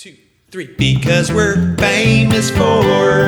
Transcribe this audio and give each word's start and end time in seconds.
two, 0.00 0.16
three. 0.50 0.66
Because 0.78 1.30
we're 1.30 1.76
famous 1.76 2.48
for 2.50 2.82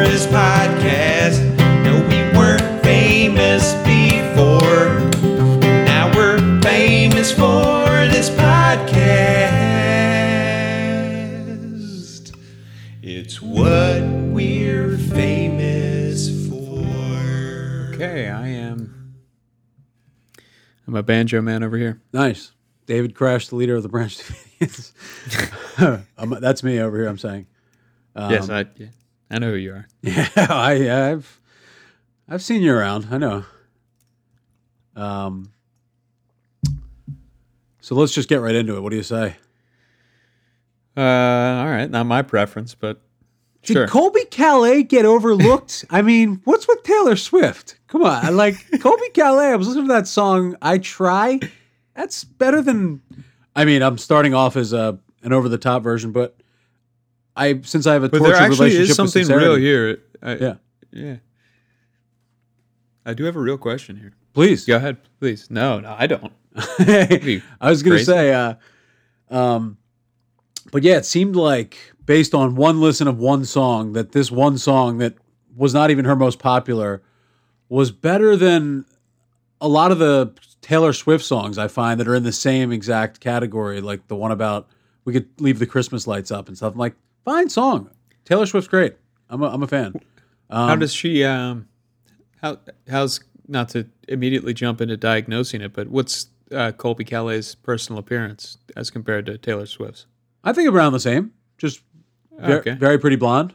this 0.08 0.26
podcast. 0.26 1.38
No, 1.84 2.00
we 2.08 2.16
weren't 2.38 2.82
famous 2.82 3.74
before. 3.84 5.10
Now 5.84 6.10
we're 6.16 6.38
famous 6.62 7.30
for 7.30 8.08
this 8.08 8.30
podcast. 8.30 8.72
It's 13.02 13.42
what 13.42 14.00
we're 14.32 14.96
famous 14.96 16.48
for. 16.48 17.92
Okay, 17.94 18.30
I 18.30 18.48
am. 18.48 19.18
I'm 20.86 20.94
a 20.94 21.02
banjo 21.02 21.42
man 21.42 21.62
over 21.62 21.76
here. 21.76 22.00
Nice. 22.14 22.52
David 22.86 23.14
Koresh, 23.14 23.48
the 23.48 23.56
leader 23.56 23.76
of 23.76 23.82
the 23.82 23.88
Branch 23.88 24.16
Davidians. 24.18 24.92
um, 26.18 26.36
that's 26.40 26.62
me 26.62 26.80
over 26.80 26.96
here, 26.96 27.08
I'm 27.08 27.18
saying. 27.18 27.46
yes, 28.16 28.48
I. 28.48 28.66
Yeah, 28.76 28.88
I 29.30 29.38
know 29.38 29.50
who 29.50 29.56
you 29.56 29.72
are. 29.72 29.88
Yeah, 30.02 30.28
I, 30.36 31.10
I've 31.10 31.40
I've 32.28 32.42
seen 32.42 32.62
you 32.62 32.74
around. 32.74 33.08
I 33.10 33.18
know. 33.18 33.44
Um, 34.94 35.52
so 37.80 37.94
let's 37.94 38.12
just 38.12 38.28
get 38.28 38.36
right 38.36 38.54
into 38.54 38.76
it. 38.76 38.80
What 38.80 38.90
do 38.90 38.96
you 38.96 39.02
say? 39.02 39.36
Uh, 40.96 41.00
all 41.00 41.66
right, 41.66 41.90
not 41.90 42.04
my 42.04 42.22
preference, 42.22 42.74
but 42.74 43.00
Did 43.62 43.74
sure. 43.74 43.88
Colbie 43.88 44.28
Caillat 44.28 44.88
get 44.88 45.04
overlooked? 45.04 45.86
I 45.90 46.02
mean, 46.02 46.40
what's 46.44 46.68
with 46.68 46.82
Taylor 46.82 47.16
Swift? 47.16 47.78
Come 47.88 48.02
on, 48.02 48.24
I 48.24 48.28
like 48.28 48.54
Colbie 48.72 49.12
Caillat. 49.14 49.52
I 49.52 49.56
was 49.56 49.68
listening 49.68 49.88
to 49.88 49.94
that 49.94 50.06
song. 50.06 50.56
I 50.60 50.78
try. 50.78 51.40
That's 51.94 52.24
better 52.24 52.62
than. 52.62 53.02
I 53.54 53.64
mean, 53.64 53.82
I'm 53.82 53.98
starting 53.98 54.34
off 54.34 54.56
as 54.56 54.72
a 54.72 54.98
an 55.22 55.32
over 55.32 55.48
the 55.48 55.58
top 55.58 55.82
version, 55.82 56.12
but 56.12 56.36
I 57.36 57.60
since 57.62 57.86
I 57.86 57.94
have 57.94 58.04
a 58.04 58.08
but 58.08 58.18
tortured 58.18 58.34
there 58.34 58.42
actually 58.42 58.70
relationship 58.70 58.90
is 58.90 58.96
something 58.96 59.28
with 59.28 59.42
real 59.42 59.56
here. 59.56 60.00
I, 60.22 60.34
Yeah, 60.34 60.54
yeah. 60.90 61.16
I 63.04 63.14
do 63.14 63.24
have 63.24 63.36
a 63.36 63.40
real 63.40 63.58
question 63.58 63.96
here. 63.96 64.12
please 64.32 64.64
Go 64.64 64.76
ahead, 64.76 64.96
please. 65.18 65.50
No, 65.50 65.80
no, 65.80 65.94
I 65.98 66.06
don't. 66.06 66.32
I 66.56 67.42
was 67.62 67.82
going 67.82 67.98
to 67.98 68.04
crazy? 68.04 68.04
say, 68.04 68.32
uh, 68.32 68.54
um, 69.30 69.78
but 70.70 70.82
yeah, 70.82 70.98
it 70.98 71.06
seemed 71.06 71.34
like 71.34 71.78
based 72.04 72.34
on 72.34 72.54
one 72.54 72.80
listen 72.80 73.08
of 73.08 73.18
one 73.18 73.44
song 73.44 73.94
that 73.94 74.12
this 74.12 74.30
one 74.30 74.58
song 74.58 74.98
that 74.98 75.14
was 75.56 75.74
not 75.74 75.90
even 75.90 76.04
her 76.04 76.16
most 76.16 76.38
popular 76.38 77.02
was 77.68 77.90
better 77.90 78.36
than 78.36 78.84
a 79.62 79.68
lot 79.68 79.90
of 79.92 79.98
the 79.98 80.32
Taylor 80.60 80.92
Swift 80.92 81.24
songs 81.24 81.56
I 81.56 81.68
find 81.68 81.98
that 82.00 82.06
are 82.08 82.14
in 82.14 82.24
the 82.24 82.32
same 82.32 82.70
exact 82.72 83.20
category, 83.20 83.80
like 83.80 84.06
the 84.08 84.16
one 84.16 84.30
about 84.32 84.68
we 85.04 85.12
could 85.12 85.28
leave 85.40 85.58
the 85.58 85.66
Christmas 85.66 86.06
lights 86.06 86.30
up 86.30 86.48
and 86.48 86.56
stuff. 86.56 86.74
I'm 86.74 86.78
like, 86.78 86.94
fine 87.24 87.48
song. 87.48 87.90
Taylor 88.24 88.44
Swift's 88.46 88.68
great. 88.68 88.96
I'm 89.30 89.42
a, 89.42 89.48
I'm 89.48 89.62
a 89.62 89.66
fan. 89.66 89.94
Um, 90.50 90.68
how 90.68 90.76
does 90.76 90.92
she? 90.92 91.24
Um, 91.24 91.68
how 92.42 92.58
how's 92.90 93.20
not 93.48 93.68
to 93.70 93.86
immediately 94.08 94.52
jump 94.52 94.80
into 94.80 94.96
diagnosing 94.96 95.60
it, 95.62 95.72
but 95.72 95.88
what's 95.88 96.26
uh, 96.52 96.72
Colbie 96.72 97.08
Caillat' 97.08 97.56
personal 97.62 97.98
appearance 97.98 98.58
as 98.76 98.90
compared 98.90 99.26
to 99.26 99.38
Taylor 99.38 99.66
Swift's? 99.66 100.06
I 100.44 100.52
think 100.52 100.68
around 100.68 100.92
the 100.92 101.00
same. 101.00 101.32
Just 101.56 101.80
ver- 102.38 102.58
Okay. 102.58 102.74
very 102.74 102.98
pretty 102.98 103.16
blonde. 103.16 103.54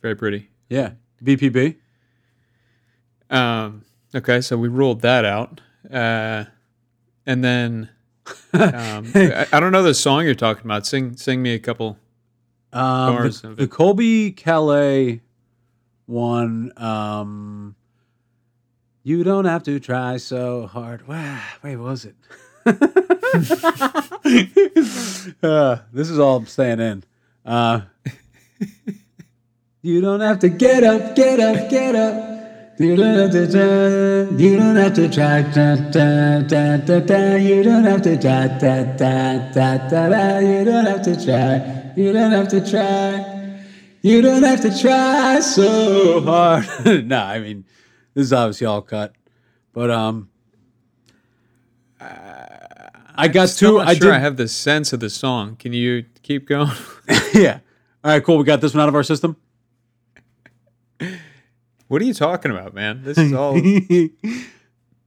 Very 0.00 0.16
pretty. 0.16 0.48
Yeah. 0.68 0.92
BPB. 1.22 1.76
Um, 3.30 3.84
okay, 4.14 4.40
so 4.40 4.56
we 4.56 4.68
ruled 4.68 5.00
that 5.02 5.24
out. 5.24 5.60
Uh, 5.90 6.44
and 7.26 7.44
then 7.44 7.90
um, 8.54 9.10
I, 9.14 9.46
I 9.52 9.60
don't 9.60 9.72
know 9.72 9.82
the 9.82 9.94
song 9.94 10.24
you're 10.24 10.34
talking 10.34 10.64
about. 10.64 10.86
Sing 10.86 11.16
sing 11.16 11.42
me 11.42 11.54
a 11.54 11.58
couple. 11.58 11.98
Um, 12.72 13.16
the, 13.16 13.54
the. 13.56 13.68
Colbie 13.68 14.34
Caillat 14.34 15.20
one. 16.06 16.72
Um, 16.76 17.74
you 19.02 19.24
don't 19.24 19.46
have 19.46 19.64
to 19.64 19.80
try 19.80 20.16
so 20.16 20.66
hard. 20.66 21.08
Wow, 21.08 21.42
wait, 21.62 21.76
what 21.76 21.90
was 21.90 22.04
it? 22.04 22.14
uh, 25.42 25.78
this 25.92 26.08
is 26.08 26.18
all 26.18 26.36
I'm 26.36 26.46
staying 26.46 26.78
in. 26.78 27.02
Uh, 27.44 27.80
you 29.82 30.00
don't 30.00 30.20
have 30.20 30.38
to 30.40 30.48
get 30.48 30.84
up, 30.84 31.16
get 31.16 31.40
up, 31.40 31.68
get 31.68 31.96
up. 31.96 32.31
You 32.82 32.96
don't 32.96 33.16
have 33.16 33.30
to 33.30 33.46
try. 33.46 34.36
You 34.36 34.56
don't 34.56 34.74
have 34.74 34.94
to 34.94 35.08
try. 35.08 35.42
Da, 35.42 35.76
da, 35.76 36.40
da, 36.40 36.76
da, 36.78 36.98
da. 36.98 37.36
You 37.36 37.62
don't 37.62 37.84
have 37.84 38.02
to 38.02 38.20
try. 38.20 38.48
Da, 38.48 38.82
da, 38.82 39.52
da, 39.52 39.88
da, 39.88 40.08
da. 40.08 40.38
You 40.40 40.64
don't 40.64 40.86
have 40.86 41.02
to 41.02 41.24
try. 41.24 41.92
You 41.96 42.12
don't 42.12 42.32
have 42.32 42.48
to 42.48 42.68
try. 42.68 43.60
You 44.02 44.20
don't 44.20 44.42
have 44.42 44.62
to 44.62 44.80
try 44.80 45.38
so 45.38 46.22
hard. 46.22 46.66
no, 47.06 47.18
I 47.18 47.38
mean, 47.38 47.64
this 48.14 48.24
is 48.24 48.32
obviously 48.32 48.66
all 48.66 48.82
cut. 48.82 49.14
But 49.72 49.92
um, 49.92 50.28
I 52.00 53.28
got 53.28 53.48
two. 53.50 53.78
I 53.78 53.94
sure 53.94 54.10
did. 54.10 54.16
I 54.16 54.18
have 54.18 54.36
the 54.36 54.48
sense 54.48 54.92
of 54.92 54.98
the 54.98 55.08
song. 55.08 55.54
Can 55.54 55.72
you 55.72 56.04
keep 56.24 56.48
going? 56.48 56.72
yeah. 57.32 57.60
All 58.02 58.10
right, 58.10 58.24
cool. 58.24 58.38
We 58.38 58.44
got 58.44 58.60
this 58.60 58.74
one 58.74 58.82
out 58.82 58.88
of 58.88 58.96
our 58.96 59.04
system. 59.04 59.36
What 61.92 62.00
are 62.00 62.06
you 62.06 62.14
talking 62.14 62.50
about, 62.50 62.72
man? 62.72 63.02
This 63.04 63.18
is 63.18 63.34
all 63.34 63.52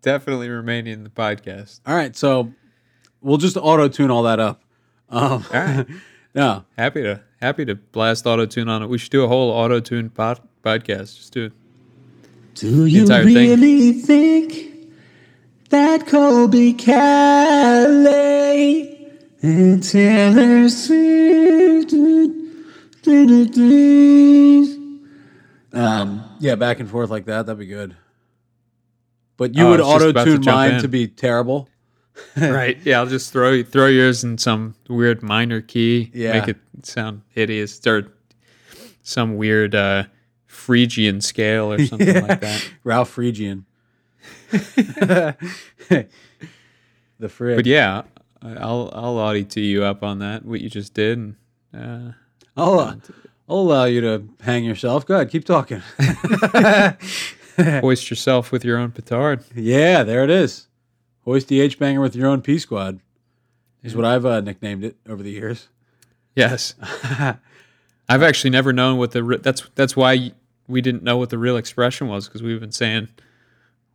definitely 0.04 0.50
remaining 0.50 0.94
in 0.94 1.04
the 1.04 1.10
podcast. 1.10 1.80
All 1.84 1.96
right, 1.96 2.16
so 2.16 2.54
we'll 3.22 3.40
just 3.40 3.58
auto 3.58 3.88
tune 3.88 4.12
all 4.12 4.22
that 4.22 4.40
up. 4.40 4.62
Um, 5.10 5.44
All 5.52 5.60
right. 5.60 5.88
no, 6.36 6.64
Happy 6.78 7.02
to 7.02 7.24
happy 7.42 7.66
to 7.66 7.74
blast 7.74 8.28
auto 8.28 8.46
tune 8.46 8.70
on 8.70 8.84
it. 8.84 8.90
We 8.90 9.00
should 9.00 9.10
do 9.10 9.24
a 9.24 9.28
whole 9.28 9.50
auto 9.50 9.80
tune 9.80 10.12
pod, 10.12 10.48
podcast. 10.64 11.18
Just 11.18 11.34
do 11.34 11.46
it. 11.46 11.54
do 12.54 12.86
you 12.86 13.02
entire 13.02 13.24
thing. 13.24 13.34
really 13.34 13.94
think 13.94 14.92
that 15.70 16.02
Colbie 16.02 16.78
Caillat 16.78 18.12
and 19.42 19.82
Taylor 19.82 20.70
Swift? 20.70 21.16
Um, 25.76 26.24
yeah, 26.40 26.56
back 26.56 26.80
and 26.80 26.90
forth 26.90 27.10
like 27.10 27.26
that. 27.26 27.46
That'd 27.46 27.60
be 27.60 27.66
good. 27.68 27.96
But 29.38 29.56
you 29.56 29.66
Oh, 29.66 29.72
would 29.72 29.82
auto 29.82 30.12
to 30.14 30.24
tune 30.24 30.42
mine 30.46 30.76
in. 30.76 30.82
to 30.82 30.88
be 30.88 31.08
terrible. 31.08 31.68
right. 32.38 32.78
Yeah, 32.86 33.00
I'll 33.00 33.06
just 33.08 33.34
throw 33.34 33.62
throw 33.62 33.88
yours 33.88 34.24
in 34.24 34.38
some 34.38 34.76
weird 34.88 35.22
minor 35.22 35.60
key. 35.62 36.12
Yeah. 36.14 36.40
Make 36.40 36.48
it 36.48 36.58
sound 36.84 37.22
hideous 37.28 37.86
or 37.86 38.08
some 39.04 39.36
weird 39.36 39.76
uh, 39.76 40.06
Phrygian 40.48 41.20
scale 41.20 41.74
or 41.74 41.86
something 41.86 42.26
like 42.26 42.40
that. 42.40 42.72
Ralph 42.86 43.10
Phrygian. 43.10 43.66
the 44.52 45.36
frig. 47.22 47.56
But 47.58 47.66
yeah, 47.66 48.04
I'll 48.42 48.90
I'll 48.94 49.18
audie 49.18 49.44
to 49.46 49.60
you 49.62 49.84
up 49.84 50.02
on 50.04 50.20
that. 50.20 50.46
What 50.46 50.62
you 50.62 50.70
just 50.70 50.94
did. 50.94 51.18
And, 51.18 51.36
uh, 51.74 52.12
I'll, 52.56 52.80
uh, 52.80 52.96
I'll 53.48 53.58
allow 53.58 53.86
you 53.86 54.02
to 54.02 54.24
hang 54.42 54.64
yourself. 54.66 55.06
Go 55.06 55.16
ahead, 55.16 55.30
keep 55.30 55.46
talking. 55.46 55.82
hoist 57.58 58.10
yourself 58.10 58.52
with 58.52 58.66
your 58.66 58.78
own 58.78 58.92
petard. 58.92 59.44
yeah, 59.56 60.04
there 60.04 60.24
it 60.24 60.30
is. 60.30 60.68
Hoist 61.26 61.48
the 61.48 61.62
H 61.62 61.80
banger 61.80 62.02
with 62.02 62.16
your 62.16 62.28
own 62.28 62.42
P 62.42 62.58
squad 62.60 63.00
is 63.84 63.96
what 63.96 64.06
I've 64.06 64.26
uh, 64.26 64.42
nicknamed 64.42 64.84
it 64.84 64.96
over 65.08 65.22
the 65.24 65.32
years. 65.32 65.70
Yes. 66.36 66.76
I've 68.10 68.22
actually 68.24 68.50
never 68.52 68.74
known 68.74 68.98
what 68.98 69.12
the 69.12 69.24
re- 69.24 69.38
that's 69.38 69.64
that's 69.76 69.96
why 69.96 70.32
we 70.68 70.82
didn't 70.82 71.04
know 71.04 71.18
what 71.18 71.30
the 71.30 71.38
real 71.38 71.58
expression 71.58 72.08
was 72.08 72.28
because 72.28 72.44
we've 72.44 72.60
been 72.60 72.72
saying 72.72 73.08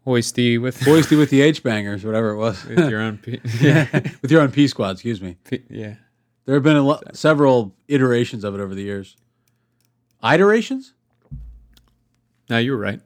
hoisty 0.07 0.61
with 0.61 0.81
Hoisty 0.81 1.17
with 1.19 1.31
the 1.31 1.43
H 1.43 1.63
bangers, 1.63 2.05
whatever 2.05 2.31
it 2.31 2.37
was. 2.37 2.65
with 2.65 2.89
your 2.91 3.01
own 3.01 3.19
pe- 3.19 3.39
yeah 3.61 3.87
with 4.23 4.31
your 4.31 4.41
own 4.43 4.51
P 4.51 4.67
squad, 4.67 4.93
excuse 4.93 5.21
me. 5.21 5.37
Pe- 5.45 5.63
yeah 5.69 5.95
There 6.47 6.55
have 6.57 6.65
been 6.65 6.77
a 6.77 6.83
lo- 6.83 7.01
several 7.13 7.75
iterations 7.89 8.43
of 8.43 8.55
it 8.57 8.61
over 8.61 8.75
the 8.75 8.83
years. 8.83 9.17
Iterations? 10.25 10.95
no 12.49 12.59
you 12.59 12.73
were 12.73 12.79
right 12.79 13.01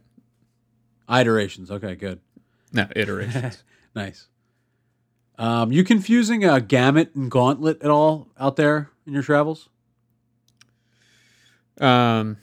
Iterations. 1.08 1.70
Okay, 1.70 1.94
good. 1.94 2.20
no 2.72 2.86
iterations 2.96 3.62
Nice. 3.94 4.26
Um, 5.38 5.70
you 5.72 5.84
confusing 5.84 6.44
uh, 6.44 6.58
gamut 6.60 7.14
and 7.14 7.30
gauntlet 7.30 7.82
at 7.82 7.90
all 7.90 8.28
out 8.38 8.56
there 8.56 8.90
in 9.06 9.12
your 9.12 9.22
travels? 9.22 9.68
um 11.80 12.36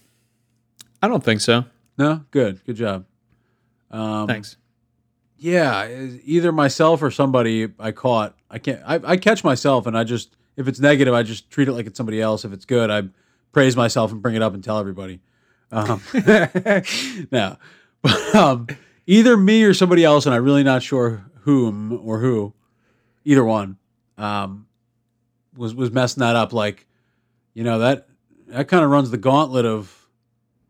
I 1.02 1.08
don't 1.08 1.24
think 1.24 1.42
so 1.42 1.66
No, 1.98 2.26
good, 2.32 2.64
good 2.66 2.76
job. 2.76 3.06
Um, 3.90 4.28
thanks 4.28 4.58
Yeah, 5.38 5.88
either 6.24 6.52
myself 6.52 7.02
or 7.02 7.12
somebody 7.12 7.68
I 7.80 7.92
caught. 7.92 8.36
I 8.50 8.60
can't. 8.60 8.82
I, 8.86 9.00
I 9.04 9.18
catch 9.18 9.44
myself, 9.44 9.88
and 9.88 9.98
I 9.98 10.04
just 10.04 10.36
if 10.58 10.68
it's 10.68 10.80
negative, 10.80 11.14
I 11.14 11.24
just 11.24 11.50
treat 11.50 11.68
it 11.68 11.74
like 11.74 11.88
it's 11.88 11.98
somebody 11.98 12.22
else. 12.22 12.46
If 12.46 12.54
it's 12.54 12.66
good, 12.66 12.90
I 12.92 13.04
praise 13.52 13.76
myself 13.76 14.12
and 14.12 14.22
bring 14.22 14.36
it 14.36 14.42
up 14.42 14.54
and 14.54 14.64
tell 14.64 14.80
everybody. 14.80 15.20
Um, 15.72 16.02
no, 17.32 17.58
but 18.02 18.36
um, 18.36 18.68
either 19.08 19.38
me 19.38 19.64
or 19.64 19.74
somebody 19.74 20.04
else, 20.04 20.26
and 20.26 20.36
I'm 20.36 20.44
really 20.44 20.64
not 20.64 20.84
sure 20.84 21.26
whom 21.42 22.00
or 22.06 22.20
who. 22.20 22.54
Either 23.24 23.44
one 23.46 23.78
um, 24.18 24.68
was 25.56 25.76
was 25.76 25.92
messing 25.92 26.22
that 26.22 26.36
up. 26.36 26.54
Like 26.54 26.88
you 27.54 27.64
know 27.64 27.80
that 27.80 28.08
that 28.48 28.68
kind 28.68 28.84
of 28.84 28.90
runs 28.90 29.12
the 29.12 29.18
gauntlet 29.18 29.66
of 29.66 30.08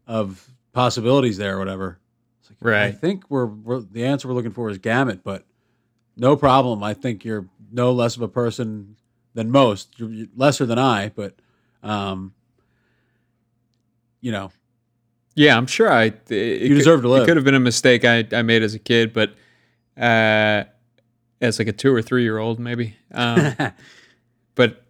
of 0.05 0.49
possibilities 0.73 1.37
there 1.37 1.55
or 1.55 1.59
whatever. 1.59 1.99
It's 2.41 2.51
like, 2.61 2.73
I 2.73 2.91
think 2.91 3.23
we're, 3.29 3.45
we're 3.45 3.79
the 3.79 4.05
answer 4.05 4.27
we're 4.27 4.33
looking 4.33 4.51
for 4.51 4.69
is 4.69 4.77
gamut, 4.77 5.23
but 5.23 5.45
no 6.17 6.35
problem. 6.35 6.83
I 6.83 6.93
think 6.93 7.23
you're 7.23 7.47
no 7.71 7.91
less 7.91 8.15
of 8.15 8.21
a 8.21 8.27
person 8.27 8.97
than 9.33 9.49
most. 9.49 9.97
You're 9.97 10.11
you're 10.11 10.27
lesser 10.35 10.65
than 10.65 10.77
I, 10.77 11.09
but 11.09 11.35
um, 11.83 12.33
you 14.21 14.31
know, 14.31 14.51
Yeah, 15.35 15.57
I'm 15.57 15.67
sure 15.67 15.91
I. 15.91 16.05
It, 16.29 16.61
You 16.61 16.75
deserve 16.75 17.01
to 17.01 17.09
live. 17.09 17.23
It 17.23 17.25
could 17.25 17.37
have 17.37 17.45
been 17.45 17.55
a 17.55 17.59
mistake 17.59 18.05
I, 18.05 18.25
I 18.31 18.41
made 18.41 18.63
as 18.63 18.73
a 18.75 18.79
kid, 18.79 19.13
but 19.13 19.33
uh, 19.97 20.63
as 21.41 21.59
like 21.59 21.67
a 21.67 21.71
two 21.73 21.93
or 21.93 22.01
three 22.01 22.23
year 22.23 22.37
old, 22.37 22.59
maybe. 22.59 22.95
Um, 23.13 23.53
but 24.55 24.83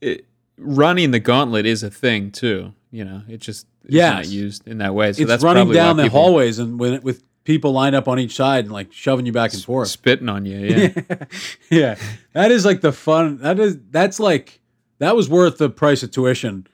it, 0.00 0.26
running 0.58 1.10
the 1.10 1.20
gauntlet 1.20 1.66
is 1.66 1.82
a 1.82 1.90
thing 1.90 2.30
too. 2.30 2.72
You 2.90 3.04
know, 3.04 3.22
it 3.28 3.38
just 3.38 3.66
it's 3.84 3.94
Yes. 3.94 4.12
not 4.14 4.28
used 4.28 4.66
in 4.66 4.78
that 4.78 4.94
way. 4.94 5.12
So 5.12 5.22
it's 5.22 5.28
that's 5.28 5.44
running 5.44 5.72
down 5.72 5.96
the 5.96 6.04
people 6.04 6.20
hallways 6.20 6.58
and 6.58 6.78
when, 6.80 7.00
with 7.02 7.22
people 7.44 7.72
lined 7.72 7.94
up 7.94 8.08
on 8.08 8.18
each 8.18 8.34
side 8.34 8.64
and 8.64 8.72
like 8.72 8.92
shoving 8.92 9.26
you 9.26 9.32
back 9.32 9.52
and 9.52 9.62
forth. 9.62 9.88
spitting 9.88 10.28
on 10.28 10.44
you. 10.46 10.56
Yeah, 11.08 11.24
yeah, 11.70 11.94
that 12.32 12.50
is 12.50 12.64
like 12.64 12.80
the 12.80 12.92
fun. 12.92 13.38
That 13.38 13.60
is 13.60 13.76
that's 13.90 14.18
like 14.18 14.60
that 14.98 15.14
was 15.14 15.28
worth 15.28 15.58
the 15.58 15.68
price 15.70 16.02
of 16.02 16.10
tuition. 16.10 16.66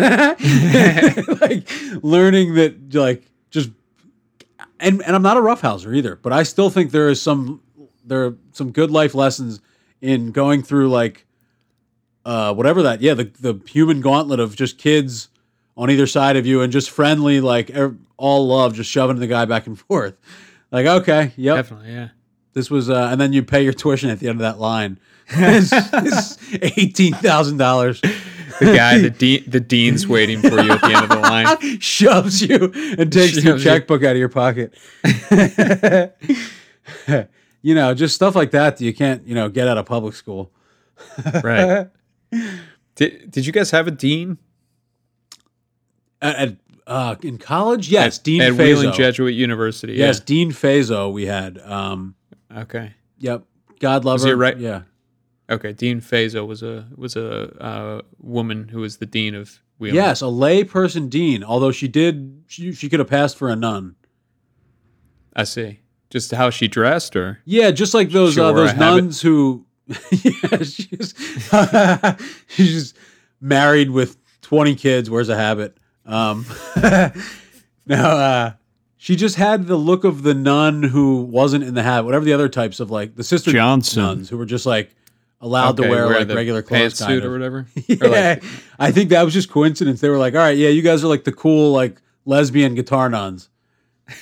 like 1.40 1.68
learning 2.02 2.54
that, 2.54 2.94
like 2.94 3.24
just 3.50 3.70
and 4.80 5.02
and 5.02 5.16
I'm 5.16 5.22
not 5.22 5.36
a 5.36 5.40
roughhouser 5.40 5.94
either, 5.94 6.16
but 6.16 6.32
I 6.32 6.42
still 6.42 6.70
think 6.70 6.90
there 6.90 7.08
is 7.08 7.20
some 7.20 7.62
there 8.04 8.26
are 8.26 8.36
some 8.52 8.70
good 8.72 8.90
life 8.90 9.14
lessons 9.14 9.60
in 10.00 10.30
going 10.32 10.62
through 10.62 10.88
like 10.90 11.26
uh 12.24 12.52
whatever 12.54 12.82
that 12.82 13.00
yeah 13.00 13.14
the 13.14 13.24
the 13.40 13.60
human 13.68 14.00
gauntlet 14.00 14.40
of 14.40 14.54
just 14.56 14.78
kids 14.78 15.28
on 15.76 15.90
either 15.90 16.06
side 16.06 16.36
of 16.36 16.46
you 16.46 16.60
and 16.62 16.72
just 16.72 16.90
friendly 16.90 17.40
like 17.40 17.70
all 18.16 18.46
love 18.46 18.74
just 18.74 18.90
shoving 18.90 19.16
the 19.16 19.26
guy 19.26 19.44
back 19.44 19.66
and 19.66 19.78
forth 19.88 20.14
like 20.70 20.86
okay 20.86 21.32
yep 21.36 21.56
definitely. 21.56 21.92
Yeah. 21.92 22.08
this 22.52 22.70
was, 22.70 22.90
uh, 22.90 23.08
and 23.10 23.20
then 23.20 23.32
you 23.32 23.42
pay 23.42 23.62
your 23.62 23.72
tuition 23.72 24.10
at 24.10 24.18
the 24.20 24.28
end 24.28 24.36
of 24.36 24.42
that 24.42 24.58
line. 24.58 24.98
it's, 25.28 25.70
it's 25.72 26.38
eighteen 26.78 27.12
thousand 27.14 27.56
dollars. 27.56 28.00
The 28.60 28.66
guy, 28.74 28.98
the 28.98 29.10
dean, 29.10 29.44
the 29.46 29.60
dean's 29.60 30.06
waiting 30.06 30.40
for 30.40 30.60
you 30.60 30.70
at 30.72 30.80
the 30.80 30.86
end 30.86 31.04
of 31.04 31.08
the 31.10 31.16
line. 31.18 31.80
Shoves 31.80 32.40
you 32.42 32.72
and 32.98 33.12
takes 33.12 33.34
your 33.34 33.42
Shoves 33.58 33.64
you. 33.64 33.70
checkbook 33.70 34.02
out 34.04 34.12
of 34.12 34.16
your 34.18 34.28
pocket. 34.28 34.72
you 37.62 37.74
know, 37.74 37.94
just 37.94 38.14
stuff 38.14 38.34
like 38.34 38.50
that 38.52 38.76
that 38.78 38.84
you 38.84 38.94
can't, 38.94 39.26
you 39.26 39.34
know, 39.34 39.48
get 39.48 39.68
out 39.68 39.78
of 39.78 39.86
public 39.86 40.14
school. 40.14 40.50
Right. 41.42 41.88
Did 42.94 43.30
Did 43.30 43.46
you 43.46 43.52
guys 43.52 43.70
have 43.72 43.86
a 43.86 43.90
dean 43.90 44.38
At, 46.22 46.36
at, 46.36 46.56
uh, 46.86 47.16
in 47.22 47.36
college, 47.38 47.88
yes, 47.90 48.18
at, 48.18 48.24
Dean 48.24 48.40
at 48.42 48.52
Fazo. 48.52 48.58
Wheeling 48.58 48.92
Jesuit 48.92 49.34
University? 49.34 49.94
Yes, 49.94 50.20
Dean 50.20 50.52
Fazo. 50.52 51.12
We 51.12 51.26
had. 51.26 51.58
Um, 51.58 52.14
Okay. 52.56 52.94
yep. 53.18 53.44
God 53.80 54.04
love 54.06 54.14
Was 54.14 54.22
her. 54.24 54.28
he 54.30 54.34
right- 54.34 54.58
Yeah. 54.58 54.82
Okay. 55.48 55.72
Dean 55.72 56.00
Fazo 56.00 56.46
was 56.46 56.62
a 56.62 56.86
was 56.96 57.14
a 57.16 57.56
uh, 57.62 58.02
woman 58.18 58.68
who 58.68 58.80
was 58.80 58.96
the 58.98 59.06
dean 59.06 59.34
of 59.34 59.60
Wheeling. 59.78 59.94
Yes, 59.96 60.20
a 60.22 60.28
lay 60.28 60.64
person 60.64 61.08
dean. 61.08 61.44
Although 61.44 61.70
she 61.70 61.86
did, 61.86 62.42
she, 62.48 62.72
she 62.72 62.88
could 62.88 62.98
have 62.98 63.08
passed 63.10 63.36
for 63.36 63.48
a 63.50 63.56
nun. 63.56 63.94
I 65.34 65.44
see. 65.44 65.80
Just 66.08 66.30
how 66.32 66.50
she 66.50 66.66
dressed, 66.66 67.14
or 67.16 67.40
Yeah, 67.44 67.70
just 67.72 67.92
like 67.92 68.10
those 68.10 68.34
She 68.34 68.40
uh, 68.40 68.44
wore 68.44 68.52
a 68.52 68.60
those 68.62 68.70
habit. 68.72 68.80
nuns 69.02 69.20
who, 69.20 69.66
yeah, 70.10 70.62
she's 70.62 71.14
she's 72.46 72.94
married 73.40 73.90
with 73.90 74.16
twenty 74.40 74.74
kids, 74.74 75.10
wears 75.10 75.28
a 75.28 75.36
habit. 75.36 75.76
Um, 76.06 76.46
now, 77.86 78.10
uh, 78.16 78.52
she 78.96 79.16
just 79.16 79.36
had 79.36 79.66
the 79.66 79.76
look 79.76 80.04
of 80.04 80.22
the 80.22 80.34
nun 80.34 80.82
who 80.84 81.22
wasn't 81.22 81.64
in 81.64 81.74
the 81.74 81.82
habit. 81.82 82.06
Whatever 82.06 82.24
the 82.24 82.32
other 82.32 82.48
types 82.48 82.80
of 82.80 82.90
like 82.90 83.16
the 83.16 83.24
sister 83.24 83.52
Johnson. 83.52 84.02
nuns 84.02 84.28
who 84.30 84.38
were 84.38 84.46
just 84.46 84.64
like 84.66 84.94
allowed 85.46 85.78
Okay, 85.80 85.88
to 85.88 85.94
wear, 85.94 86.06
like 86.08 86.26
the 86.28 86.34
regular 86.34 86.62
clothes, 86.62 87.00
of. 87.00 87.24
or 87.24 87.30
whatever. 87.30 87.66
Yeah, 87.86 87.96
Or 88.02 88.08
like, 88.08 88.42
I 88.78 88.90
think 88.90 89.10
that 89.10 89.22
was 89.22 89.32
just 89.32 89.48
coincidence. 89.50 90.00
They 90.00 90.08
were 90.08 90.18
like, 90.18 90.34
"All 90.34 90.40
right, 90.40 90.56
yeah, 90.56 90.68
you 90.68 90.82
guys 90.82 91.02
are 91.04 91.08
like 91.08 91.24
the 91.24 91.32
cool 91.32 91.72
like 91.72 92.00
lesbian 92.24 92.74
guitar 92.74 93.08
nuns." 93.08 93.48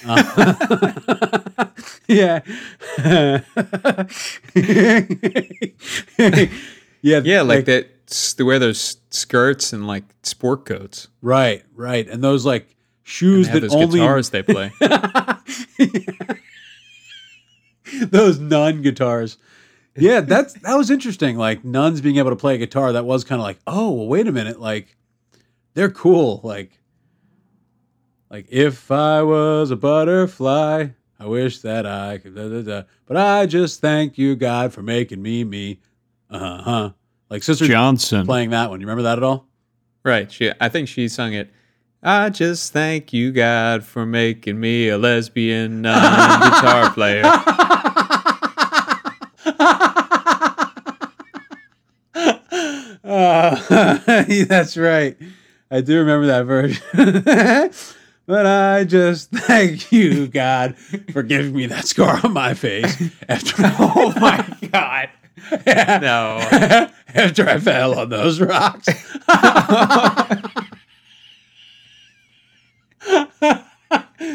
Uh, 0.07 1.65
yeah, 2.09 2.41
yeah, 7.03 7.21
yeah, 7.25 7.43
like, 7.43 7.65
that. 7.67 7.89
s- 8.09 8.33
They 8.35 8.45
wear 8.45 8.59
those 8.59 8.97
skirts 9.11 9.73
and 9.73 9.87
like 9.87 10.05
sport 10.23 10.65
coats. 10.67 11.09
Right, 11.23 11.65
right, 11.75 12.07
and 12.09 12.23
those 12.23 12.45
like 12.47 12.75
shoes 13.03 13.49
that 13.51 13.61
those 13.61 13.75
only 13.75 14.01
guitars 14.01 14.31
they 14.31 14.43
play. 14.43 14.73
those 18.11 18.39
nun 18.39 18.83
guitars. 18.83 19.37
Yeah, 19.97 20.21
that's 20.21 20.55
that 20.55 20.75
was 20.75 20.91
interesting. 20.91 21.37
Like 21.37 21.65
nuns 21.65 22.01
being 22.01 22.17
able 22.17 22.31
to 22.31 22.37
play 22.37 22.57
a 22.57 22.59
guitar, 22.59 22.93
that 22.93 23.05
was 23.05 23.25
kind 23.25 23.41
of 23.41 23.45
like, 23.45 23.59
oh, 23.67 23.93
well, 23.93 24.07
wait 24.09 24.27
a 24.27 24.33
minute, 24.33 24.61
like 24.61 24.97
they're 25.75 25.91
cool. 25.91 26.41
Like, 26.43 26.81
like 28.31 28.47
if 28.51 28.91
I 28.91 29.23
was 29.23 29.71
a 29.71 29.77
butterfly, 29.77 30.89
I 31.19 31.27
wish 31.27 31.61
that 31.61 31.87
I 31.87 32.19
could. 32.19 32.35
Da, 32.35 32.49
da, 32.49 32.63
da. 32.63 32.83
But 33.07 33.17
I 33.17 33.47
just 33.47 33.81
thank 33.81 34.19
you, 34.19 34.35
God, 34.35 34.73
for 34.73 34.83
making 34.83 35.23
me 35.23 35.45
me. 35.45 35.81
Uh 36.29 36.63
huh. 36.63 36.91
Like 37.31 37.43
Sister 37.43 37.67
Johnson. 37.67 38.27
playing 38.27 38.51
that 38.51 38.71
one. 38.71 38.81
You 38.81 38.87
remember 38.87 39.05
that 39.05 39.19
at 39.19 39.25
all? 39.25 39.47
Right. 40.03 40.31
She. 40.31 40.51
I 40.61 40.69
think 40.69 40.89
she 40.89 41.09
sung 41.09 41.33
it. 41.35 41.51
I 42.03 42.29
just 42.29 42.73
thank 42.73 43.15
you, 43.15 43.33
God, 43.33 43.83
for 43.83 44.05
making 44.05 44.61
me 44.61 44.89
a 44.91 44.99
lesbian 44.99 45.81
non-guitar 45.81 46.91
player. 46.93 47.23
Uh, 53.15 54.25
that's 54.49 54.77
right. 54.77 55.17
I 55.71 55.81
do 55.81 56.01
remember 56.01 56.27
that 56.27 56.47
version. 56.47 56.83
but 58.27 58.47
I 58.47 58.83
just 58.85 59.31
thank 59.33 59.93
you, 59.93 60.27
God, 60.27 60.77
for 61.13 61.23
giving 61.23 61.55
me 61.55 61.67
that 61.67 61.87
scar 61.87 62.21
on 62.25 62.33
my 62.33 62.55
face 62.55 63.01
after. 63.29 63.55
oh 63.79 64.13
my 64.21 64.69
God! 64.73 65.11
No. 66.03 66.39
after 67.15 67.49
I 67.49 67.61
fell 67.61 67.99
on 67.99 68.09
those 68.09 68.41
rocks. 68.41 68.89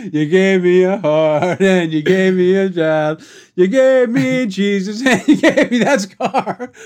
You 0.04 0.26
gave 0.28 0.64
me 0.64 0.84
a 0.84 0.98
heart 0.98 1.62
and 1.62 1.92
you 1.92 2.02
gave 2.02 2.34
me 2.36 2.56
a 2.56 2.70
job. 2.70 3.22
You 3.56 3.68
gave 3.68 4.10
me 4.10 4.46
Jesus 4.48 5.06
and 5.06 5.28
you 5.28 5.36
gave 5.38 5.72
me 5.72 5.80
that 5.80 6.00
scar. 6.02 6.72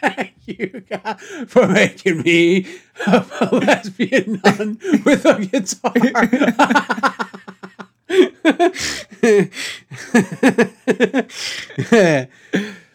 Thank 0.00 0.34
you, 0.46 0.82
God, 0.88 1.20
for 1.48 1.66
making 1.68 2.22
me 2.22 2.66
a 3.06 3.48
lesbian 3.52 4.40
nun 4.44 4.78
with 5.04 5.24
a 5.26 5.46
guitar. 5.46 5.92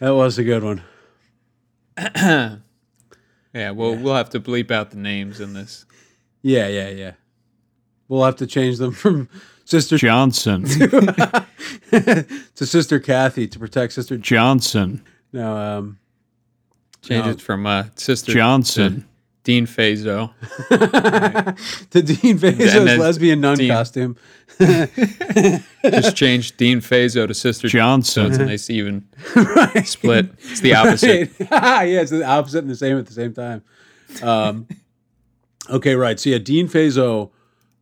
was 0.00 0.38
a 0.38 0.44
good 0.44 0.64
one. 0.64 0.82
Yeah. 3.54 3.72
Well, 3.72 3.94
we'll 3.94 4.14
have 4.14 4.30
to 4.30 4.40
bleep 4.40 4.70
out 4.70 4.92
the 4.92 4.96
names 4.96 5.38
in 5.38 5.52
this. 5.52 5.84
Yeah, 6.40 6.68
yeah, 6.68 6.88
yeah. 6.88 7.12
We'll 8.12 8.24
have 8.24 8.36
to 8.36 8.46
change 8.46 8.76
them 8.76 8.92
from 8.92 9.26
Sister 9.64 9.96
Johnson. 9.96 10.64
to 11.90 12.26
Sister 12.56 13.00
Kathy 13.00 13.48
to 13.48 13.58
protect 13.58 13.94
Sister. 13.94 14.18
Johnson. 14.18 15.02
No, 15.32 15.56
um, 15.56 15.98
Change 17.00 17.24
No. 17.24 17.30
it 17.30 17.40
from 17.40 17.66
uh, 17.66 17.84
Sister 17.94 18.32
Johnson. 18.34 19.08
Dean 19.44 19.66
Fazo. 19.66 20.30
to 21.90 22.02
Dean 22.02 22.38
Fazo's 22.38 22.98
lesbian 22.98 23.40
nun 23.40 23.56
Dean- 23.56 23.70
costume. 23.70 24.18
Just 24.60 26.14
change 26.14 26.54
Dean 26.58 26.80
Fazo 26.80 27.26
to 27.26 27.32
Sister 27.32 27.66
Johnson. 27.66 28.26
It's 28.26 28.36
a 28.36 28.44
nice 28.44 28.68
even 28.68 29.08
split. 29.86 30.26
It's 30.38 30.60
the 30.60 30.74
opposite. 30.74 31.30
Right. 31.50 31.84
yeah, 31.84 32.02
it's 32.02 32.10
the 32.10 32.24
opposite 32.24 32.58
and 32.58 32.70
the 32.70 32.76
same 32.76 32.98
at 32.98 33.06
the 33.06 33.14
same 33.14 33.32
time. 33.32 33.62
Um, 34.22 34.68
okay, 35.70 35.94
right. 35.94 36.20
So 36.20 36.28
yeah, 36.28 36.36
Dean 36.36 36.68
Fazo 36.68 37.30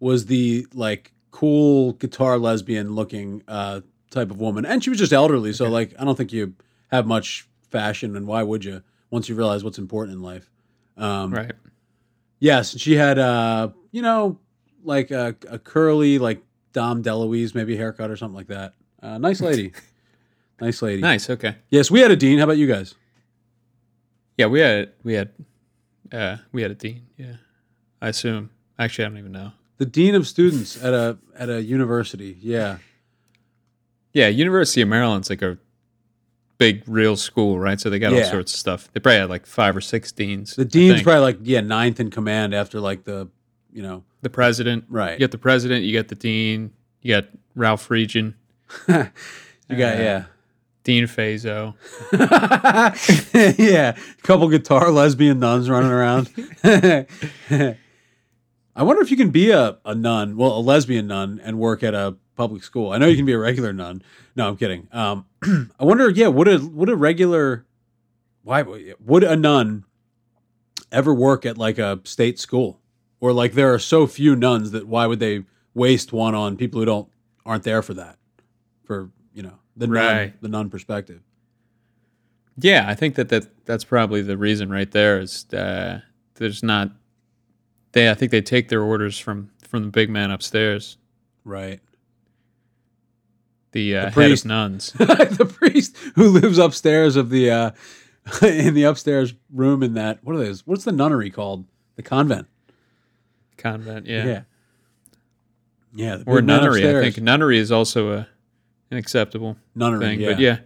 was 0.01 0.27
the 0.27 0.67
like 0.75 1.13
cool 1.31 1.93
guitar 1.93 2.39
lesbian 2.39 2.95
looking 2.95 3.43
uh, 3.47 3.81
type 4.11 4.31
of 4.31 4.41
woman, 4.41 4.65
and 4.67 4.83
she 4.83 4.91
was 4.91 4.99
just 4.99 5.13
elderly. 5.13 5.53
So 5.53 5.69
like, 5.69 5.95
I 5.99 6.05
don't 6.05 6.17
think 6.17 6.33
you 6.33 6.55
have 6.89 7.07
much 7.07 7.47
fashion, 7.71 8.17
and 8.17 8.27
why 8.27 8.43
would 8.43 8.65
you? 8.65 8.83
Once 9.11 9.29
you 9.29 9.35
realize 9.35 9.63
what's 9.65 9.79
important 9.79 10.17
in 10.17 10.23
life. 10.23 10.51
Um, 10.97 11.33
Right. 11.35 11.53
Yes, 12.39 12.79
she 12.79 12.95
had 12.97 13.19
uh, 13.19 13.69
you 13.93 14.01
know, 14.03 14.39
like 14.83 15.11
a, 15.11 15.37
a 15.49 15.59
curly 15.59 16.19
like 16.19 16.43
Dom 16.73 17.03
DeLuise 17.03 17.55
maybe 17.55 17.77
haircut 17.77 18.11
or 18.11 18.17
something 18.17 18.37
like 18.37 18.47
that. 18.47 18.75
Uh, 19.03 19.19
nice 19.19 19.41
lady. 19.41 19.73
nice 20.61 20.81
lady. 20.81 21.03
Nice. 21.03 21.29
Okay. 21.29 21.57
Yes, 21.69 21.91
we 21.91 22.01
had 22.01 22.11
a 22.11 22.17
dean. 22.17 22.39
How 22.39 22.45
about 22.45 22.57
you 22.57 22.67
guys? 22.67 22.95
Yeah, 24.39 24.47
we 24.47 24.61
had 24.61 24.93
we 25.03 25.15
had 25.15 25.31
Uh, 26.13 26.39
we 26.53 26.63
had 26.63 26.71
a 26.71 26.75
dean. 26.75 27.03
Yeah, 27.19 27.35
I 28.01 28.09
assume. 28.09 28.51
Actually, 28.79 29.05
I 29.05 29.09
don't 29.09 29.19
even 29.19 29.33
know. 29.33 29.53
The 29.81 29.87
dean 29.87 30.15
of 30.15 30.27
students 30.27 30.77
at 30.85 30.93
a 30.93 31.17
at 31.35 31.49
a 31.49 31.63
university. 31.63 32.37
Yeah. 32.41 32.77
Yeah, 34.13 34.29
University 34.29 34.83
of 34.83 34.89
Maryland's 34.89 35.31
like 35.31 35.41
a 35.41 35.57
big 36.59 36.83
real 36.87 37.17
school, 37.17 37.59
right? 37.59 37.81
So 37.81 37.89
they 37.89 37.99
got 37.99 38.13
all 38.13 38.19
Yeah. 38.19 38.31
sorts 38.31 38.53
of 38.53 38.59
stuff. 38.61 38.91
They 38.93 39.01
probably 39.01 39.21
had 39.21 39.31
like 39.31 39.47
five 39.47 39.75
or 39.75 39.81
six 39.81 40.13
deans. 40.13 40.55
The 40.55 40.63
I 40.63 40.67
dean's 40.67 40.95
think. 40.97 41.05
probably 41.05 41.23
like 41.23 41.39
yeah 41.43 41.63
ninth 41.63 41.99
in 41.99 42.11
command 42.11 42.53
after 42.55 42.79
like 42.79 43.05
the 43.05 43.29
you 43.73 43.83
know 43.83 44.05
the 44.21 44.29
president. 44.29 44.85
Right. 44.91 45.13
You 45.15 45.21
got 45.21 45.31
the 45.31 45.39
president. 45.39 45.85
You 45.85 45.99
got 45.99 46.09
the 46.09 46.15
dean. 46.15 46.73
You 47.01 47.15
got 47.15 47.25
Ralph 47.57 47.89
Regan, 47.91 48.35
you 48.87 48.95
got 48.95 49.01
Uh, 49.71 50.03
yeah 50.03 50.25
Dean 50.85 51.05
Fazo. 51.05 51.75
yeah 53.59 53.97
couple 54.23 54.47
guitar 54.51 54.91
lesbian 54.91 55.39
nuns 55.39 55.71
running 55.71 55.91
around. 55.91 56.29
I 58.81 58.83
wonder 58.83 59.03
if 59.03 59.11
you 59.11 59.17
can 59.19 59.29
be 59.29 59.51
a, 59.51 59.77
a 59.85 59.95
nun, 59.95 60.39
well, 60.39 60.57
a 60.57 60.61
lesbian 60.61 61.09
nun, 61.09 61.39
and 61.45 61.59
work 61.59 61.83
at 61.83 61.93
a 61.93 62.17
public 62.35 62.65
school. 62.65 62.93
I 62.93 62.97
know 62.97 63.09
you 63.09 63.17
can 63.17 63.27
be 63.27 63.35
a 63.35 63.39
regular 63.39 63.75
nun. 63.75 64.01
No, 64.35 64.49
I'm 64.49 64.57
kidding. 64.57 64.89
Um, 64.91 65.27
I 65.79 65.85
wonder, 65.85 66.09
yeah, 66.09 66.29
would 66.29 66.49
a 66.49 66.65
would 66.65 66.89
a 66.89 66.97
regular 66.97 67.67
why 68.43 68.63
would 68.63 69.23
a 69.23 69.37
nun 69.37 69.85
ever 70.91 71.13
work 71.13 71.45
at 71.45 71.59
like 71.59 71.77
a 71.77 72.01
state 72.05 72.39
school, 72.39 72.81
or 73.21 73.35
like 73.35 73.53
there 73.53 73.75
are 73.75 73.79
so 73.79 74.07
few 74.07 74.35
nuns 74.35 74.71
that 74.71 74.89
why 74.89 75.07
would 75.07 75.21
they 75.21 75.45
waste 75.75 76.15
one 76.15 76.35
on 76.35 76.57
people 76.57 76.81
who 76.81 76.87
don't 76.87 77.09
aren't 77.45 77.65
there 77.65 77.83
for 77.83 77.93
that, 77.93 78.17
for 78.85 79.11
you 79.35 79.43
know 79.43 79.59
the 79.77 79.89
nun 79.89 80.33
the 80.41 80.49
nun 80.49 80.71
perspective. 80.71 81.21
Yeah, 82.57 82.87
I 82.89 82.95
think 82.95 83.17
that, 83.17 83.29
that 83.29 83.67
that's 83.67 83.85
probably 83.85 84.23
the 84.23 84.39
reason 84.39 84.71
right 84.71 84.91
there 84.91 85.21
is 85.21 85.45
uh, 85.53 86.01
there's 86.37 86.63
not 86.63 86.93
they 87.93 88.11
I 88.11 88.15
think 88.15 88.31
they 88.31 88.41
take 88.43 88.69
their 88.69 88.83
orders 88.83 89.19
from 89.19 89.51
from 89.67 89.83
the 89.85 89.89
big 89.91 90.11
man 90.11 90.31
upstairs, 90.31 90.97
Right. 91.45 91.81
the, 93.73 93.97
uh, 93.97 94.01
head 94.07 94.13
priest. 94.13 94.45
of 94.45 94.49
nuns. 94.49 94.93
the 94.99 95.53
priest 95.53 95.97
who 96.17 96.29
lives 96.29 96.59
upstairs 96.59 97.17
of 97.17 97.31
the 97.31 97.51
uh 97.51 97.71
in 98.43 98.75
the 98.75 98.83
upstairs 98.85 99.35
room 99.53 99.83
in 99.83 99.95
that 99.95 100.19
what 100.23 100.35
are 100.37 100.39
those 100.45 100.67
what's 100.67 100.85
the 100.85 100.93
nunnery 100.93 101.31
called 101.31 101.65
the 101.97 102.03
convent 102.03 102.47
Convent, 103.57 104.07
yeah. 104.07 104.25
yeah 104.25 104.43
yeah 105.95 106.17
the 106.17 106.25
Or 106.27 106.41
nunnery. 106.41 106.89
I 106.89 107.01
think 107.03 107.19
nunnery 107.21 107.59
is 107.59 107.71
also 107.71 108.13
a 108.13 108.29
an 108.91 108.97
acceptable 108.99 109.57
nunnery 109.75 110.01
thing. 110.05 110.21
yeah. 110.21 110.29
But 110.31 110.39
yeah. 110.41 110.59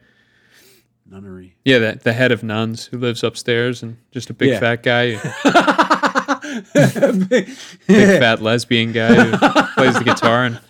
nunnery 1.06 1.56
Yeah, 1.64 1.78
that 1.80 2.04
the 2.04 2.12
head 2.14 2.32
of 2.32 2.42
nuns 2.42 2.86
who 2.86 2.98
lives 2.98 3.22
upstairs 3.22 3.82
and 3.82 3.96
just 4.12 4.30
a 4.30 4.34
big 4.34 4.48
Yeah. 4.50 4.60
fat 4.60 4.82
guy, 4.82 5.16
big 7.28 7.48
fat 7.86 8.40
lesbian 8.42 8.92
guy 8.92 9.14
who 9.14 9.36
plays 9.74 9.94
the 9.94 10.04
guitar 10.04 10.44
and 10.44 10.60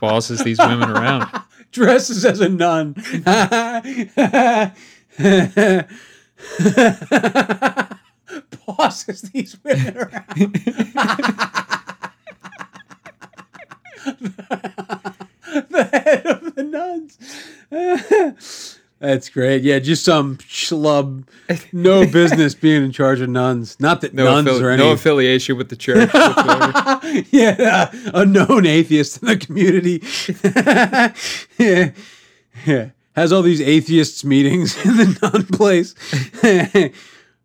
bosses 0.00 0.42
these 0.42 0.58
women 0.58 0.90
around. 0.90 1.28
dresses 1.70 2.24
as 2.24 2.40
a 2.40 2.48
nun. 2.48 2.94
Bosses 8.66 9.22
these 9.22 9.56
women 9.64 9.96
around. 9.96 10.28
The 15.54 15.84
head 15.92 16.26
of 16.26 16.54
the 16.54 16.62
nuns. 16.62 17.18
That's 18.98 19.28
great. 19.28 19.62
Yeah 19.62 19.78
just 19.80 20.04
some 20.04 20.38
schlub 20.72 21.24
no 21.72 22.06
business 22.06 22.54
being 22.54 22.84
in 22.84 22.92
charge 22.92 23.20
of 23.20 23.28
nuns 23.28 23.78
not 23.80 24.00
that 24.00 24.14
No, 24.14 24.24
nuns 24.24 24.48
affili- 24.48 24.62
are 24.62 24.70
any 24.70 24.82
no 24.82 24.92
affiliation 24.92 25.56
with 25.56 25.68
the 25.68 25.76
church. 25.76 26.12
whatsoever. 26.12 27.00
yeah, 27.30 27.90
uh, 27.94 28.10
a 28.14 28.26
known 28.26 28.66
atheist 28.66 29.22
in 29.22 29.28
the 29.28 29.36
community. 29.36 30.02
yeah, 31.58 31.92
yeah, 32.66 32.90
has 33.14 33.32
all 33.32 33.42
these 33.42 33.60
atheists 33.60 34.24
meetings 34.24 34.76
in 34.84 34.96
the 34.96 35.18
nun 35.22 35.46
place. 35.46 35.94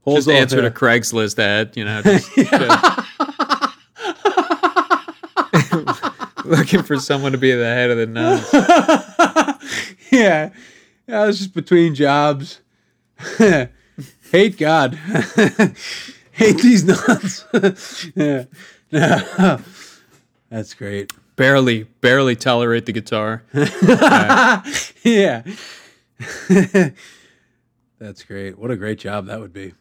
Holds 0.03 0.25
just 0.25 0.29
all 0.29 0.33
answered 0.35 0.61
the- 0.63 0.67
a 0.67 0.71
Craigslist 0.71 1.37
ad, 1.39 1.75
you 1.75 1.83
know. 1.85 2.01
Just, 2.01 2.33
just- 2.35 2.93
looking 6.45 6.83
for 6.83 6.97
someone 6.97 7.31
to 7.33 7.37
be 7.37 7.51
the 7.51 7.65
head 7.65 7.89
of 7.91 7.97
the 7.97 8.05
nuns. 8.05 8.47
yeah, 10.11 10.51
yeah, 11.07 11.21
I 11.21 11.25
was 11.27 11.39
just 11.39 11.53
between 11.53 11.93
jobs. 11.95 12.61
Hate 14.31 14.57
God. 14.57 14.95
Hate 16.31 16.57
these 16.57 16.83
nuns. 16.83 17.45
yeah. 18.15 18.45
No. 18.91 19.59
That's 20.49 20.73
great. 20.73 21.11
Barely, 21.35 21.83
barely 21.83 22.35
tolerate 22.35 22.85
the 22.85 22.91
guitar. 22.93 23.43
yeah. 25.03 25.43
That's 27.99 28.23
great. 28.23 28.57
What 28.57 28.71
a 28.71 28.75
great 28.75 28.99
job 28.99 29.25
that 29.27 29.39
would 29.39 29.53
be. 29.53 29.73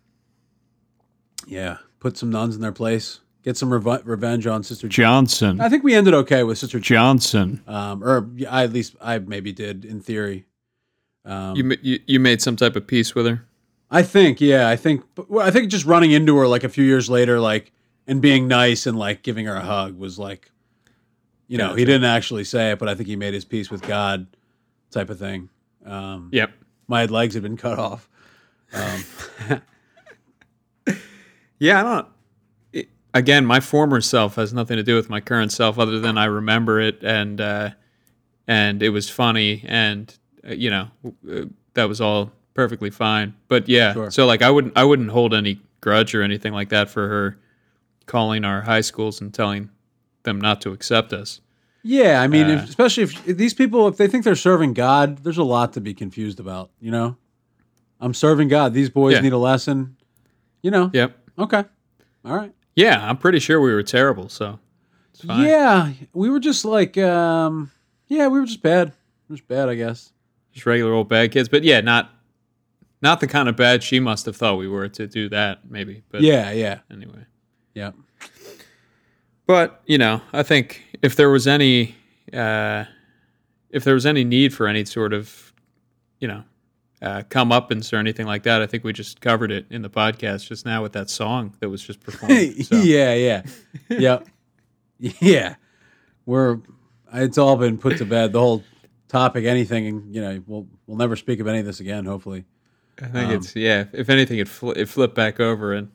Yeah. 1.46 1.78
Put 2.00 2.16
some 2.16 2.30
nuns 2.30 2.54
in 2.56 2.62
their 2.62 2.72
place. 2.72 3.20
Get 3.42 3.56
some 3.56 3.72
rev- 3.72 4.06
revenge 4.06 4.46
on 4.46 4.62
Sister 4.64 4.88
Johnson. 4.88 5.60
I 5.60 5.68
think 5.68 5.84
we 5.84 5.94
ended 5.94 6.14
okay 6.14 6.42
with 6.42 6.58
Sister 6.58 6.80
Johnson. 6.80 7.62
Um, 7.68 8.02
or 8.02 8.28
I 8.50 8.64
at 8.64 8.72
least 8.72 8.96
I 9.00 9.18
maybe 9.18 9.52
did 9.52 9.84
in 9.84 10.00
theory. 10.00 10.46
Um, 11.26 11.56
You, 11.56 11.76
you 11.82 12.00
you 12.06 12.20
made 12.20 12.40
some 12.40 12.56
type 12.56 12.76
of 12.76 12.86
peace 12.86 13.14
with 13.14 13.26
her. 13.26 13.44
I 13.90 14.02
think, 14.02 14.40
yeah, 14.40 14.68
I 14.68 14.76
think, 14.76 15.02
well, 15.28 15.46
I 15.46 15.50
think 15.50 15.70
just 15.70 15.84
running 15.84 16.10
into 16.12 16.36
her 16.38 16.48
like 16.48 16.64
a 16.64 16.68
few 16.68 16.84
years 16.84 17.08
later, 17.10 17.38
like 17.40 17.72
and 18.06 18.22
being 18.22 18.48
nice 18.48 18.86
and 18.86 18.98
like 18.98 19.22
giving 19.22 19.46
her 19.46 19.54
a 19.56 19.60
hug 19.60 19.98
was 19.98 20.18
like, 20.18 20.50
you 21.48 21.58
know, 21.58 21.74
he 21.74 21.84
didn't 21.84 22.04
actually 22.04 22.44
say 22.44 22.70
it, 22.72 22.78
but 22.78 22.88
I 22.88 22.94
think 22.94 23.08
he 23.08 23.16
made 23.16 23.34
his 23.34 23.44
peace 23.44 23.70
with 23.70 23.82
God, 23.82 24.26
type 24.90 25.10
of 25.10 25.18
thing. 25.18 25.48
Um, 25.84 26.30
Yep. 26.32 26.50
my 26.88 27.04
legs 27.06 27.34
had 27.34 27.42
been 27.44 27.56
cut 27.56 27.78
off. 27.78 28.08
Um, 28.72 29.04
Yeah, 31.58 31.80
I 31.80 31.82
don't. 31.82 32.08
It, 32.72 32.88
again, 33.14 33.46
my 33.46 33.60
former 33.60 34.00
self 34.00 34.34
has 34.36 34.52
nothing 34.52 34.76
to 34.76 34.82
do 34.82 34.94
with 34.94 35.08
my 35.08 35.20
current 35.20 35.50
self, 35.52 35.78
other 35.78 36.00
than 36.00 36.18
I 36.18 36.26
remember 36.26 36.80
it 36.80 37.02
and 37.02 37.40
uh, 37.40 37.70
and 38.46 38.82
it 38.82 38.90
was 38.90 39.08
funny, 39.08 39.64
and 39.66 40.14
you 40.48 40.70
know 40.70 40.88
uh, 41.30 41.44
that 41.74 41.88
was 41.88 42.00
all 42.00 42.32
perfectly 42.54 42.90
fine. 42.90 43.34
But 43.48 43.68
yeah, 43.68 43.92
Sure. 43.92 44.10
so 44.10 44.26
like 44.26 44.42
I 44.42 44.50
wouldn't 44.50 44.76
I 44.76 44.84
wouldn't 44.84 45.10
hold 45.10 45.34
any 45.34 45.60
grudge 45.80 46.14
or 46.14 46.22
anything 46.22 46.52
like 46.52 46.68
that 46.70 46.88
for 46.90 47.08
her 47.08 47.38
calling 48.06 48.44
our 48.44 48.62
high 48.62 48.80
schools 48.80 49.20
and 49.20 49.32
telling 49.34 49.70
them 50.22 50.40
not 50.40 50.60
to 50.62 50.72
accept 50.72 51.12
us. 51.12 51.40
yeah, 51.82 52.20
I 52.20 52.26
mean, 52.26 52.46
Uh, 52.46 52.54
if, 52.54 52.68
especially 52.68 53.04
if, 53.04 53.28
if 53.28 53.36
these 53.36 53.54
people, 53.54 53.86
if 53.88 53.96
they 53.96 54.08
think 54.08 54.24
they're 54.24 54.34
serving 54.34 54.74
God, 54.74 55.18
there's 55.18 55.38
a 55.38 55.44
lot 55.44 55.72
to 55.74 55.80
be 55.80 55.94
confused 55.94 56.40
about. 56.40 56.70
You 56.80 56.90
know, 56.90 57.16
I'm 58.00 58.12
serving 58.14 58.48
God. 58.48 58.74
These 58.74 58.90
boys 58.90 59.14
Yeah. 59.14 59.20
need 59.20 59.32
a 59.32 59.38
lesson. 59.38 59.96
You 60.62 60.70
know. 60.72 60.90
Yep. 60.92 61.16
Okay. 61.38 61.64
All 62.24 62.34
right. 62.36 62.52
Yeah, 62.74 63.08
I'm 63.08 63.16
pretty 63.18 63.38
sure 63.38 63.60
we 63.60 63.72
were 63.72 63.82
terrible. 63.84 64.28
So 64.28 64.58
it's 65.10 65.24
fine. 65.24 65.46
Yeah, 65.46 65.92
we 66.12 66.28
were 66.28 66.40
just 66.40 66.64
like, 66.64 66.98
um, 66.98 67.70
yeah, 68.08 68.26
we 68.28 68.40
were 68.40 68.46
just 68.46 68.62
bad. 68.62 68.92
Just 69.30 69.46
bad, 69.46 69.68
I 69.68 69.74
guess. 69.76 70.12
Just 70.56 70.64
regular 70.66 70.92
old 70.94 71.08
bad 71.08 71.30
kids. 71.32 71.48
But 71.50 71.62
yeah, 71.64 71.80
not 71.82 72.10
not 73.02 73.20
the 73.20 73.26
kind 73.26 73.46
of 73.48 73.56
bad 73.56 73.82
she 73.82 74.00
must 74.00 74.24
have 74.26 74.36
thought 74.36 74.56
we 74.56 74.66
were 74.68 74.88
to 74.88 75.06
do 75.06 75.28
that. 75.28 75.70
Maybe. 75.70 76.02
But 76.10 76.22
Yeah, 76.22 76.50
yeah, 76.50 76.78
Anyway. 76.90 77.26
yeah. 77.74 77.90
But 79.46 79.82
you 79.86 79.98
know, 79.98 80.22
I 80.32 80.42
think 80.42 80.82
if 81.02 81.14
there 81.14 81.30
was 81.30 81.46
any, 81.46 81.94
uh, 82.32 82.84
if 83.70 83.84
there 83.84 83.94
was 83.94 84.06
any 84.06 84.24
need 84.24 84.52
for 84.54 84.66
any 84.66 84.84
sort 84.84 85.12
of, 85.12 85.52
you 86.18 86.26
know, 86.26 86.42
uh, 87.02 87.22
comeuppance 87.28 87.92
or 87.92 87.96
anything 87.96 88.26
like 88.26 88.42
that, 88.44 88.62
I 88.62 88.66
think 88.66 88.82
we 88.82 88.92
just 88.92 89.20
covered 89.20 89.52
it 89.52 89.66
in 89.70 89.82
the 89.82 89.90
podcast 89.90 90.48
just 90.48 90.64
now 90.66 90.82
with 90.82 90.92
that 90.94 91.10
song 91.10 91.54
that 91.60 91.68
was 91.68 91.82
just 91.82 92.00
performed. 92.00 92.32
So, 92.64 92.76
yeah, 92.78 93.14
yeah, 93.14 93.42
yep, 93.90 94.26
yeah. 94.98 95.56
We're 96.24 96.58
it's 97.12 97.38
all 97.38 97.56
been 97.56 97.78
put 97.78 97.98
to 97.98 98.04
bed. 98.04 98.32
The 98.32 98.40
whole 98.40 98.64
topic, 99.08 99.44
anything, 99.44 99.86
and 99.86 100.14
you 100.14 100.20
know, 100.20 100.42
we'll 100.46 100.66
we'll 100.86 100.96
never 100.96 101.16
speak 101.16 101.40
of 101.40 101.46
any 101.46 101.58
of 101.60 101.66
this 101.66 101.80
again. 101.80 102.04
Hopefully, 102.04 102.44
I 103.00 103.06
think 103.06 103.28
Um, 103.28 103.34
it's 103.36 103.54
yeah. 103.56 103.84
If 103.92 104.08
anything, 104.10 104.38
it 104.38 104.48
fl- 104.48 104.72
it 104.72 104.88
flipped 104.88 105.14
back 105.14 105.40
over, 105.40 105.72
and 105.72 105.90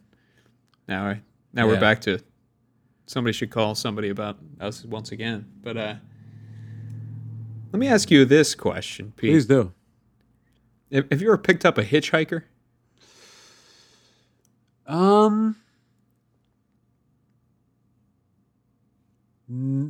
now 0.87 1.05
I 1.05 1.21
now 1.53 1.65
Yeah. 1.65 1.73
we're 1.73 1.79
back 1.79 2.01
to 2.01 2.19
somebody 3.05 3.33
should 3.33 3.49
call 3.51 3.75
somebody 3.75 4.09
about 4.09 4.37
us 4.59 4.85
once 4.85 5.11
again. 5.11 5.45
But 5.61 5.77
uh, 5.77 5.95
let 7.73 7.79
me 7.79 7.87
ask 7.87 8.09
you 8.11 8.25
this 8.25 8.55
question, 8.55 9.13
Pete: 9.15 9.31
please 9.31 9.45
do. 9.45 9.73
Have, 10.91 11.07
have 11.11 11.21
you 11.21 11.27
ever 11.29 11.37
picked 11.37 11.65
up 11.65 11.77
a 11.77 11.83
hitchhiker? 11.83 12.43
Um, 14.87 15.55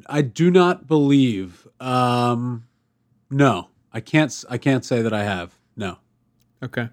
I 0.08 0.22
do 0.22 0.52
not 0.52 0.88
believe. 0.88 1.68
Um, 1.80 2.66
no, 3.32 3.70
I 3.92 4.00
can't. 4.00 4.44
I 4.50 4.58
can't 4.58 4.86
say 4.86 5.02
that 5.02 5.14
I 5.14 5.24
have. 5.24 5.58
No. 5.76 5.98
Okay. 6.62 6.90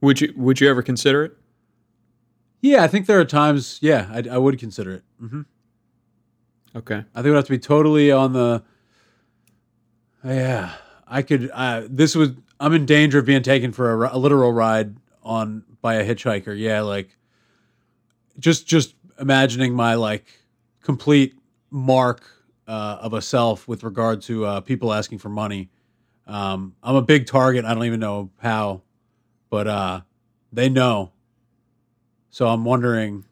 Would 0.00 0.20
you 0.20 0.32
Would 0.36 0.60
you 0.60 0.68
ever 0.68 0.82
consider 0.82 1.24
it? 1.24 1.36
Yeah, 2.60 2.82
I 2.82 2.88
think 2.88 3.06
there 3.06 3.20
are 3.20 3.24
times. 3.24 3.78
Yeah, 3.82 4.08
I, 4.12 4.24
I 4.34 4.38
would 4.38 4.58
consider 4.58 4.92
it. 4.92 5.04
hmm 5.20 5.42
Okay. 6.74 6.96
I 6.96 7.16
think 7.16 7.26
it 7.26 7.30
would 7.30 7.36
have 7.36 7.44
to 7.46 7.50
be 7.52 7.58
totally 7.58 8.10
on 8.10 8.32
the. 8.32 8.62
Yeah, 10.24 10.72
I 11.06 11.22
could. 11.22 11.50
Uh, 11.52 11.82
this 11.88 12.14
was. 12.14 12.30
I'm 12.58 12.72
in 12.72 12.86
danger 12.86 13.18
of 13.18 13.26
being 13.26 13.42
taken 13.42 13.72
for 13.72 14.04
a, 14.04 14.16
a 14.16 14.18
literal 14.18 14.52
ride 14.52 14.96
on 15.22 15.64
by 15.80 15.94
a 15.94 16.04
hitchhiker. 16.06 16.56
Yeah, 16.58 16.80
like 16.82 17.16
just 18.38 18.66
just 18.66 18.94
imagining 19.18 19.74
my 19.74 19.94
like 19.94 20.24
complete 20.82 21.34
mark 21.70 22.22
uh, 22.68 22.98
of 23.00 23.12
a 23.12 23.20
self 23.22 23.66
with 23.68 23.82
regard 23.82 24.22
to 24.22 24.44
uh, 24.46 24.60
people 24.60 24.92
asking 24.92 25.18
for 25.18 25.28
money. 25.28 25.68
Um, 26.26 26.74
I'm 26.82 26.96
a 26.96 27.02
big 27.02 27.26
target. 27.26 27.64
I 27.64 27.74
don't 27.74 27.84
even 27.84 28.00
know 28.00 28.30
how, 28.38 28.82
but 29.50 29.66
uh, 29.66 30.00
they 30.52 30.68
know. 30.68 31.12
So 32.30 32.48
I'm 32.48 32.64
wondering 32.64 33.24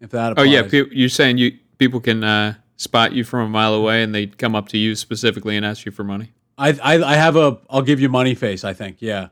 if 0.00 0.10
that. 0.10 0.34
Oh 0.38 0.42
yeah, 0.42 0.62
pe- 0.62 0.90
you're 0.90 1.08
saying 1.08 1.38
you 1.38 1.58
people 1.78 2.00
can 2.00 2.24
uh, 2.24 2.54
spot 2.76 3.12
you 3.12 3.24
from 3.24 3.46
a 3.46 3.48
mile 3.48 3.74
away 3.74 4.02
and 4.02 4.14
they 4.14 4.26
come 4.26 4.54
up 4.54 4.68
to 4.68 4.78
you 4.78 4.94
specifically 4.94 5.56
and 5.56 5.64
ask 5.64 5.86
you 5.86 5.92
for 5.92 6.04
money. 6.04 6.32
I, 6.58 6.70
I 6.82 7.02
I 7.02 7.14
have 7.14 7.36
a 7.36 7.58
I'll 7.70 7.82
give 7.82 8.00
you 8.00 8.08
money 8.08 8.34
face. 8.34 8.64
I 8.64 8.72
think 8.72 8.96
yeah. 9.00 9.28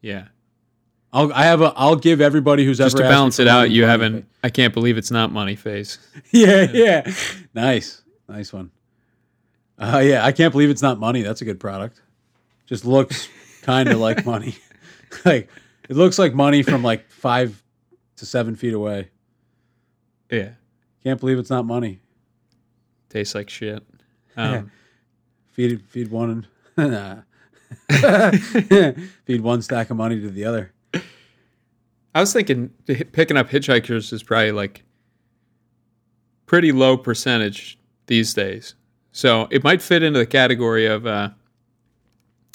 Yeah. 0.00 0.26
I'll 1.12 1.32
I 1.32 1.44
have 1.44 1.60
a 1.60 1.72
I'll 1.76 1.96
give 1.96 2.20
everybody 2.20 2.64
who's 2.64 2.78
Just 2.78 2.96
ever 2.96 3.04
to 3.04 3.08
balance 3.08 3.38
it 3.38 3.46
out, 3.48 3.70
you 3.70 3.84
haven't. 3.84 4.14
face. 4.22 4.24
I 4.44 4.48
can't 4.50 4.74
believe 4.74 4.96
it's 4.96 5.10
not 5.10 5.30
money 5.32 5.56
face. 5.56 5.98
Yeah, 6.32 6.66
yeah. 6.72 7.12
Nice, 7.54 8.02
nice 8.28 8.52
one. 8.52 8.70
Uh, 9.82 9.98
yeah, 9.98 10.24
I 10.24 10.30
can't 10.30 10.52
believe 10.52 10.70
it's 10.70 10.82
not 10.82 11.00
money. 11.00 11.22
That's 11.22 11.42
a 11.42 11.44
good 11.44 11.58
product. 11.58 12.00
Just 12.66 12.84
looks 12.84 13.28
kind 13.62 13.88
of 13.88 13.98
like 13.98 14.24
money. 14.26 14.54
like 15.24 15.48
it 15.88 15.96
looks 15.96 16.18
like 16.18 16.34
money 16.34 16.62
from 16.62 16.82
like 16.82 17.10
five 17.10 17.62
to 18.16 18.26
seven 18.26 18.54
feet 18.54 18.74
away. 18.74 19.10
Yeah. 20.30 20.50
Can't 21.02 21.18
believe 21.18 21.38
it's 21.38 21.50
not 21.50 21.66
money. 21.66 22.00
Tastes 23.08 23.34
like 23.34 23.50
shit. 23.50 23.82
Um, 24.36 24.70
Feed 25.50 25.82
feed 25.88 26.10
one 26.10 26.46
and 26.76 26.92
nah. 27.90 28.30
feed 29.26 29.42
one 29.42 29.60
stack 29.60 29.90
of 29.90 29.96
money 29.98 30.18
to 30.20 30.30
the 30.30 30.44
other. 30.46 30.72
I 32.14 32.20
was 32.20 32.32
thinking 32.32 32.70
picking 32.86 33.36
up 33.36 33.50
hitchhikers 33.50 34.12
is 34.12 34.22
probably 34.22 34.52
like 34.52 34.84
pretty 36.46 36.72
low 36.72 36.96
percentage 36.96 37.78
these 38.06 38.32
days. 38.32 38.74
So 39.12 39.46
it 39.50 39.62
might 39.62 39.82
fit 39.82 40.02
into 40.02 40.18
the 40.18 40.26
category 40.26 40.86
of, 40.86 41.06
uh, 41.06 41.30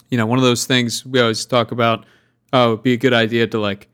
you 0.10 0.18
know, 0.18 0.26
one 0.26 0.40
of 0.40 0.44
those 0.44 0.66
things 0.66 1.06
we 1.06 1.20
always 1.22 1.46
talk 1.46 1.72
about. 1.72 2.06
Oh, 2.52 2.74
it'd 2.74 2.84
be 2.84 2.94
a 2.94 2.98
good 2.98 3.14
idea 3.14 3.46
to 3.48 3.60
like, 3.60 3.88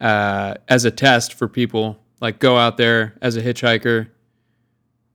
uh, 0.00 0.54
as 0.68 0.84
a 0.84 0.90
test 0.90 1.34
for 1.34 1.46
people, 1.46 1.98
like 2.20 2.38
go 2.38 2.56
out 2.56 2.76
there 2.76 3.16
as 3.22 3.36
a 3.36 3.42
hitchhiker. 3.42 4.08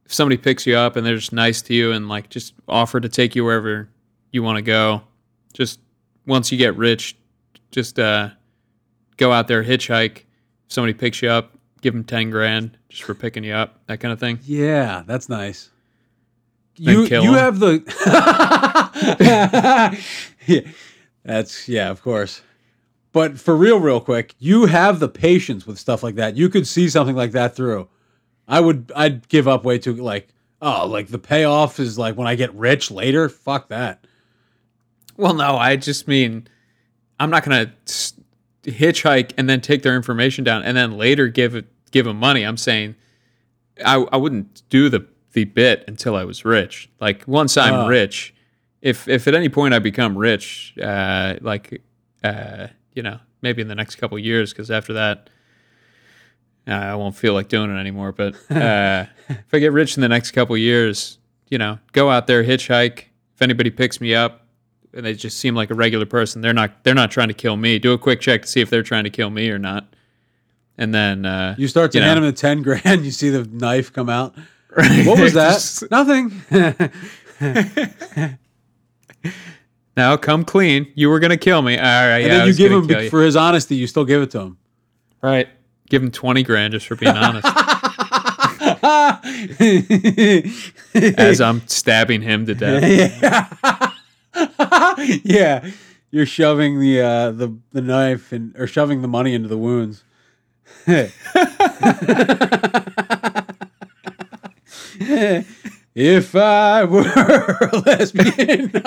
If 0.06 0.14
somebody 0.14 0.38
picks 0.38 0.66
you 0.66 0.78
up 0.78 0.96
and 0.96 1.06
they're 1.06 1.16
just 1.16 1.34
nice 1.34 1.62
to 1.64 1.74
you 1.74 1.92
and 1.92 2.08
like 2.08 2.30
just 2.30 2.54
offer 2.68 3.00
to 3.00 3.10
take 3.10 3.36
you 3.36 3.44
wherever 3.44 3.90
you 4.32 4.44
want 4.44 4.58
to 4.58 4.62
go, 4.62 5.02
just 5.54 5.80
once 6.26 6.52
you 6.52 6.58
get 6.58 6.78
rich, 6.78 7.18
just 7.72 8.00
uh, 8.00 8.30
go 9.18 9.32
out 9.32 9.48
there 9.48 9.64
hitchhike. 9.64 10.18
If 10.18 10.74
somebody 10.74 10.94
picks 10.94 11.22
you 11.22 11.30
up, 11.30 11.58
give 11.82 11.94
them 11.94 12.04
ten 12.04 12.30
grand 12.30 12.78
just 12.88 13.04
for 13.04 13.14
picking 13.14 13.44
you 13.44 13.54
up, 13.54 13.80
that 13.88 14.00
kind 14.00 14.14
of 14.14 14.20
thing. 14.20 14.40
Yeah, 14.44 15.04
that's 15.06 15.28
nice. 15.28 15.72
You 16.78 17.04
you 17.06 17.30
'em. 17.30 17.34
have 17.36 17.60
the 17.60 17.84
yeah, 20.48 20.62
that's 21.24 21.68
yeah, 21.70 21.90
of 21.90 22.02
course. 22.02 22.42
But 23.12 23.40
for 23.40 23.56
real, 23.56 23.80
real 23.80 24.02
quick, 24.02 24.36
you 24.40 24.66
have 24.66 25.00
the 25.00 25.08
patience 25.08 25.66
with 25.66 25.80
stuff 25.80 26.04
like 26.04 26.16
that. 26.16 26.36
You 26.36 26.50
could 26.50 26.68
see 26.68 26.90
something 26.90 27.16
like 27.16 27.32
that 27.32 27.56
through. 27.56 27.88
I 28.48 28.60
would 28.60 28.92
I'd 28.96 29.28
give 29.30 29.48
up 29.48 29.64
way 29.64 29.80
too 29.80 29.94
like 29.96 30.28
oh 30.62 30.86
like 30.88 31.08
the 31.08 31.18
payoff 31.20 31.80
is 31.80 31.98
like 31.98 32.16
when 32.18 32.28
I 32.28 32.36
get 32.36 32.54
rich 32.54 32.92
later. 32.92 33.30
Fuck 33.30 33.70
that. 33.70 34.06
Well, 35.18 35.34
no, 35.34 35.56
I 35.56 35.78
just 35.78 36.08
mean 36.08 36.48
I'm 37.20 37.30
not 37.30 37.44
gonna 37.46 37.74
hitchhike 38.64 39.32
and 39.38 39.50
then 39.50 39.62
take 39.62 39.82
their 39.84 39.96
information 39.96 40.44
down 40.44 40.64
and 40.64 40.76
then 40.76 40.98
later 40.98 41.28
give 41.30 41.56
it 41.56 41.66
give 41.92 42.06
them 42.06 42.18
money. 42.20 42.44
I'm 42.44 42.58
saying 42.58 42.96
I 43.86 43.96
I 44.12 44.18
wouldn't 44.18 44.64
do 44.70 44.90
the 44.90 45.06
the 45.36 45.44
bit 45.46 45.84
until 45.88 46.16
I 46.16 46.24
was 46.24 46.44
rich. 46.44 46.90
Like 47.00 47.24
once 47.28 47.56
I'm 47.58 47.74
Ah. 47.76 47.88
rich, 47.88 48.34
if 48.82 49.08
if 49.08 49.28
at 49.28 49.36
any 49.36 49.50
point 49.50 49.74
I 49.76 49.80
become 49.80 50.18
rich, 50.18 50.74
uh, 50.82 51.36
like 51.42 51.82
uh, 52.24 52.68
you 52.96 53.04
know, 53.04 53.20
maybe 53.44 53.62
in 53.62 53.68
the 53.68 53.76
next 53.76 53.96
couple 53.98 54.18
years, 54.18 54.52
because 54.52 54.72
after 54.72 54.94
that. 54.94 55.30
uh, 56.68 56.72
I 56.72 56.96
won't 56.96 57.16
feel 57.16 57.34
like 57.36 57.48
doing 57.48 57.70
it 57.70 57.80
anymore, 57.80 58.12
but 58.12 58.34
uh, 58.52 59.06
if 59.30 59.54
I 59.54 59.60
get 59.60 59.72
rich 59.72 59.98
in 59.98 60.02
the 60.02 60.10
next 60.10 60.32
couple 60.32 60.58
years, 60.58 61.20
you 61.50 61.60
know, 61.60 61.78
go 61.92 62.10
out 62.10 62.26
there, 62.26 62.44
hitchhike. 62.44 63.04
If 63.36 63.42
anybody 63.42 63.70
picks 63.70 64.02
me 64.02 64.16
up, 64.16 64.48
and 64.94 65.06
they 65.06 65.14
just 65.14 65.38
seem 65.38 65.54
like 65.56 65.70
a 65.70 65.76
regular 65.76 66.06
person. 66.08 66.42
They're 66.42 66.54
not 66.54 66.84
they're 66.84 66.96
not 66.96 67.12
trying 67.12 67.28
to 67.28 67.34
kill 67.36 67.58
me. 67.58 67.78
Do 67.80 67.92
a 67.92 67.98
quick 68.00 68.20
check 68.22 68.42
to 68.44 68.48
see 68.48 68.62
if 68.62 68.70
they're 68.72 68.82
trying 68.82 69.04
to 69.04 69.10
kill 69.12 69.30
me 69.30 69.50
or 69.52 69.60
not. 69.60 69.94
And 70.78 70.94
then 70.94 71.26
uh, 71.26 71.56
You 71.58 71.68
start 71.68 71.92
to 71.92 71.98
You 72.00 72.04
hand 72.04 72.18
them 72.18 72.26
the 72.26 72.32
ten 72.34 72.62
grand. 72.64 73.06
You 73.06 73.12
see 73.12 73.30
the 73.30 73.44
knife 73.44 73.92
come 73.94 74.10
out. 74.10 74.34
What 74.76 75.20
was 75.20 75.34
that? 75.40 75.54
Just- 75.54 75.90
Nothing. 75.92 76.42
now 79.98 80.18
come 80.18 80.44
clean. 80.44 80.92
You 80.96 81.10
were 81.10 81.20
gonna 81.20 81.38
kill 81.38 81.62
me. 81.62 81.78
All 81.78 81.84
right, 81.84 82.20
and 82.20 82.28
yeah, 82.28 82.38
then 82.40 82.48
you 82.48 82.54
give 82.54 82.72
him 82.72 82.90
you. 82.90 83.10
for 83.10 83.24
his 83.24 83.36
honesty. 83.36 83.76
You 83.76 83.88
still 83.88 84.06
give 84.06 84.22
it 84.22 84.32
to 84.32 84.40
him. 84.42 84.58
right. 85.22 85.48
Give 85.90 86.02
him 86.02 86.10
twenty 86.12 86.42
grand 86.44 86.74
just 86.74 86.88
for 86.88 86.96
being 86.96 87.16
honest. 87.16 87.46
As 91.20 91.40
I'm 91.42 91.62
stabbing 91.68 92.22
him 92.24 92.46
to 92.48 92.56
death. 92.56 92.84
yeah. 94.34 94.96
yeah. 95.24 95.70
You're 96.12 96.26
shoving 96.26 96.80
the 96.80 97.02
uh, 97.02 97.32
the 97.32 97.56
the 97.72 97.82
knife 97.82 98.32
and 98.32 98.56
or 98.58 98.66
shoving 98.68 99.02
the 99.04 99.08
money 99.08 99.34
into 99.36 99.48
the 99.48 99.58
wounds. 99.58 100.04
if 105.96 106.36
I 106.36 106.84
were 106.84 107.70
a 107.72 107.78
lesbian, 107.86 108.72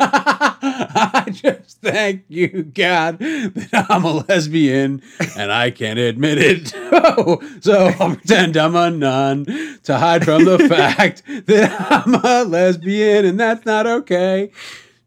I 0.00 1.26
just 1.30 1.80
thank 1.80 2.24
you, 2.28 2.64
God, 2.64 3.18
that 3.18 3.86
I'm 3.88 4.04
a 4.04 4.24
lesbian 4.28 5.02
and 5.36 5.52
I 5.52 5.70
can't 5.70 5.98
admit 5.98 6.38
it. 6.38 6.72
Oh, 6.76 7.42
so 7.60 7.92
I'll 8.00 8.16
pretend 8.16 8.56
I'm 8.56 8.76
a 8.76 8.90
nun 8.90 9.44
to 9.84 9.98
hide 9.98 10.24
from 10.24 10.44
the 10.44 10.58
fact 10.68 11.22
that 11.26 11.90
I'm 11.90 12.14
a 12.14 12.44
lesbian 12.44 13.24
and 13.24 13.38
that's 13.38 13.66
not 13.66 13.86
okay. 13.86 14.50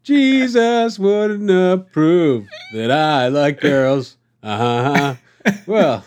Jesus 0.02 0.98
wouldn't 0.98 1.50
approve 1.50 2.48
that 2.72 2.90
I 2.90 3.28
like 3.28 3.60
girls. 3.60 4.16
Uh 4.42 5.16
huh. 5.46 5.52
Well, 5.66 6.04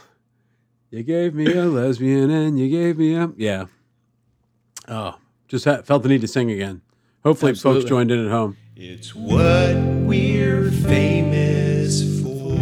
you 0.89 1.03
gave 1.03 1.35
me 1.35 1.53
a 1.53 1.65
lesbian 1.65 2.31
and 2.31 2.59
you 2.59 2.69
gave 2.69 2.97
me 2.97 3.15
a 3.15 3.31
yeah. 3.37 3.65
Oh, 4.91 5.17
just 5.47 5.65
ha- 5.65 5.81
felt 5.81 6.03
the 6.03 6.09
need 6.09 6.21
to 6.21 6.27
sing 6.27 6.51
again. 6.51 6.81
Hopefully, 7.23 7.51
Absolutely. 7.51 7.81
folks 7.81 7.89
joined 7.89 8.11
in 8.11 8.25
at 8.25 8.31
home. 8.31 8.57
It's 8.75 9.15
what 9.15 9.75
we're 9.75 10.69
famous 10.71 12.21
for. 12.21 12.57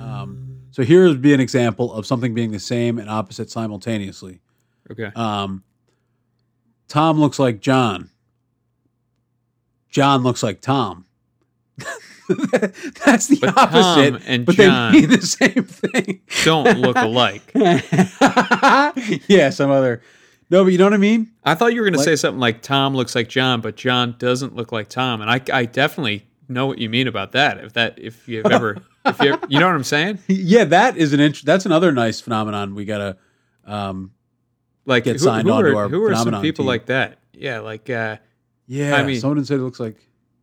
Um, 0.00 0.58
so 0.72 0.82
here 0.82 1.04
would 1.06 1.22
be 1.22 1.32
an 1.34 1.40
example 1.40 1.92
of 1.92 2.06
something 2.06 2.34
being 2.34 2.50
the 2.52 2.58
same 2.58 2.98
and 2.98 3.08
opposite 3.10 3.50
simultaneously. 3.50 4.40
Okay. 4.90 5.10
Um, 5.14 5.62
Tom 6.88 7.18
looks 7.20 7.38
like 7.38 7.60
John. 7.60 8.10
John 9.90 10.22
looks 10.22 10.42
like 10.42 10.60
Tom. 10.60 11.04
That's 12.28 13.28
the 13.28 13.38
But 13.40 13.54
Tom 13.54 13.68
opposite, 13.68 14.22
and 14.26 14.44
but 14.46 14.56
John- 14.56 14.92
they 14.92 15.00
mean 15.02 15.10
the 15.10 15.22
same 15.22 15.64
thing. 15.64 16.20
Don't 16.44 16.78
look 16.78 16.96
alike. 16.96 17.52
yeah, 19.28 19.50
some 19.50 19.70
other. 19.70 20.02
No, 20.48 20.62
but 20.62 20.70
you 20.72 20.78
know 20.78 20.84
what 20.84 20.94
I 20.94 20.98
mean. 20.98 21.32
I 21.44 21.54
thought 21.54 21.72
you 21.74 21.80
were 21.80 21.86
going 21.86 21.94
to 21.94 21.98
Like- 21.98 22.04
say 22.04 22.16
something 22.16 22.38
like 22.40 22.62
Tom 22.62 22.94
looks 22.94 23.14
like 23.14 23.28
John, 23.28 23.60
but 23.60 23.76
John 23.76 24.14
doesn't 24.18 24.54
look 24.54 24.70
like 24.72 24.88
Tom, 24.88 25.20
and 25.20 25.30
I, 25.30 25.40
I 25.52 25.64
definitely 25.64 26.26
know 26.48 26.66
what 26.66 26.78
you 26.78 26.88
mean 26.88 27.08
about 27.08 27.32
that. 27.32 27.58
If 27.64 27.72
that, 27.72 27.98
if 27.98 28.28
you've 28.28 28.46
ever, 28.46 28.76
if 29.04 29.18
you, 29.20 29.38
you 29.48 29.58
know 29.58 29.66
what 29.66 29.74
I'm 29.74 29.82
saying, 29.84 30.20
Yeah, 30.28 30.64
that 30.66 30.96
is 30.96 31.12
an 31.12 31.18
int- 31.20 31.44
That's 31.44 31.66
another 31.66 31.90
nice 31.92 32.20
phenomenon. 32.20 32.74
We 32.74 32.84
gotta. 32.84 33.16
Um, 33.64 34.12
like 34.84 35.02
Get 35.02 35.14
who, 35.14 35.18
signed 35.18 35.48
who 35.48 35.52
onto 35.54 35.70
are, 35.70 35.76
our 35.76 35.88
who 35.88 36.04
are 36.04 36.14
some 36.14 36.40
people 36.40 36.62
team. 36.62 36.66
like 36.68 36.86
that? 36.86 37.18
Yeah, 37.32 37.58
like 37.58 37.90
uh, 37.90 38.18
yeah, 38.68 38.94
I 38.94 39.02
mean- 39.02 39.18
someone 39.20 39.44
said 39.44 39.58
it 39.58 39.62
looks 39.64 39.80
like. 39.80 39.96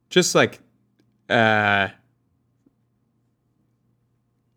just 0.09 0.35
like, 0.35 0.59
uh, 1.29 1.87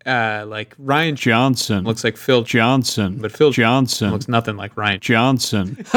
uh, 0.07 0.45
like 0.47 0.73
Ryan 0.79 1.15
Johnson 1.15 1.83
looks 1.83 2.03
like 2.03 2.17
Phil 2.17 2.43
Johnson, 2.43 3.17
but 3.17 3.31
Phil 3.31 3.51
Johnson 3.51 4.11
looks 4.11 4.27
nothing 4.27 4.55
like 4.57 4.75
Ryan 4.77 4.99
Johnson. 4.99 5.77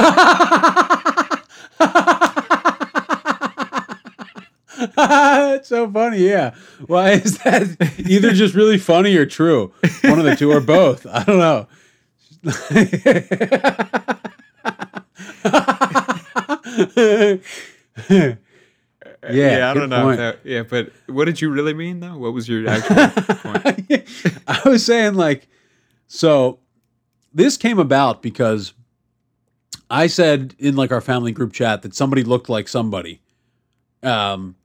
That's 4.96 5.68
so 5.68 5.90
funny. 5.90 6.29
Yeah. 6.29 6.55
Why 6.87 7.12
is 7.12 7.38
that 7.38 7.77
either 7.99 8.33
just 8.33 8.55
really 8.55 8.79
funny 8.79 9.16
or 9.16 9.27
true? 9.27 9.73
One 10.03 10.18
of 10.18 10.25
the 10.25 10.37
two 10.37 10.51
or 10.51 10.61
both. 10.61 11.07
I 11.07 11.25
don't 11.25 11.38
know. 11.38 11.66
yeah. 19.25 19.59
yeah, 19.59 19.71
I 19.71 19.75
don't 19.75 19.91
know. 19.91 20.15
That, 20.17 20.39
yeah, 20.45 20.63
but 20.63 20.93
what 21.07 21.27
did 21.27 21.41
you 21.41 21.51
really 21.51 21.75
mean 21.75 22.01
though? 22.01 22.17
What 22.17 22.33
was 22.33 22.49
your 22.49 22.69
actual 22.69 22.97
point? 23.37 24.09
I 24.49 24.61
was 24.69 24.85
saying 24.85 25.15
like, 25.15 25.49
so 26.07 26.59
this 27.33 27.57
came 27.57 27.79
about 27.79 28.23
because 28.23 28.73
I 29.91 30.07
said 30.07 30.55
in 30.59 30.77
like 30.77 30.93
our 30.93 31.01
family 31.01 31.33
group 31.33 31.53
chat 31.53 31.83
that 31.83 31.95
somebody 31.95 32.23
looked 32.23 32.49
like 32.49 32.69
somebody. 32.69 33.21
Um, 34.03 34.57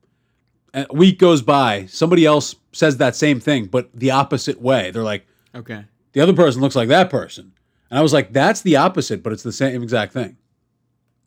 a 0.74 0.86
week 0.92 1.20
goes 1.20 1.42
by, 1.42 1.86
somebody 1.88 2.26
else 2.26 2.56
says 2.72 2.98
that 2.98 3.16
same 3.16 3.40
thing, 3.40 3.66
but 3.66 3.90
the 3.94 4.12
opposite 4.12 4.62
way. 4.62 4.92
They're 4.92 5.04
like, 5.04 5.26
Okay. 5.54 5.86
the 6.14 6.22
other 6.22 6.34
person 6.34 6.62
looks 6.62 6.76
like 6.76 6.90
that 6.90 7.10
person, 7.10 7.54
and 7.90 7.98
I 8.00 8.02
was 8.02 8.12
like, 8.14 8.34
that's 8.34 8.62
the 8.62 8.76
opposite, 8.76 9.24
but 9.24 9.32
it's 9.34 9.44
the 9.44 9.52
same 9.54 9.82
exact 9.84 10.14
thing. 10.14 10.38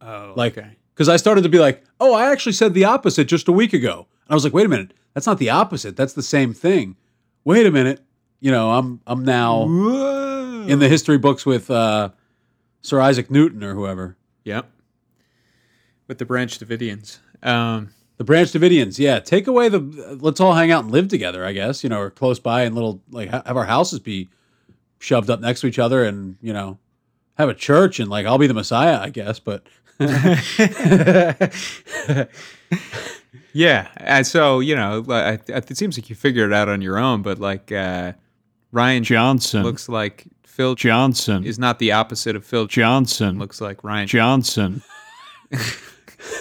Oh, 0.01 0.33
Like, 0.37 0.57
okay. 0.57 0.77
Because 0.99 1.09
I 1.09 1.17
started 1.17 1.43
to 1.43 1.49
be 1.49 1.61
like, 1.61 1.85
oh, 2.01 2.13
I 2.13 2.33
actually 2.33 2.55
said 2.55 2.75
the 2.75 2.85
opposite 2.85 3.27
just 3.29 3.47
a 3.47 3.53
week 3.53 3.73
ago. 3.73 4.09
And 4.25 4.31
I 4.31 4.35
was 4.35 4.43
like, 4.43 4.53
wait 4.53 4.67
a 4.67 4.69
minute, 4.69 4.95
that's 5.15 5.29
not 5.29 5.39
the 5.39 5.49
opposite. 5.49 5.97
That's 5.97 6.15
the 6.15 6.25
same 6.25 6.53
thing. 6.53 6.97
Wait 7.45 7.67
a 7.67 7.71
minute. 7.71 8.01
You 8.41 8.51
know, 8.51 8.73
I'm 8.73 9.01
I'm 9.07 9.25
now 9.25 9.65
Whoa. 9.69 10.67
in 10.67 10.81
the 10.81 10.89
history 10.89 11.17
books 11.17 11.47
with 11.47 11.71
uh, 11.71 12.11
Sir 12.83 13.01
Isaac 13.01 13.31
Newton 13.31 13.63
or 13.63 13.75
whoever. 13.75 14.17
Yep. 14.43 14.69
With 16.09 16.19
the 16.19 16.25
Branch 16.25 16.59
Davidians. 16.59 17.19
Um, 17.45 17.91
The 18.17 18.25
Branch 18.25 18.51
Davidians, 18.51 18.99
yeah. 18.99 19.21
Take 19.21 19.47
away 19.47 19.69
the. 19.69 19.79
Let's 20.21 20.41
all 20.41 20.55
hang 20.55 20.73
out 20.73 20.83
and 20.83 20.93
live 20.93 21.07
together, 21.07 21.45
I 21.45 21.53
guess. 21.53 21.85
You 21.85 21.91
know, 21.91 22.01
or 22.01 22.11
close 22.11 22.41
by 22.41 22.63
and 22.63 22.75
little 22.75 23.01
like 23.11 23.29
ha- 23.29 23.45
have 23.47 23.57
our 23.57 23.67
houses 23.67 24.01
be 24.01 24.29
shoved 24.99 25.31
up 25.31 25.41
next 25.41 25.61
to 25.61 25.69
each 25.69 25.79
other, 25.79 26.03
and 26.03 26.37
you 26.43 26.53
know, 26.53 26.79
have 27.39 27.49
a 27.49 27.55
church 27.55 28.01
and 28.01 28.11
like 28.11 28.27
I'll 28.27 28.39
be 28.39 28.47
the 28.47 28.55
Messiah, 28.55 28.99
I 29.01 29.11
guess. 29.11 29.39
But 29.39 29.67
yeah. 33.53 33.89
And 33.97 34.27
so, 34.27 34.61
you 34.61 34.75
know, 34.77 35.05
it 35.09 35.77
seems 35.77 35.99
like 35.99 36.11
you 36.11 36.17
figured 36.17 36.51
it 36.51 36.55
out 36.55 36.69
on 36.69 36.83
your 36.83 36.99
own, 36.99 37.23
but 37.23 37.39
like 37.39 37.73
uh, 37.73 38.13
Ryan 38.73 39.05
Johnson. 39.05 39.63
looks 39.63 39.89
like 39.89 40.27
Phil 40.45 40.75
Johnson. 40.75 41.45
is 41.45 41.59
not 41.59 41.79
the 41.79 41.93
opposite 41.93 42.37
of 42.37 42.45
Phil 42.45 42.67
Johnson. 42.67 43.39
looks 43.39 43.61
like 43.61 43.83
Ryan. 43.85 44.09
Johnson. 44.09 44.83
yeah, 45.51 45.59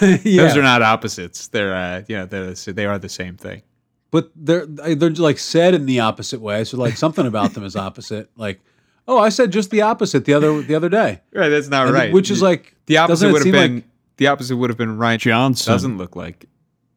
Those 0.00 0.56
are 0.56 0.62
not 0.62 0.82
opposites. 0.82 1.48
They're, 1.48 1.74
uh, 1.74 2.02
you 2.08 2.16
know, 2.16 2.26
they're, 2.26 2.52
they 2.54 2.86
are 2.86 2.98
the 2.98 3.08
same 3.08 3.36
thing. 3.36 3.62
but 4.10 4.30
they're 4.34 4.66
they're 4.66 5.10
like 5.10 5.38
said 5.38 5.74
in 5.74 5.86
the 5.86 6.00
opposite 6.00 6.40
way. 6.40 6.64
So 6.64 6.76
like 6.76 6.96
something 6.96 7.26
about 7.26 7.54
them 7.54 7.64
is 7.64 7.76
opposite. 7.76 8.30
Like, 8.36 8.60
oh, 9.08 9.18
I 9.18 9.30
said 9.30 9.50
just 9.50 9.70
the 9.70 9.82
opposite 9.82 10.24
the 10.24 10.34
other 10.34 10.62
the 10.62 10.74
other 10.76 10.88
day, 10.88 11.20
Right. 11.32 11.48
That's 11.48 11.68
not 11.68 11.86
And- 11.86 11.94
right. 11.94 12.12
which 12.12 12.30
is 12.30 12.40
like 12.42 12.74
the 12.86 12.98
opposite 12.98 13.32
would 13.32 13.44
have 13.44 13.52
been 13.52 13.74
like- 13.76 13.84
the 14.18 14.26
opposite 14.28 14.56
would 14.56 14.70
have 14.70 14.76
been 14.78 14.96
Ryan 14.98 15.18
Johnson. 15.18 15.72
doesn't 15.72 15.98
look 15.98 16.14
like 16.14 16.44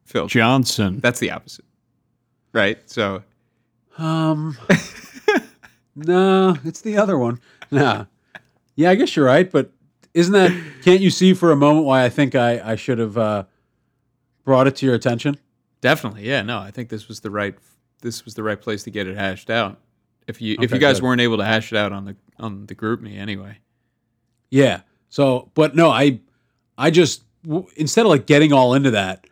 Phil. 0.04 0.26
Johnson. 0.28 1.00
That's 1.00 1.18
the 1.20 1.30
opposite. 1.32 1.64
Right. 2.52 2.78
So 2.90 3.22
Um, 3.98 4.56
no, 5.96 6.56
it's 6.64 6.80
the 6.80 6.96
other 6.96 7.18
one. 7.18 7.40
Nah, 7.70 8.06
yeah, 8.76 8.90
I 8.90 8.94
guess 8.94 9.14
you're 9.16 9.26
right. 9.26 9.50
But 9.50 9.70
isn't 10.14 10.32
that? 10.32 10.50
Can't 10.82 11.00
you 11.00 11.10
see 11.10 11.34
for 11.34 11.50
a 11.52 11.56
moment 11.56 11.86
why 11.86 12.04
I 12.04 12.08
think 12.08 12.34
I 12.34 12.72
I 12.72 12.76
should 12.76 12.98
have 12.98 13.16
uh, 13.18 13.44
brought 14.44 14.66
it 14.66 14.76
to 14.76 14.86
your 14.86 14.94
attention? 14.94 15.38
definitely, 15.80 16.22
yeah. 16.28 16.42
No, 16.42 16.58
I 16.60 16.70
think 16.70 16.90
this 16.90 17.08
was 17.08 17.20
the 17.20 17.30
right 17.30 17.54
this 18.02 18.24
was 18.24 18.34
the 18.34 18.42
right 18.42 18.60
place 18.60 18.82
to 18.84 18.90
get 18.90 19.06
it 19.06 19.16
hashed 19.16 19.50
out. 19.50 19.78
If 20.26 20.40
you 20.40 20.56
if 20.60 20.70
you 20.72 20.78
guys 20.78 21.00
good. 21.00 21.06
weren't 21.06 21.20
able 21.20 21.38
to 21.38 21.44
hash 21.44 21.72
it 21.72 21.78
out 21.78 21.92
on 21.92 22.04
the 22.04 22.16
on 22.38 22.66
the 22.66 22.74
GroupMe 22.74 23.18
anyway. 23.18 23.58
Yeah. 24.50 24.82
So, 25.08 25.50
but 25.54 25.74
no, 25.74 25.90
I 25.90 26.20
I 26.78 26.90
just 26.90 27.22
w- 27.44 27.66
instead 27.76 28.06
of 28.06 28.10
like 28.10 28.26
getting 28.26 28.52
all 28.52 28.74
into 28.74 28.92
that, 28.92 29.26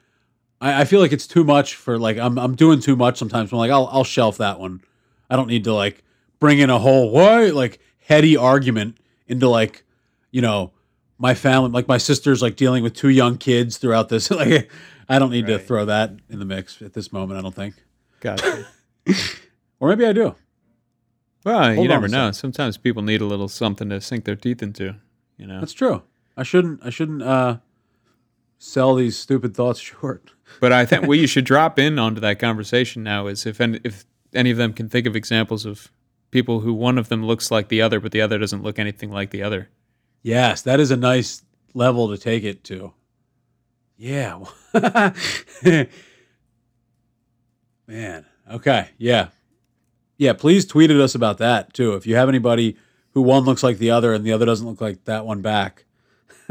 I, 0.61 0.83
I 0.83 0.85
feel 0.85 1.01
like 1.01 1.13
it's 1.13 1.27
too 1.27 1.45
much 1.45 1.75
for 1.75 1.99
like 1.99 2.19
I'm 2.19 2.39
I'm 2.39 2.55
doing 2.55 2.81
too 2.81 2.97
much 2.97 3.19
sometimes. 3.19 3.53
I'm 3.53 3.59
like 3.59 3.71
I'll 3.71 3.89
I'll 3.93 4.05
shelf 4.05 4.39
that 4.39 4.59
one. 4.59 4.83
I 5.29 5.37
don't 5.37 5.49
need 5.49 5.65
to 5.65 5.73
like 5.73 6.03
bring 6.41 6.59
in 6.59 6.71
a 6.71 6.79
whole 6.79 7.11
what 7.11 7.55
like 7.55 7.81
heady 7.99 8.37
argument 8.37 8.99
into 9.29 9.49
like 9.49 9.85
you 10.33 10.43
know 10.43 10.73
my 11.19 11.35
family 11.35 11.71
like 11.71 11.87
my 11.87 11.99
sister's 11.99 12.43
like 12.43 12.57
dealing 12.57 12.83
with 12.83 12.95
two 12.95 13.11
young 13.11 13.39
kids 13.39 13.77
throughout 13.79 14.09
this 14.09 14.31
like 14.31 14.71
I 15.09 15.19
don't 15.19 15.31
need 15.31 15.47
to 15.47 15.59
throw 15.59 15.85
that 15.85 16.13
in 16.29 16.39
the 16.39 16.45
mix 16.45 16.83
at 16.83 16.95
this 16.95 17.13
moment 17.13 17.39
I 17.39 17.43
don't 17.43 17.55
think 17.55 17.75
Gotcha. 18.21 18.67
or 19.81 19.89
maybe 19.89 20.05
I 20.07 20.13
do 20.13 20.35
well, 21.45 21.75
Hold 21.75 21.79
you 21.79 21.89
never 21.89 22.09
know. 22.09 22.31
Sometimes 22.33 22.77
people 22.77 23.03
need 23.03 23.21
a 23.21 23.27
little 23.27 23.49
something 23.49 23.89
to 23.91 24.01
sink 24.01 24.25
their 24.25 24.37
teeth 24.37 24.63
into. 24.63 24.97
You 25.37 25.47
know. 25.47 25.59
that's 25.59 25.73
true 25.73 26.03
I 26.37 26.43
shouldn't 26.43 26.85
I 26.85 26.91
shouldn't 26.91 27.23
uh 27.23 27.59
sell 28.59 28.95
these 28.95 29.17
stupid 29.17 29.57
thoughts 29.57 29.81
short 29.91 30.33
But 30.61 30.73
I 30.73 30.85
think 30.85 31.07
what 31.07 31.19
you 31.19 31.27
should 31.27 31.47
drop 31.47 31.79
in 31.79 31.99
onto 31.99 32.21
that 32.21 32.39
conversation 32.39 33.03
now 33.03 33.27
is 33.27 33.47
if 33.47 33.61
any, 33.61 33.81
if 33.85 34.05
any 34.35 34.51
of 34.51 34.59
them 34.59 34.75
can 34.75 34.89
think 34.89 35.07
of 35.07 35.17
examples 35.17 35.65
of 35.65 35.91
people 36.31 36.61
who 36.61 36.73
one 36.73 36.99
of 36.99 37.09
them 37.09 37.25
looks 37.25 37.51
like 37.51 37.69
the 37.69 37.83
other, 37.83 38.01
but 38.01 38.13
the 38.13 38.21
other 38.21 38.39
doesn't 38.39 38.63
look 38.63 38.79
anything 38.79 39.11
like 39.11 39.31
the 39.31 39.43
other. 39.43 39.69
Yes, 40.23 40.63
that 40.63 40.79
is 40.81 40.91
a 40.91 40.97
nice 40.97 41.43
level 41.75 42.09
to 42.11 42.19
take 42.19 42.45
it 42.45 42.63
to. 42.65 42.93
Yeah. 43.97 44.45
Man. 47.87 48.27
Okay. 48.51 48.89
Yeah. 48.99 49.29
Yeah. 50.21 50.35
Please 50.35 50.67
tweet 50.67 50.91
at 50.91 50.99
us 50.99 51.15
about 51.15 51.39
that 51.39 51.73
too. 51.73 51.95
If 51.95 52.07
you 52.07 52.15
have 52.17 52.29
anybody 52.29 52.77
who 53.15 53.23
one 53.23 53.45
looks 53.45 53.63
like 53.63 53.79
the 53.79 53.91
other 53.91 54.13
and 54.15 54.25
the 54.25 54.33
other 54.33 54.45
doesn't 54.47 54.67
look 54.67 54.81
like 54.81 55.05
that 55.07 55.25
one 55.25 55.41
back, 55.41 55.85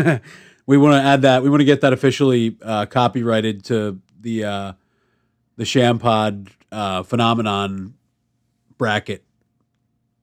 we 0.65 0.77
want 0.77 0.95
to 0.95 1.01
add 1.01 1.21
that. 1.21 1.43
We 1.43 1.49
want 1.49 1.61
to 1.61 1.65
get 1.65 1.81
that 1.81 1.93
officially 1.93 2.57
uh, 2.63 2.87
copyrighted 2.87 3.63
to 3.65 3.99
the 4.19 4.43
uh, 4.43 4.73
the 5.55 5.63
Shampod 5.65 6.49
uh, 6.71 7.03
phenomenon 7.03 7.93
bracket 8.77 9.23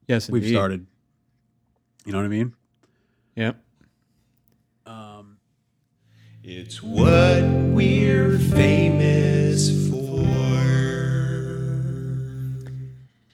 Yes, 0.08 0.28
we've 0.30 0.42
indeed. 0.42 0.54
started. 0.54 0.86
You 2.04 2.12
know 2.12 2.18
what 2.18 2.24
I 2.24 2.28
mean? 2.28 2.54
Yep. 3.36 3.60
Um, 4.86 5.38
It's 6.42 6.82
what 6.82 7.42
we're 7.44 8.38
famous 8.38 9.90
for. 9.90 10.05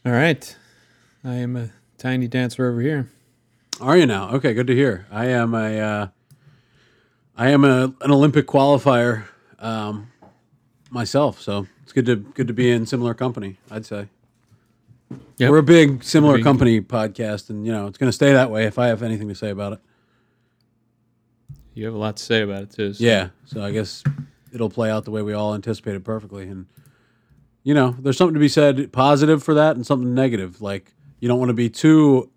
All 0.04 0.12
right. 0.12 0.56
I 1.24 1.34
am 1.36 1.56
a 1.56 1.70
tiny 1.98 2.26
dancer 2.28 2.68
over 2.68 2.80
here. 2.80 3.08
Are 3.80 3.96
you 3.96 4.06
now? 4.06 4.30
Okay, 4.30 4.54
good 4.54 4.66
to 4.66 4.74
hear. 4.74 5.06
I 5.10 5.26
am 5.26 5.54
a, 5.54 5.78
uh, 5.80 6.06
I 7.36 7.50
am 7.50 7.64
a, 7.64 7.94
an 8.00 8.10
Olympic 8.10 8.46
qualifier 8.46 9.24
um, 9.58 10.10
myself, 10.90 11.40
so 11.40 11.66
it's 11.82 11.92
good 11.92 12.06
to 12.06 12.16
good 12.16 12.48
to 12.48 12.52
be 12.54 12.70
in 12.70 12.84
similar 12.86 13.14
company. 13.14 13.56
I'd 13.70 13.86
say 13.86 14.08
Yep. 15.38 15.50
we're 15.50 15.58
a 15.58 15.62
big 15.62 16.02
similar 16.04 16.34
Being- 16.34 16.44
company 16.44 16.80
podcast, 16.80 17.50
and 17.50 17.64
you 17.66 17.72
know 17.72 17.86
it's 17.86 17.98
going 17.98 18.08
to 18.08 18.12
stay 18.12 18.32
that 18.32 18.50
way 18.50 18.64
if 18.66 18.78
I 18.78 18.88
have 18.88 19.02
anything 19.02 19.28
to 19.28 19.34
say 19.34 19.50
about 19.50 19.74
it. 19.74 19.80
You 21.74 21.86
have 21.86 21.94
a 21.94 21.98
lot 21.98 22.16
to 22.18 22.22
say 22.22 22.42
about 22.42 22.62
it 22.64 22.70
too. 22.70 22.92
so- 22.92 23.02
Yeah, 23.04 23.28
so 23.46 23.62
I 23.64 23.70
guess 23.72 24.02
it'll 24.52 24.70
play 24.70 24.90
out 24.90 25.04
the 25.04 25.10
way 25.10 25.22
we 25.22 25.32
all 25.32 25.54
anticipated 25.54 26.04
perfectly, 26.04 26.48
and 26.48 26.66
you 27.62 27.74
know, 27.74 27.94
there's 27.98 28.16
something 28.16 28.34
to 28.34 28.40
be 28.40 28.48
said 28.48 28.92
positive 28.92 29.42
for 29.42 29.54
that, 29.54 29.76
and 29.76 29.86
something 29.86 30.14
negative. 30.14 30.60
Like 30.60 30.94
you 31.20 31.28
don't 31.28 31.38
want 31.38 31.50
to 31.50 31.54
be 31.54 31.70
too 31.70 32.30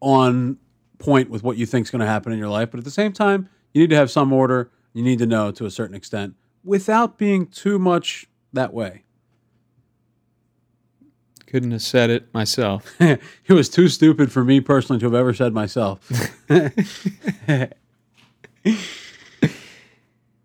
on 0.00 0.58
point 0.98 1.30
with 1.30 1.42
what 1.42 1.56
you 1.56 1.66
think 1.66 1.86
is 1.86 1.90
going 1.90 2.00
to 2.00 2.06
happen 2.06 2.32
in 2.32 2.38
your 2.38 2.48
life, 2.48 2.70
but 2.70 2.78
at 2.78 2.84
the 2.84 2.90
same 2.90 3.12
time, 3.12 3.48
you 3.72 3.80
need 3.80 3.90
to 3.90 3.96
have 3.96 4.10
some 4.10 4.32
order. 4.32 4.70
You 4.92 5.02
need 5.02 5.18
to 5.18 5.26
know 5.26 5.50
to 5.52 5.66
a 5.66 5.70
certain 5.70 5.94
extent 5.94 6.34
without 6.64 7.18
being 7.18 7.46
too 7.46 7.78
much 7.78 8.26
that 8.52 8.72
way. 8.72 9.04
Couldn't 11.46 11.70
have 11.70 11.82
said 11.82 12.10
it 12.10 12.32
myself. 12.34 12.94
it 13.00 13.20
was 13.48 13.68
too 13.70 13.88
stupid 13.88 14.30
for 14.30 14.44
me 14.44 14.60
personally 14.60 15.00
to 15.00 15.06
have 15.06 15.14
ever 15.14 15.32
said 15.32 15.54
myself. 15.54 15.98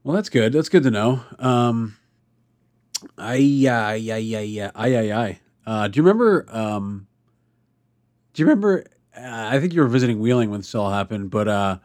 well, 0.03 0.15
that's 0.15 0.29
good. 0.29 0.53
That's 0.53 0.69
good 0.69 0.83
to 0.83 0.91
know. 0.91 1.21
Um, 1.39 1.97
Yeah 3.17 3.93
yeah 3.93 4.15
yeah 4.17 4.39
yeah 4.39 4.71
I 4.75 4.95
I 4.95 5.23
I. 5.25 5.39
Uh, 5.65 5.87
do 5.87 5.97
you 5.97 6.03
remember? 6.03 6.45
Um, 6.49 7.07
do 8.33 8.41
you 8.41 8.47
remember? 8.47 8.85
Uh, 9.15 9.21
I 9.23 9.59
think 9.59 9.73
you 9.73 9.81
were 9.81 9.87
visiting 9.87 10.19
Wheeling 10.19 10.49
when 10.49 10.59
this 10.59 10.75
all 10.75 10.91
happened, 10.91 11.29
but 11.29 11.47
uh, 11.47 11.77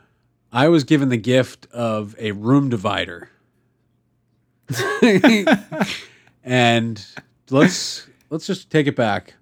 I 0.52 0.68
was 0.68 0.82
given 0.84 1.08
the 1.10 1.16
gift 1.16 1.66
of 1.72 2.14
a 2.18 2.32
room 2.32 2.68
divider. 2.70 3.28
and 6.44 7.04
let's 7.50 8.06
let's 8.30 8.46
just 8.46 8.70
take 8.70 8.86
it 8.86 8.96
back. 8.96 9.34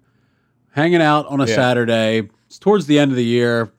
Hanging 0.71 1.01
out 1.01 1.25
on 1.27 1.41
a 1.41 1.47
Yeah. 1.47 1.55
Saturday. 1.55 2.29
It's 2.45 2.59
towards 2.59 2.85
the 2.85 2.99
end 2.99 3.11
of 3.11 3.17
the 3.17 3.25
year. 3.25 3.71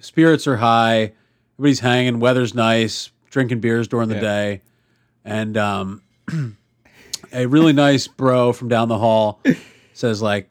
Spirits 0.00 0.46
are 0.46 0.56
high. 0.56 1.12
Everybody's 1.58 1.80
hanging. 1.80 2.20
Weather's 2.20 2.54
nice. 2.54 3.10
Drinking 3.30 3.60
beers 3.60 3.88
during 3.88 4.08
the 4.10 4.16
Yeah. 4.16 4.20
day, 4.20 4.62
and 5.24 5.56
um, 5.56 6.02
a 7.32 7.46
really 7.46 7.72
nice 7.72 8.06
bro 8.06 8.52
from 8.52 8.68
down 8.68 8.88
the 8.88 8.98
hall 8.98 9.40
says 9.94 10.22
like, 10.22 10.50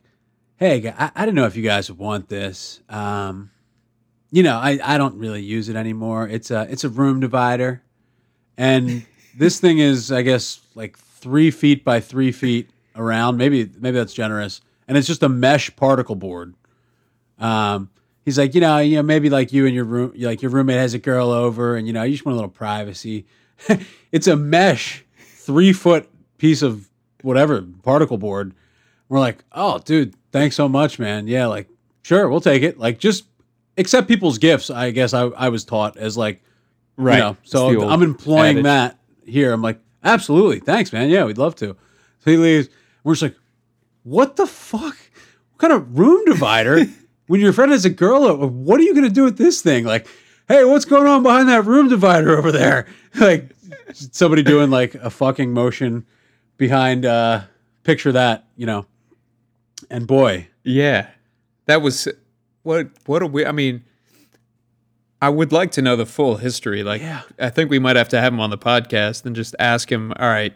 "Hey, 0.58 0.94
I, 0.98 1.12
I 1.15 1.26
don't 1.26 1.36
know 1.36 1.46
if 1.46 1.56
you 1.56 1.63
guys 1.63 1.91
want 1.91 2.30
this. 2.30 2.82
Um, 2.89 3.52
you 4.32 4.44
know, 4.44 4.58
I, 4.58 4.80
I 4.84 4.98
don't 4.98 5.17
really 5.17 5.41
use 5.41 5.70
it 5.70 5.76
anymore. 5.76 6.28
It's 6.28 6.52
a 6.52 6.67
it's 6.70 6.84
a 6.84 6.89
room 6.89 7.20
divider, 7.20 7.84
and 8.58 9.06
this 9.38 9.60
thing 9.60 9.80
is, 9.80 10.12
I 10.12 10.22
guess, 10.22 10.62
like 10.76 10.98
three 10.98 11.52
feet 11.52 11.84
by 11.84 12.00
three 12.00 12.32
feet 12.32 12.70
around. 12.96 13.38
Maybe 13.38 13.70
maybe 13.78 13.98
that's 13.98 14.13
generous, 14.13 14.62
and 14.88 14.98
it's 14.98 15.08
just 15.08 15.24
a 15.24 15.30
mesh 15.30 15.76
particle 15.76 16.15
board. 16.15 16.56
Um, 17.39 17.89
he's 18.24 18.38
like, 18.38 18.56
you 18.56 18.62
know, 18.62 18.78
you 18.78 18.98
know, 18.98 19.04
maybe 19.04 19.30
like 19.30 19.52
you 19.52 19.65
and 19.65 19.76
your 19.76 19.86
room, 19.86 20.13
like 20.17 20.41
your 20.41 20.52
roommate 20.52 20.78
has 20.78 20.94
a 20.94 21.00
girl 21.00 21.30
over, 21.30 21.76
and 21.76 21.88
you 21.88 21.94
know, 21.94 22.04
you 22.04 22.13
just 22.13 22.26
want 22.26 22.34
a 22.34 22.38
little 22.38 22.50
privacy. 22.50 23.26
it's 24.12 24.28
a 24.28 24.36
mesh, 24.36 25.04
three 25.17 25.74
foot 25.74 26.10
piece 26.41 26.63
of 26.63 26.89
whatever 27.21 27.62
particle 27.84 28.17
board. 28.17 28.56
We're 29.10 29.19
like, 29.19 29.43
oh, 29.51 29.77
dude, 29.77 30.15
thanks 30.32 30.56
so 30.56 30.67
much, 30.67 30.97
man. 30.97 31.27
Yeah, 31.27 31.45
like, 31.45 31.69
sure, 32.01 32.27
we'll 32.27 32.41
take 32.41 32.63
it. 32.63 32.80
Like, 32.80 32.97
just 32.97 33.25
accept 33.77 34.08
people's 34.08 34.39
gifts. 34.39 34.71
I 34.71 34.89
guess 34.89 35.13
I, 35.13 35.25
I 35.25 35.49
was 35.49 35.63
taught 35.63 35.97
as 35.97 36.17
like, 36.17 36.41
Right. 36.97 37.17
You 37.17 37.19
know, 37.19 37.38
so 37.43 37.89
I'm 37.89 38.01
employing 38.01 38.58
adage. 38.58 38.63
that 38.63 38.99
here. 39.25 39.54
I'm 39.54 39.62
like, 39.62 39.80
absolutely, 40.04 40.60
thanks, 40.60 40.91
man. 40.91 41.10
Yeah, 41.10 41.25
we'd 41.25 41.38
love 41.38 41.56
to. 41.58 41.75
So 42.19 42.32
he 42.32 42.38
leaves. 42.38 42.69
We're 43.04 43.13
just 43.13 43.21
like, 43.21 43.36
what 44.04 44.36
the 44.36 44.45
fuck? 44.45 44.97
What 45.51 45.60
kind 45.60 45.73
of 45.73 45.97
room 45.97 46.25
divider? 46.25 46.86
when 47.27 47.39
your 47.39 47.54
friend 47.54 47.71
has 47.71 47.86
a 47.86 47.89
girl, 47.89 48.23
uh, 48.23 48.36
what 48.47 48.80
are 48.80 48.84
you 48.84 48.93
going 48.93 49.08
to 49.08 49.13
do 49.13 49.23
with 49.23 49.38
this 49.38 49.62
thing? 49.62 49.86
Like, 49.86 50.08
hey, 50.47 50.63
what's 50.65 50.86
going 50.86 51.08
on 51.08 51.23
behind 51.23 51.49
that 51.49 51.65
room 51.65 51.88
divider 51.88 52.36
over 52.38 52.51
there? 52.51 52.88
Like, 53.19 53.49
somebody 53.93 54.41
doing 54.41 54.69
like 54.69 54.95
a 54.95 55.10
fucking 55.10 55.51
motion 55.51 56.06
behind. 56.58 57.06
uh 57.06 57.42
Picture 57.84 58.12
that, 58.12 58.46
you 58.56 58.68
know. 58.68 58.86
And 59.90 60.06
boy, 60.06 60.48
Yeah, 60.64 61.08
that 61.66 61.82
was 61.82 62.08
what 62.62 62.90
what 63.08 63.24
a 63.24 63.26
we. 63.26 63.44
I 63.44 63.52
mean, 63.52 63.84
I 65.20 65.30
would 65.30 65.52
like 65.52 65.72
to 65.72 65.82
know 65.82 65.96
the 65.96 66.06
full 66.06 66.36
history. 66.38 66.84
Like, 66.84 67.02
Yeah. 67.02 67.22
I 67.40 67.50
think 67.50 67.72
we 67.72 67.80
might 67.80 67.96
have 67.96 68.10
to 68.10 68.22
have 68.22 68.32
him 68.34 68.40
on 68.40 68.52
the 68.52 68.58
podcast 68.58 69.26
and 69.26 69.36
just 69.36 69.56
ask 69.58 69.92
him. 69.92 70.14
All 70.20 70.28
right, 70.30 70.54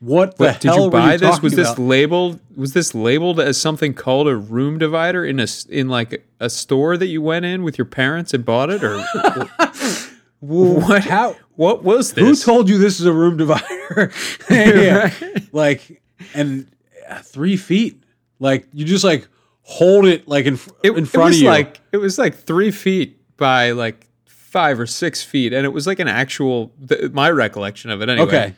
what 0.00 0.36
the 0.36 0.44
what, 0.44 0.60
did 0.60 0.74
you 0.74 0.90
buy 0.90 1.12
you 1.14 1.18
this? 1.18 1.40
Was 1.40 1.54
this 1.54 1.72
about? 1.72 1.82
labeled? 1.82 2.40
Was 2.54 2.74
this 2.74 2.94
labeled 2.94 3.40
as 3.40 3.58
something 3.58 3.94
called 3.94 4.28
a 4.28 4.36
room 4.36 4.78
divider 4.78 5.24
in 5.24 5.40
a 5.40 5.46
in 5.70 5.88
like 5.88 6.26
a 6.38 6.50
store 6.50 6.98
that 6.98 7.06
you 7.06 7.22
went 7.22 7.46
in 7.46 7.62
with 7.62 7.78
your 7.78 7.86
parents 7.86 8.34
and 8.34 8.44
bought 8.44 8.68
it, 8.68 8.84
or 8.84 9.02
what? 10.40 11.04
How? 11.04 11.36
What 11.56 11.82
was 11.84 12.12
this? 12.12 12.24
Who 12.44 12.52
told 12.52 12.68
you 12.68 12.78
this 12.78 13.00
is 13.00 13.06
a 13.06 13.12
room 13.12 13.36
divider? 13.36 14.12
yeah. 14.50 15.10
Like, 15.52 16.02
and 16.34 16.70
uh, 17.08 17.18
three 17.20 17.56
feet. 17.56 18.02
Like, 18.38 18.68
you 18.72 18.84
just 18.84 19.04
like 19.04 19.26
hold 19.62 20.04
it 20.06 20.28
like 20.28 20.46
in, 20.46 20.58
it, 20.84 20.92
in 20.96 21.06
front 21.06 21.30
was 21.30 21.36
of 21.38 21.42
you. 21.42 21.48
like 21.48 21.80
it 21.92 21.96
was 21.96 22.18
like 22.18 22.34
three 22.36 22.70
feet 22.70 23.18
by 23.36 23.70
like 23.72 24.06
five 24.26 24.78
or 24.78 24.86
six 24.86 25.22
feet, 25.22 25.52
and 25.52 25.64
it 25.64 25.70
was 25.70 25.86
like 25.86 25.98
an 25.98 26.08
actual. 26.08 26.72
Th- 26.88 27.10
my 27.12 27.30
recollection 27.30 27.90
of 27.90 28.02
it 28.02 28.08
anyway. 28.08 28.26
okay. 28.28 28.46
It 28.48 28.54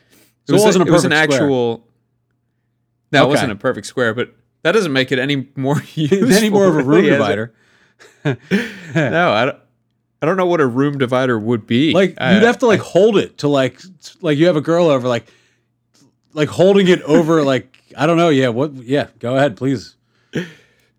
So 0.47 0.53
was, 0.55 0.63
it 0.63 0.65
wasn't 0.65 0.83
a 0.83 0.87
it 0.87 0.91
was 0.91 1.05
an 1.05 1.11
perfect 1.11 1.33
square. 1.33 1.43
actual. 1.47 1.87
No, 3.11 3.25
it 3.25 3.29
wasn't 3.29 3.51
a 3.51 3.55
perfect 3.55 3.87
square, 3.87 4.13
but 4.13 4.33
that 4.63 4.73
doesn't 4.73 4.93
make 4.93 5.11
it 5.11 5.17
any 5.19 5.47
more 5.55 5.81
useful. 5.95 6.31
any 6.33 6.49
more 6.49 6.67
of 6.67 6.75
a 6.75 6.79
room 6.79 6.87
really, 6.87 7.09
divider. 7.09 7.53
no, 8.25 9.31
I 9.31 9.45
don't. 9.45 9.57
I 10.21 10.25
don't 10.25 10.35
know 10.37 10.45
what 10.45 10.59
a 10.61 10.67
room 10.67 10.97
divider 10.97 11.39
would 11.39 11.65
be. 11.65 11.93
Like 11.93 12.15
I- 12.19 12.33
you'd 12.33 12.43
have 12.43 12.59
to 12.59 12.67
like 12.67 12.81
hold 12.81 13.17
it 13.17 13.37
to 13.39 13.47
like 13.47 13.79
like 14.21 14.37
you 14.37 14.47
have 14.47 14.55
a 14.57 14.61
girl 14.61 14.87
over 14.87 15.07
like 15.07 15.25
like 16.33 16.49
holding 16.49 16.87
it 16.87 17.01
over 17.03 17.43
like 17.53 17.77
I 17.97 18.05
don't 18.05 18.17
know. 18.17 18.29
Yeah, 18.29 18.49
what? 18.49 18.73
Yeah, 18.73 19.07
go 19.19 19.35
ahead, 19.35 19.57
please. 19.57 19.95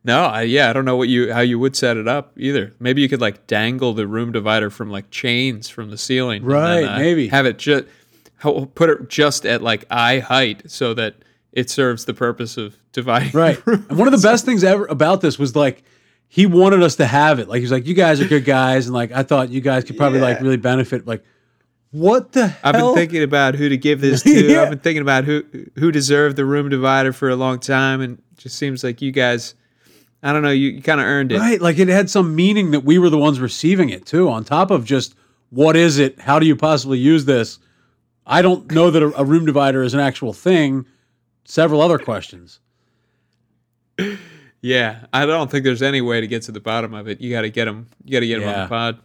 No, 0.02 0.24
I, 0.24 0.42
yeah, 0.42 0.70
I 0.70 0.72
don't 0.72 0.86
know 0.86 0.96
what 0.96 1.08
you 1.10 1.32
how 1.32 1.40
you 1.40 1.58
would 1.58 1.76
set 1.76 1.98
it 1.98 2.08
up 2.08 2.32
either. 2.38 2.72
Maybe 2.80 3.02
you 3.02 3.08
could 3.08 3.20
like 3.20 3.46
dangle 3.46 3.92
the 3.92 4.06
room 4.06 4.32
divider 4.32 4.70
from 4.70 4.90
like 4.90 5.10
chains 5.10 5.68
from 5.68 5.90
the 5.90 5.98
ceiling, 5.98 6.42
and 6.42 6.50
then, 6.50 6.56
Right, 6.58 6.84
uh, 6.84 6.98
maybe. 6.98 7.28
have 7.28 7.44
it 7.44 7.58
just 7.58 7.84
put 8.74 8.88
it 8.88 9.08
just 9.10 9.44
at 9.44 9.60
like 9.62 9.84
eye 9.90 10.20
height 10.20 10.70
so 10.70 10.94
that 10.94 11.16
it 11.52 11.68
serves 11.68 12.06
the 12.06 12.14
purpose 12.14 12.56
of 12.56 12.76
dividing. 12.92 13.32
Right. 13.32 13.60
And 13.66 13.98
one 13.98 14.08
of 14.08 14.12
the 14.18 14.26
best 14.26 14.46
things 14.46 14.64
ever 14.64 14.86
about 14.86 15.20
this 15.20 15.38
was 15.38 15.54
like 15.54 15.82
he 16.32 16.46
wanted 16.46 16.80
us 16.80 16.94
to 16.96 17.06
have 17.06 17.40
it. 17.40 17.48
Like 17.48 17.56
he 17.56 17.62
was 17.62 17.72
like, 17.72 17.88
"You 17.88 17.94
guys 17.94 18.20
are 18.20 18.26
good 18.28 18.44
guys," 18.44 18.86
and 18.86 18.94
like 18.94 19.10
I 19.10 19.24
thought 19.24 19.50
you 19.50 19.60
guys 19.60 19.82
could 19.82 19.96
probably 19.96 20.20
like 20.20 20.40
really 20.40 20.56
benefit. 20.56 21.04
Like, 21.04 21.24
what 21.90 22.30
the 22.30 22.54
I've 22.62 22.76
hell? 22.76 22.94
been 22.94 23.02
thinking 23.02 23.24
about 23.24 23.56
who 23.56 23.68
to 23.68 23.76
give 23.76 24.00
this 24.00 24.22
to. 24.24 24.48
Yeah. 24.48 24.62
I've 24.62 24.70
been 24.70 24.78
thinking 24.78 25.02
about 25.02 25.24
who 25.24 25.42
who 25.76 25.90
deserved 25.90 26.36
the 26.36 26.44
room 26.44 26.68
divider 26.68 27.12
for 27.12 27.30
a 27.30 27.36
long 27.36 27.58
time, 27.58 28.00
and 28.00 28.18
it 28.18 28.38
just 28.38 28.56
seems 28.56 28.84
like 28.84 29.02
you 29.02 29.10
guys. 29.10 29.56
I 30.22 30.32
don't 30.32 30.42
know. 30.42 30.50
You, 30.50 30.68
you 30.68 30.82
kind 30.82 31.00
of 31.00 31.06
earned 31.06 31.32
it. 31.32 31.38
Right, 31.38 31.60
like 31.60 31.78
it 31.78 31.88
had 31.88 32.08
some 32.08 32.36
meaning 32.36 32.70
that 32.72 32.84
we 32.84 32.98
were 32.98 33.10
the 33.10 33.18
ones 33.18 33.40
receiving 33.40 33.90
it 33.90 34.06
too. 34.06 34.28
On 34.28 34.44
top 34.44 34.70
of 34.70 34.84
just 34.84 35.16
what 35.48 35.74
is 35.74 35.98
it? 35.98 36.20
How 36.20 36.38
do 36.38 36.46
you 36.46 36.54
possibly 36.54 36.98
use 36.98 37.24
this? 37.24 37.58
I 38.24 38.40
don't 38.40 38.70
know 38.70 38.92
that 38.92 39.02
a, 39.02 39.18
a 39.20 39.24
room 39.24 39.46
divider 39.46 39.82
is 39.82 39.94
an 39.94 40.00
actual 40.00 40.32
thing. 40.32 40.86
Several 41.44 41.80
other 41.80 41.98
questions. 41.98 42.60
Yeah, 44.62 45.06
I 45.12 45.24
don't 45.26 45.50
think 45.50 45.64
there's 45.64 45.82
any 45.82 46.00
way 46.00 46.20
to 46.20 46.26
get 46.26 46.42
to 46.42 46.52
the 46.52 46.60
bottom 46.60 46.92
of 46.94 47.08
it. 47.08 47.20
You 47.20 47.30
got 47.30 47.42
to 47.42 47.50
get 47.50 47.64
them. 47.64 47.86
You 48.04 48.12
got 48.12 48.20
to 48.20 48.26
get 48.26 48.40
them 48.40 48.48
on 48.48 48.60
the 48.64 48.68
pod. 48.68 48.98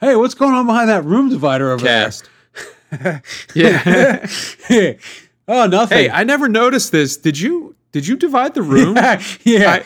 Hey, 0.00 0.16
what's 0.16 0.34
going 0.34 0.54
on 0.54 0.66
behind 0.66 0.88
that 0.88 1.04
room 1.04 1.28
divider 1.28 1.70
over 1.70 1.84
Cast. 1.84 2.28
yeah. 3.54 4.26
there? 4.68 4.96
oh, 5.48 5.66
nothing. 5.66 5.98
hey, 5.98 6.10
I 6.10 6.24
never 6.24 6.48
noticed 6.48 6.92
this. 6.92 7.16
Did 7.16 7.38
you? 7.38 7.76
Did 7.92 8.06
you 8.06 8.16
divide 8.16 8.54
the 8.54 8.62
room? 8.62 8.96
yeah. 9.44 9.70
I- 9.70 9.84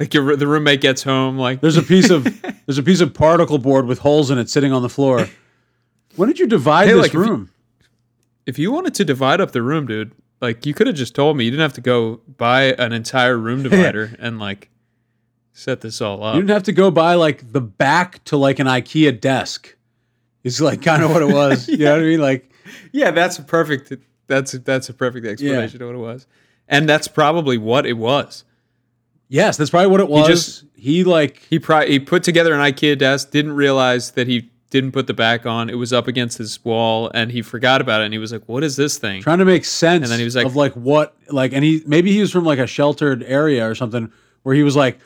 like 0.00 0.14
your 0.14 0.34
the 0.34 0.48
roommate 0.48 0.80
gets 0.80 1.04
home, 1.04 1.38
like 1.38 1.60
There's 1.60 1.76
a 1.76 1.82
piece 1.82 2.10
of 2.10 2.24
there's 2.66 2.78
a 2.78 2.82
piece 2.82 3.00
of 3.00 3.14
particle 3.14 3.58
board 3.58 3.86
with 3.86 4.00
holes 4.00 4.32
in 4.32 4.38
it 4.38 4.50
sitting 4.50 4.72
on 4.72 4.82
the 4.82 4.88
floor. 4.88 5.28
When 6.16 6.28
did 6.28 6.40
you 6.40 6.48
divide 6.48 6.88
Hey, 6.88 6.94
this 6.94 7.02
like, 7.02 7.08
if 7.10 7.14
you- 7.14 7.20
room? 7.20 7.50
if 8.44 8.58
you 8.58 8.72
wanted 8.72 8.94
to 8.94 9.04
divide 9.04 9.40
up 9.40 9.52
the 9.52 9.62
room, 9.62 9.86
dude, 9.86 10.10
like 10.42 10.66
you 10.66 10.74
could 10.74 10.86
have 10.88 10.96
just 10.96 11.14
told 11.14 11.36
me. 11.38 11.44
You 11.44 11.50
didn't 11.50 11.62
have 11.62 11.72
to 11.74 11.80
go 11.80 12.20
buy 12.36 12.64
an 12.74 12.92
entire 12.92 13.38
room 13.38 13.62
divider 13.68 14.14
and 14.18 14.38
like 14.38 14.68
set 15.52 15.80
this 15.80 16.00
all 16.02 16.22
up. 16.22 16.34
You 16.34 16.42
didn't 16.42 16.50
have 16.54 16.62
to 16.64 16.72
go 16.72 16.90
buy 16.90 17.14
like 17.14 17.52
the 17.52 17.60
back 17.60 18.22
to 18.24 18.36
like 18.36 18.58
an 18.58 18.66
IKEA 18.66 19.18
desk. 19.20 19.74
It's 20.44 20.60
like 20.60 20.82
kind 20.82 21.02
of 21.02 21.10
what 21.10 21.22
it 21.22 21.26
was. 21.32 21.68
You 21.68 21.78
know 21.78 21.92
what 21.92 22.00
I 22.00 22.04
mean? 22.04 22.20
Like 22.20 22.50
yeah, 22.92 23.10
that's 23.10 23.38
a 23.38 23.42
perfect. 23.42 23.92
That's 24.26 24.52
that's 24.52 24.88
a 24.88 24.94
perfect 24.94 25.26
explanation 25.26 25.80
of 25.82 25.88
what 25.88 25.94
it 25.94 25.98
was, 25.98 26.26
and 26.68 26.88
that's 26.88 27.08
probably 27.08 27.58
what 27.58 27.86
it 27.86 27.94
was. 27.98 28.44
yes, 29.28 29.56
that's 29.56 29.70
probably 29.70 29.88
what 29.88 30.00
it 30.00 30.08
was. 30.08 30.26
He, 30.26 30.32
just- 30.32 30.64
he 30.74 31.04
like 31.04 31.38
He 31.48 31.58
probably 31.60 31.90
he 31.92 31.98
put 32.00 32.22
together 32.24 32.52
an 32.54 32.60
IKEA 32.60 32.98
desk, 32.98 33.30
didn't 33.30 33.52
realize 33.52 34.12
that 34.12 34.26
he 34.26 34.50
didn't 34.72 34.90
put 34.92 35.06
the 35.06 35.14
back 35.14 35.44
on. 35.46 35.68
It 35.70 35.74
was 35.76 35.92
up 35.92 36.08
against 36.08 36.38
his 36.38 36.64
wall, 36.64 37.10
and 37.14 37.30
he 37.30 37.42
forgot 37.42 37.80
about 37.82 38.00
it. 38.00 38.04
And 38.06 38.12
he 38.14 38.18
was 38.18 38.32
like, 38.32 38.42
"What 38.48 38.64
is 38.64 38.74
this 38.74 38.98
thing?" 38.98 39.22
trying 39.22 39.38
to 39.38 39.44
make 39.44 39.64
sense 39.64 40.02
And 40.02 40.10
then 40.10 40.18
he 40.18 40.24
was 40.24 40.34
like- 40.34 40.46
of 40.46 40.56
like 40.56 40.72
what 40.72 41.14
like 41.28 41.52
and 41.52 41.62
he 41.62 41.82
maybe 41.86 42.10
he 42.10 42.20
was 42.20 42.32
from 42.32 42.44
like 42.44 42.58
a 42.58 42.66
sheltered 42.66 43.22
area 43.22 43.68
or 43.68 43.74
something 43.76 44.10
where 44.42 44.54
he 44.54 44.62
was 44.64 44.74
like 44.74 44.98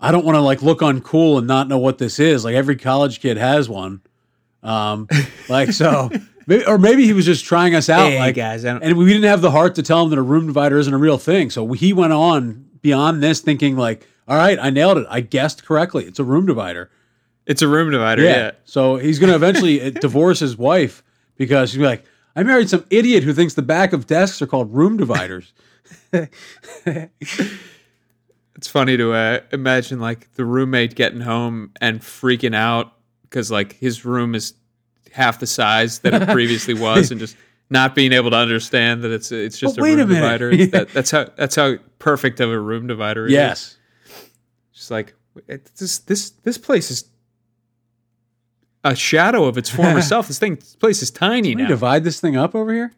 I 0.00 0.12
don't 0.12 0.24
want 0.24 0.36
to 0.36 0.40
like 0.40 0.62
look 0.62 0.78
uncool 0.78 1.36
and 1.38 1.46
not 1.48 1.66
know 1.68 1.78
what 1.78 1.98
this 1.98 2.18
is. 2.20 2.44
Like 2.44 2.54
every 2.54 2.76
college 2.76 3.20
kid 3.20 3.36
has 3.36 3.68
one. 3.68 4.00
Um 4.62 5.08
like 5.48 5.72
so 5.72 6.08
maybe, 6.46 6.64
or 6.64 6.78
maybe 6.78 7.04
he 7.04 7.12
was 7.12 7.26
just 7.26 7.44
trying 7.44 7.74
us 7.74 7.88
out 7.88 8.10
Hey, 8.10 8.18
like 8.20 8.36
guys, 8.36 8.64
and 8.64 8.96
we 8.96 9.06
didn't 9.06 9.28
have 9.28 9.40
the 9.40 9.50
heart 9.50 9.74
to 9.74 9.82
tell 9.82 10.04
him 10.04 10.10
that 10.10 10.18
a 10.18 10.22
room 10.22 10.46
divider 10.46 10.78
isn't 10.78 10.94
a 10.94 10.98
real 10.98 11.18
thing. 11.18 11.50
So 11.50 11.72
he 11.72 11.92
went 11.92 12.12
on 12.12 12.66
beyond 12.82 13.20
this 13.22 13.40
thinking 13.40 13.76
like 13.76 14.06
all 14.28 14.36
right, 14.36 14.58
I 14.60 14.70
nailed 14.70 14.98
it. 14.98 15.06
I 15.10 15.20
guessed 15.22 15.64
correctly. 15.64 16.04
It's 16.04 16.18
a 16.20 16.24
room 16.24 16.46
divider. 16.46 16.90
It's 17.48 17.62
a 17.62 17.66
room 17.68 17.90
divider. 17.90 18.22
Yeah. 18.22 18.52
So 18.64 18.96
he's 18.96 19.18
going 19.18 19.30
to 19.30 19.34
eventually 19.36 19.90
divorce 20.00 20.38
his 20.38 20.56
wife 20.56 21.02
because 21.36 21.70
she's 21.70 21.80
like, 21.80 22.04
I 22.36 22.44
married 22.44 22.68
some 22.70 22.84
idiot 22.90 23.24
who 23.24 23.32
thinks 23.32 23.54
the 23.54 23.62
back 23.62 23.92
of 23.92 24.06
desks 24.06 24.40
are 24.40 24.46
called 24.46 24.72
room 24.72 24.96
dividers. 24.96 25.52
It's 28.56 28.66
funny 28.66 28.96
to 28.96 29.12
uh, 29.12 29.40
imagine 29.52 30.00
like 30.00 30.32
the 30.34 30.44
roommate 30.44 30.96
getting 30.96 31.20
home 31.20 31.70
and 31.80 32.00
freaking 32.00 32.56
out 32.56 32.92
because 33.22 33.52
like 33.52 33.74
his 33.74 34.04
room 34.04 34.34
is 34.34 34.54
half 35.12 35.38
the 35.38 35.46
size 35.46 36.00
that 36.00 36.12
it 36.12 36.28
previously 36.28 36.74
was, 36.80 37.12
and 37.12 37.20
just 37.20 37.36
not 37.70 37.94
being 37.94 38.12
able 38.12 38.30
to 38.30 38.36
understand 38.36 39.02
that 39.04 39.12
it's 39.12 39.30
it's 39.30 39.58
just 39.58 39.76
But 39.76 39.82
a 39.82 39.84
a 39.84 39.96
room 39.96 40.08
minute. 40.08 40.20
divider. 40.20 40.66
That, 40.66 40.88
that's 40.88 41.12
how 41.12 41.26
that's 41.36 41.54
how 41.54 41.76
perfect 42.00 42.40
of 42.40 42.50
a 42.50 42.58
room 42.58 42.88
divider 42.88 43.26
it 43.26 43.30
is. 43.30 43.34
yes. 43.34 43.76
just 44.72 44.90
like 44.90 45.14
this 45.76 46.00
this 46.00 46.30
this 46.30 46.58
place 46.58 46.90
is 46.90 47.04
a 48.84 48.94
shadow 48.94 49.44
of 49.44 49.58
its 49.58 49.68
former 49.70 50.02
self. 50.12 50.28
This 50.28 50.38
thing, 50.38 50.56
this 50.56 50.76
place 50.76 51.02
is 51.02 51.10
tiny 51.10 51.50
Can 51.50 51.58
we 51.58 51.62
now. 51.64 51.68
divide 51.68 52.04
this 52.04 52.20
thing 52.20 52.36
up 52.36 52.54
over 52.54 52.72
here? 52.72 52.92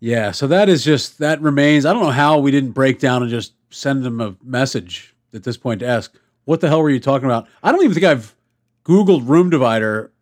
Yeah. 0.00 0.30
So 0.32 0.46
that 0.48 0.68
is 0.68 0.84
just, 0.84 1.18
that 1.18 1.40
remains. 1.40 1.86
I 1.86 1.92
don't 1.92 2.02
know 2.02 2.10
how 2.10 2.38
we 2.38 2.50
didn't 2.50 2.72
break 2.72 2.98
down 2.98 3.22
and 3.22 3.30
just 3.30 3.52
send 3.70 4.04
them 4.04 4.20
a 4.20 4.36
message 4.42 5.14
at 5.34 5.42
this 5.42 5.56
point 5.56 5.80
to 5.80 5.86
ask, 5.86 6.14
what 6.44 6.60
the 6.60 6.68
hell 6.68 6.80
were 6.82 6.90
you 6.90 7.00
talking 7.00 7.26
about? 7.26 7.48
I 7.62 7.72
don't 7.72 7.82
even 7.82 7.94
think 7.94 8.06
I've 8.06 8.34
Googled 8.84 9.28
room 9.28 9.50
divider 9.50 10.12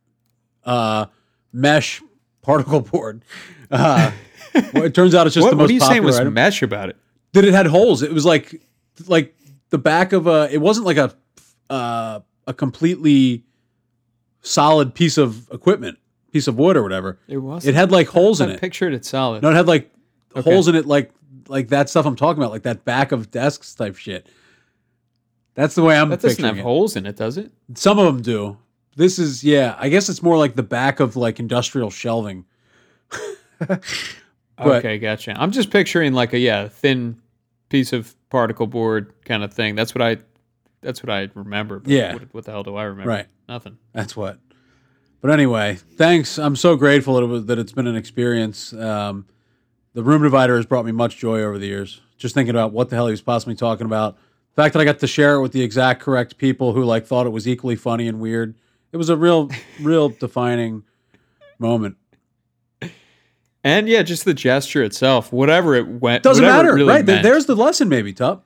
uh, 0.65 1.07
mesh 1.53 2.03
particle 2.43 2.81
board. 2.81 3.25
Uh, 3.71 4.11
Well, 4.73 4.85
it 4.85 4.95
turns 4.95 5.17
out 5.17 5.27
it's 5.27 5.35
just 5.35 5.43
what, 5.45 5.51
the 5.51 5.57
what 5.57 5.69
are 5.69 5.73
you 5.73 5.81
saying 5.81 6.05
was 6.05 6.17
item. 6.21 6.33
mesh 6.33 6.63
about 6.63 6.89
it? 6.89 6.97
that 7.33 7.45
it 7.45 7.53
had 7.53 7.67
holes. 7.67 8.03
It 8.03 8.13
was 8.13 8.25
like 8.25 8.63
like 9.09 9.35
the 9.71 9.79
back 9.79 10.13
of 10.13 10.29
a. 10.29 10.49
It 10.49 10.59
wasn't 10.61 10.87
like 10.87 10.97
a 10.97 11.13
uh, 11.69 12.21
a 12.47 12.55
completely 12.55 13.43
solid 14.45 14.95
piece 14.95 15.19
of 15.19 15.49
equipment, 15.51 15.99
piece 16.33 16.47
of 16.47 16.57
wood 16.57 16.77
or 16.77 16.83
whatever. 16.85 17.19
It 17.27 17.39
was. 17.39 17.67
It 17.67 17.75
had 17.75 17.91
like 17.91 18.07
holes 18.07 18.41
in 18.41 18.51
I 18.51 18.53
it. 18.55 18.61
pictured 18.61 18.95
it 18.95 19.05
solid. 19.05 19.43
No, 19.43 19.51
it 19.51 19.55
had 19.55 19.67
like 19.67 19.91
Okay. 20.37 20.49
holes 20.53 20.69
in 20.69 20.77
it, 20.77 20.87
like 20.87 21.11
like 21.49 21.69
that 21.69 21.89
stuff 21.91 22.07
I'm 22.07 22.17
talking 22.17 22.43
about, 22.43 22.53
like 22.53 22.63
that 22.63 22.85
back 22.85 23.11
of 23.13 23.31
desks 23.31 23.75
type 23.75 23.97
shit. 23.97 24.29
That's 25.55 25.75
the 25.75 25.83
way 25.83 25.97
I'm 25.97 26.09
that 26.11 26.21
doesn't 26.21 26.43
have 26.45 26.59
it. 26.59 26.63
holes 26.63 26.97
in 26.97 27.07
it, 27.07 27.17
does 27.17 27.37
it? 27.37 27.53
Some 27.75 27.99
of 27.99 28.07
them 28.07 28.23
do. 28.23 28.57
This 28.97 29.19
is 29.19 29.43
yeah. 29.45 29.75
I 29.79 29.89
guess 29.89 30.09
it's 30.09 30.23
more 30.23 30.37
like 30.37 30.55
the 30.57 30.63
back 30.63 31.01
of 31.01 31.17
like 31.17 31.39
industrial 31.41 31.91
shelving. 31.91 32.45
But- 34.57 34.77
okay, 34.85 34.99
gotcha. 34.99 35.35
I'm 35.37 35.51
just 35.51 35.71
picturing 35.71 36.13
like 36.13 36.33
a 36.33 36.39
yeah 36.39 36.69
thin 36.69 37.21
piece 37.71 37.93
of 37.93 38.15
particle 38.31 38.67
board 38.69 39.13
kind 39.25 39.43
of 39.43 39.53
thing. 39.53 39.75
That's 39.75 39.95
what 39.95 40.03
I. 40.03 40.19
That's 40.81 41.03
what 41.03 41.11
I 41.11 41.29
remember. 41.35 41.81
but 41.81 41.91
Yeah. 41.91 42.13
What, 42.13 42.35
what 42.35 42.45
the 42.45 42.53
hell 42.53 42.63
do 42.63 42.77
I 42.77 42.85
remember? 42.85 43.11
Right. 43.11 43.27
Nothing. 43.49 43.79
That's 43.93 44.17
what. 44.17 44.39
But 45.21 45.31
anyway, 45.31 45.77
thanks. 45.97 46.39
I'm 46.39 46.57
so 46.57 46.77
grateful 46.77 47.15
that 47.15 47.23
it 47.23 47.27
was 47.27 47.47
that 47.47 47.59
it's 47.59 47.73
been 47.73 47.87
an 47.87 47.97
experience. 47.97 48.73
Um, 48.73 49.27
the 49.95 50.03
room 50.03 50.23
divider 50.23 50.57
has 50.57 50.67
brought 50.67 50.85
me 50.85 50.93
much 50.93 51.17
joy 51.17 51.41
over 51.43 51.59
the 51.59 51.67
years. 51.67 52.01
Just 52.19 52.35
thinking 52.35 52.55
about 52.55 52.73
what 52.73 52.91
the 52.91 52.97
hell 52.97 53.07
he 53.07 53.11
was 53.13 53.23
possibly 53.23 53.55
talking 53.55 53.87
about. 53.87 54.17
The 54.55 54.63
fact 54.63 54.73
that 54.75 54.81
I 54.81 54.85
got 54.85 54.99
to 55.01 55.07
share 55.07 55.37
it 55.37 55.41
with 55.41 55.53
the 55.53 55.63
exact 55.63 56.01
correct 56.01 56.37
people 56.39 56.73
who 56.75 56.85
like 56.85 57.07
thought 57.07 57.27
it 57.27 57.31
was 57.31 57.49
equally 57.49 57.77
funny 57.77 58.07
and 58.07 58.21
weird. 58.21 58.55
It 58.93 58.97
was 58.97 59.09
a 59.09 59.17
real, 59.17 59.51
real 59.81 60.09
defining 60.11 60.85
moment. 61.59 61.97
And 63.65 63.89
yeah, 63.89 64.03
just 64.03 64.25
the 64.27 64.35
gesture 64.35 64.83
itself, 64.83 65.33
whatever 65.33 65.75
it 65.75 65.89
went, 65.89 66.23
Doesn't 66.23 66.45
matter, 66.45 66.75
really 66.75 66.87
right? 66.93 67.05
Meant. 67.05 67.23
There's 67.23 67.47
the 67.47 67.57
lesson, 67.57 67.89
maybe, 67.89 68.13
Tup. 68.13 68.45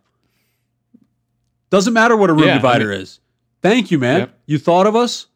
Doesn't 1.70 1.92
matter 1.92 2.16
what 2.16 2.30
a 2.30 2.34
room 2.34 2.44
Yeah, 2.44 2.52
I 2.54 2.58
divider 2.58 2.90
mean- 2.90 3.00
is. 3.00 3.20
Thank 3.62 3.90
you, 3.90 3.98
man. 3.98 4.20
Yep. 4.20 4.38
You 4.46 4.58
thought 4.58 4.86
of 4.86 4.96
us, 4.96 5.26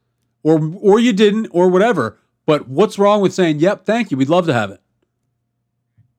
or 0.42 0.60
or 0.80 0.98
you 1.00 1.12
didn't, 1.12 1.48
or 1.52 1.68
whatever. 1.68 2.18
But 2.46 2.68
what's 2.68 2.98
wrong 2.98 3.20
with 3.20 3.32
saying, 3.34 3.58
"Yep, 3.60 3.84
thank 3.84 4.10
you. 4.10 4.16
We'd 4.16 4.28
love 4.28 4.46
to 4.46 4.52
have 4.52 4.70
it." 4.70 4.80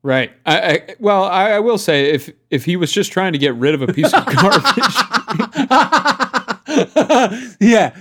Right. 0.01 0.31
I, 0.45 0.59
I 0.59 0.95
well, 0.99 1.23
I, 1.23 1.51
I 1.51 1.59
will 1.59 1.77
say 1.77 2.11
if 2.11 2.29
if 2.49 2.65
he 2.65 2.75
was 2.75 2.91
just 2.91 3.11
trying 3.11 3.33
to 3.33 3.39
get 3.39 3.55
rid 3.55 3.73
of 3.73 3.81
a 3.81 3.87
piece 3.93 4.13
of 4.13 4.25
garbage, 4.25 4.63
yeah, 7.59 7.95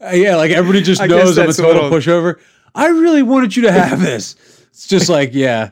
Uh, 0.00 0.10
yeah. 0.12 0.36
Like 0.36 0.50
everybody 0.50 0.82
just 0.82 1.00
I 1.00 1.06
knows 1.06 1.38
I'm 1.38 1.48
a 1.48 1.52
total 1.52 1.84
little- 1.84 1.90
pushover. 1.98 2.40
I 2.74 2.88
really 2.88 3.22
wanted 3.22 3.54
you 3.56 3.62
to 3.64 3.72
have 3.72 4.00
this. 4.00 4.34
It's 4.70 4.88
just 4.88 5.08
like, 5.08 5.30
yeah, 5.32 5.70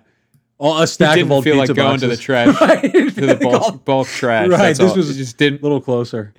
all, 0.59 0.81
a 0.81 0.87
stack 0.97 1.19
of 1.19 1.33
old 1.33 1.43
feel 1.43 1.57
like 1.57 1.69
pizza 1.69 1.75
going 1.83 1.99
to 2.01 2.07
the 2.07 2.17
trash, 2.17 2.55
Right. 2.61 2.93
to 2.93 3.11
the 3.27 3.35
bulk, 3.41 3.85
bulk 3.85 4.07
trash. 4.07 4.49
Right, 4.49 4.57
That's 4.59 4.79
this 4.79 4.91
all. 4.93 4.97
was- 4.97 5.11
It 5.11 5.15
just 5.15 5.37
didn't. 5.37 5.61
a 5.61 5.63
little 5.63 5.81
closer. 5.81 6.33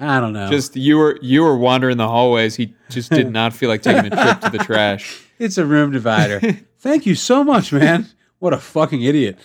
I 0.00 0.18
don't 0.18 0.32
know. 0.32 0.48
Just 0.50 0.76
you 0.76 0.96
were 0.96 1.18
you 1.20 1.42
were 1.42 1.56
wandering 1.56 1.98
the 1.98 2.08
hallways. 2.08 2.56
He 2.56 2.74
just 2.88 3.10
did 3.10 3.30
not 3.32 3.52
feel 3.52 3.68
like 3.68 3.82
taking 3.82 4.10
a 4.12 4.16
trip 4.16 4.40
to 4.40 4.50
the 4.50 4.58
trash. 4.58 5.22
It's 5.40 5.56
a 5.56 5.64
room 5.64 5.90
divider. 5.90 6.38
Thank 6.80 7.06
you 7.06 7.14
so 7.14 7.42
much, 7.42 7.72
man. 7.72 8.08
What 8.40 8.52
a 8.52 8.58
fucking 8.58 9.00
idiot. 9.00 9.38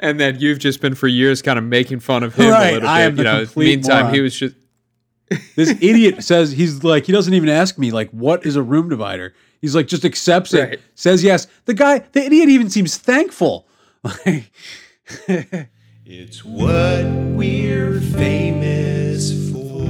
And 0.00 0.18
then 0.20 0.38
you've 0.40 0.58
just 0.58 0.80
been 0.80 0.94
for 0.96 1.06
years 1.08 1.42
kind 1.42 1.58
of 1.58 1.64
making 1.64 2.00
fun 2.00 2.22
of 2.22 2.34
him 2.34 2.50
Right, 2.50 2.70
a 2.70 2.72
little 2.74 2.88
I 2.88 3.00
am 3.02 3.14
the 3.16 3.22
you 3.22 3.24
know, 3.24 3.44
complete 3.44 3.66
meantime 3.76 3.98
moron. 4.06 4.14
he 4.14 4.20
was 4.20 4.36
just 4.36 4.54
This 5.56 5.70
idiot 5.80 6.22
says 6.24 6.52
he's 6.52 6.82
like 6.84 7.04
he 7.06 7.12
doesn't 7.12 7.34
even 7.34 7.48
ask 7.48 7.78
me 7.78 7.90
like 7.90 8.10
what 8.10 8.44
is 8.46 8.56
a 8.56 8.62
room 8.62 8.88
divider. 8.88 9.34
He's 9.60 9.74
like 9.74 9.86
just 9.86 10.04
accepts 10.04 10.54
it, 10.54 10.80
says 10.94 11.22
yes. 11.24 11.46
The 11.64 11.74
guy, 11.74 12.00
the 12.12 12.24
idiot, 12.24 12.48
even 12.48 12.70
seems 12.70 12.96
thankful. 12.96 13.66
Like, 14.04 14.50
It's 16.10 16.42
what 16.42 17.04
we're 17.04 18.00
famous 18.00 19.52
for. 19.52 19.82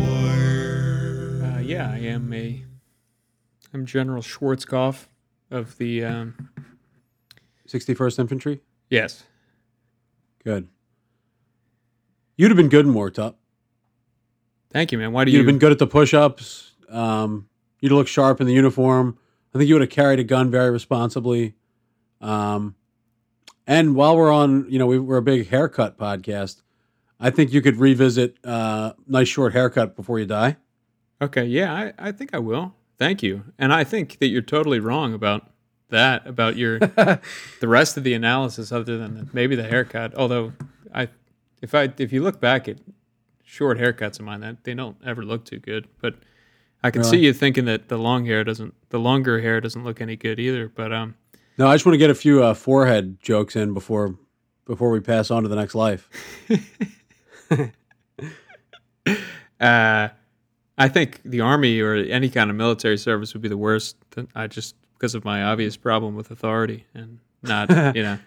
uh, 1.44 1.60
yeah, 1.60 1.92
I 1.94 1.98
am 1.98 2.32
a 2.32 2.64
I'm 3.72 3.86
General 3.86 4.20
Schwarzkopf 4.20 5.06
of 5.52 5.78
the 5.78 6.04
um, 6.04 6.50
61st 7.68 8.18
Infantry. 8.18 8.60
yes. 8.90 9.22
Good. 10.42 10.66
You'd 12.36 12.50
have 12.50 12.56
been 12.56 12.68
good 12.68 12.84
in 12.84 12.94
war, 12.94 13.10
Tup. 13.10 13.38
Thank 14.70 14.90
you, 14.90 14.98
man. 14.98 15.12
Why 15.12 15.24
do 15.24 15.30
you? 15.30 15.36
You'd 15.36 15.42
you 15.42 15.46
have 15.46 15.52
been 15.52 15.60
good 15.60 15.70
at 15.70 15.78
the 15.78 15.86
push-ups. 15.86 16.72
Um, 16.88 17.48
you'd 17.78 17.92
look 17.92 18.08
sharp 18.08 18.40
in 18.40 18.48
the 18.48 18.54
uniform. 18.54 19.16
I 19.54 19.58
think 19.58 19.68
you 19.68 19.76
would 19.76 19.82
have 19.82 19.90
carried 19.90 20.18
a 20.18 20.24
gun 20.24 20.50
very 20.50 20.72
responsibly. 20.72 21.54
Um, 22.20 22.74
and 23.68 23.94
while 23.94 24.16
we're 24.16 24.32
on, 24.32 24.64
you 24.70 24.78
know, 24.78 24.86
we, 24.86 24.98
we're 24.98 25.18
a 25.18 25.22
big 25.22 25.48
haircut 25.48 25.98
podcast. 25.98 26.62
I 27.20 27.28
think 27.28 27.52
you 27.52 27.60
could 27.60 27.76
revisit 27.76 28.38
uh, 28.42 28.94
nice 29.06 29.28
short 29.28 29.52
haircut 29.52 29.94
before 29.94 30.18
you 30.18 30.24
die. 30.24 30.56
Okay, 31.20 31.44
yeah, 31.44 31.72
I, 31.74 31.92
I 31.98 32.12
think 32.12 32.32
I 32.32 32.38
will. 32.38 32.74
Thank 32.98 33.22
you. 33.22 33.44
And 33.58 33.72
I 33.72 33.84
think 33.84 34.18
that 34.20 34.28
you're 34.28 34.40
totally 34.40 34.80
wrong 34.80 35.12
about 35.12 35.50
that, 35.90 36.26
about 36.26 36.56
your 36.56 36.78
the 36.78 37.20
rest 37.62 37.98
of 37.98 38.04
the 38.04 38.14
analysis 38.14 38.72
other 38.72 38.96
than 38.96 39.14
the, 39.14 39.28
maybe 39.34 39.54
the 39.54 39.68
haircut. 39.68 40.14
Although 40.14 40.54
I 40.94 41.08
if 41.60 41.74
I 41.74 41.92
if 41.98 42.12
you 42.12 42.22
look 42.22 42.40
back 42.40 42.68
at 42.68 42.78
short 43.44 43.78
haircuts 43.78 44.18
of 44.18 44.24
mine, 44.24 44.40
that 44.40 44.64
they 44.64 44.74
don't 44.74 44.96
ever 45.04 45.22
look 45.24 45.44
too 45.44 45.58
good. 45.58 45.88
But 46.00 46.14
I 46.82 46.90
can 46.90 47.04
see 47.04 47.18
you 47.18 47.32
thinking 47.32 47.66
that 47.66 47.88
the 47.88 47.98
long 47.98 48.24
hair 48.24 48.44
doesn't 48.44 48.74
the 48.90 48.98
longer 48.98 49.40
hair 49.40 49.60
doesn't 49.60 49.84
look 49.84 50.00
any 50.00 50.16
good 50.16 50.40
either. 50.40 50.68
But 50.68 50.92
um 50.92 51.16
No, 51.58 51.66
I 51.66 51.74
just 51.74 51.84
want 51.84 51.94
to 51.94 51.98
get 51.98 52.08
a 52.08 52.14
few 52.14 52.42
uh, 52.42 52.54
forehead 52.54 53.18
jokes 53.20 53.56
in 53.56 53.74
before 53.74 54.16
before 54.64 54.90
we 54.90 55.00
pass 55.00 55.30
on 55.30 55.42
to 55.42 55.48
the 55.48 55.56
next 55.56 55.74
life. 55.74 56.08
uh 59.60 60.08
I 60.80 60.88
think 60.88 61.20
the 61.24 61.40
army 61.40 61.80
or 61.80 61.96
any 61.96 62.30
kind 62.30 62.50
of 62.50 62.56
military 62.56 62.96
service 62.96 63.32
would 63.32 63.42
be 63.42 63.48
the 63.48 63.56
worst. 63.56 63.96
I 64.34 64.46
just 64.46 64.76
because 64.92 65.16
of 65.16 65.24
my 65.24 65.42
obvious 65.42 65.76
problem 65.76 66.14
with 66.14 66.30
authority 66.30 66.86
and 66.94 67.18
not, 67.42 67.68
you 67.96 68.02
know, 68.02 68.18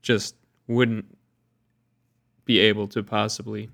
just 0.00 0.34
wouldn't 0.66 1.04
be 2.46 2.60
able 2.60 2.86
to 2.88 3.02
possibly 3.02 3.68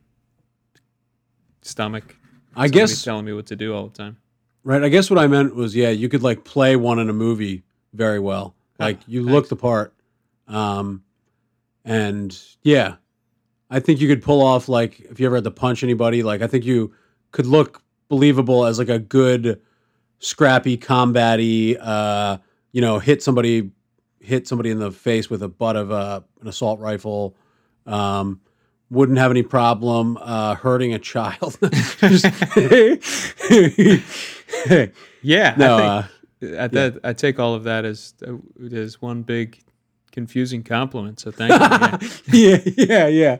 stomach. 1.62 2.16
I 2.56 2.66
guess 2.68 3.04
telling 3.04 3.24
me 3.24 3.32
what 3.32 3.46
to 3.46 3.56
do 3.56 3.74
all 3.74 3.86
the 3.86 3.96
time. 3.96 4.16
right. 4.64 4.82
I 4.82 4.88
guess 4.88 5.10
what 5.10 5.18
I 5.18 5.28
meant 5.28 5.54
was 5.54 5.76
yeah, 5.76 5.90
you 5.90 6.08
could 6.08 6.22
like 6.24 6.44
play 6.44 6.74
one 6.74 6.98
in 6.98 7.08
a 7.08 7.12
movie 7.12 7.62
very 7.92 8.18
well. 8.18 8.56
Like 8.78 8.98
you 9.06 9.22
look 9.22 9.48
the 9.48 9.56
part, 9.56 9.94
um, 10.48 11.02
and 11.84 12.36
yeah, 12.62 12.96
I 13.70 13.80
think 13.80 14.00
you 14.00 14.08
could 14.08 14.22
pull 14.22 14.42
off 14.42 14.68
like 14.68 15.00
if 15.00 15.20
you 15.20 15.26
ever 15.26 15.36
had 15.36 15.44
to 15.44 15.50
punch 15.50 15.82
anybody. 15.84 16.22
Like 16.22 16.42
I 16.42 16.46
think 16.46 16.64
you 16.64 16.92
could 17.30 17.46
look 17.46 17.82
believable 18.08 18.66
as 18.66 18.78
like 18.78 18.88
a 18.88 18.98
good, 18.98 19.60
scrappy, 20.18 20.76
combatty. 20.76 21.78
Uh, 21.80 22.38
you 22.72 22.80
know, 22.80 22.98
hit 22.98 23.22
somebody, 23.22 23.70
hit 24.20 24.48
somebody 24.48 24.70
in 24.70 24.80
the 24.80 24.90
face 24.90 25.30
with 25.30 25.42
a 25.42 25.48
butt 25.48 25.76
of 25.76 25.92
uh, 25.92 26.20
an 26.40 26.48
assault 26.48 26.80
rifle. 26.80 27.36
Um, 27.86 28.40
wouldn't 28.90 29.18
have 29.18 29.30
any 29.30 29.42
problem 29.42 30.18
uh, 30.20 30.54
hurting 30.56 30.94
a 30.94 30.98
child. 30.98 31.58
Just- 31.98 32.26
Yeah, 35.22 35.54
no, 35.56 35.76
I 35.78 35.86
uh, 35.86 36.04
at 36.44 36.72
that 36.72 37.00
I 37.04 37.12
take 37.12 37.38
all 37.38 37.54
of 37.54 37.64
that 37.64 37.84
as 37.84 38.14
uh, 38.26 38.34
as 38.72 39.00
one 39.00 39.22
big 39.22 39.62
confusing 40.12 40.62
compliment. 40.62 41.20
So 41.20 41.30
thank 41.30 41.52
you. 41.52 42.08
Yeah. 42.32 42.58
yeah, 42.76 43.06
yeah, 43.08 43.36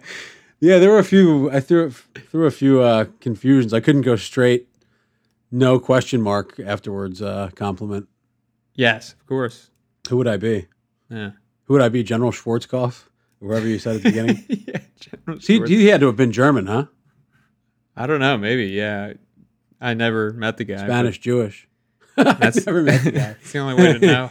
yeah. 0.60 0.78
There 0.78 0.90
were 0.90 0.98
a 0.98 1.04
few. 1.04 1.50
I 1.50 1.60
threw 1.60 1.90
threw 1.90 2.46
a 2.46 2.50
few 2.50 2.80
uh, 2.80 3.06
confusions. 3.20 3.72
I 3.72 3.80
couldn't 3.80 4.02
go 4.02 4.16
straight. 4.16 4.68
No 5.50 5.78
question 5.78 6.20
mark 6.20 6.58
afterwards. 6.58 7.22
Uh, 7.22 7.50
compliment. 7.54 8.08
yes, 8.74 9.12
of 9.12 9.26
course. 9.26 9.70
Who 10.08 10.16
would 10.16 10.28
I 10.28 10.36
be? 10.36 10.66
Yeah. 11.08 11.30
Who 11.64 11.74
would 11.74 11.82
I 11.82 11.88
be? 11.88 12.02
General 12.02 12.32
Schwarzkopf, 12.32 13.04
whoever 13.40 13.66
you 13.66 13.78
said 13.78 13.96
at 13.96 14.02
the 14.02 14.10
beginning. 14.10 14.44
yeah, 14.48 14.80
General 15.00 15.38
he, 15.38 15.76
he 15.82 15.86
had 15.86 16.00
to 16.00 16.06
have 16.06 16.16
been 16.16 16.32
German, 16.32 16.66
huh? 16.66 16.86
I 17.96 18.06
don't 18.06 18.20
know. 18.20 18.36
Maybe. 18.36 18.66
Yeah. 18.66 19.14
I 19.80 19.94
never 19.94 20.32
met 20.32 20.56
the 20.56 20.64
guy. 20.64 20.78
Spanish, 20.78 21.18
Jewish. 21.18 21.68
That's 22.16 22.64
never 22.66 22.82
met 22.82 23.02
the 23.04 23.10
guy. 23.12 23.36
It's 23.40 23.52
the 23.52 23.58
only 23.58 23.74
way 23.74 23.92
to 23.98 23.98
know. 24.06 24.30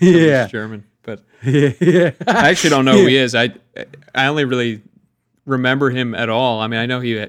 yeah, 0.00 0.46
German. 0.48 0.84
But 1.02 1.22
yeah, 1.44 1.70
yeah. 1.80 2.10
I 2.26 2.50
actually 2.50 2.70
don't 2.70 2.84
know 2.84 2.92
who 2.98 3.06
he 3.06 3.16
is. 3.16 3.34
I 3.34 3.50
I 4.14 4.26
only 4.26 4.44
really 4.44 4.82
remember 5.46 5.90
him 5.90 6.14
at 6.14 6.28
all. 6.28 6.60
I 6.60 6.66
mean, 6.66 6.80
I 6.80 6.86
know 6.86 7.00
he 7.00 7.26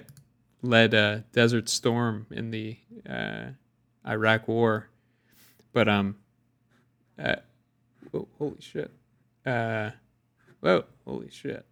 led 0.61 0.93
uh, 0.93 1.19
Desert 1.33 1.69
Storm 1.69 2.27
in 2.31 2.51
the 2.51 2.77
uh, 3.09 3.51
Iraq 4.07 4.47
War, 4.47 4.87
but 5.73 5.87
um, 5.87 6.17
uh, 7.17 7.35
whoa, 8.11 8.27
holy 8.37 8.57
shit, 8.59 8.91
uh, 9.45 9.91
whoa, 10.59 10.83
holy 11.05 11.29
shit. 11.31 11.65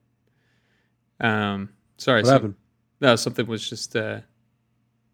Um, 1.19 1.69
sorry, 1.97 2.21
What 2.21 2.27
some- 2.27 2.33
happened? 2.33 2.55
no, 3.01 3.15
something 3.15 3.45
was 3.47 3.67
just 3.69 3.95
uh, 3.95 4.21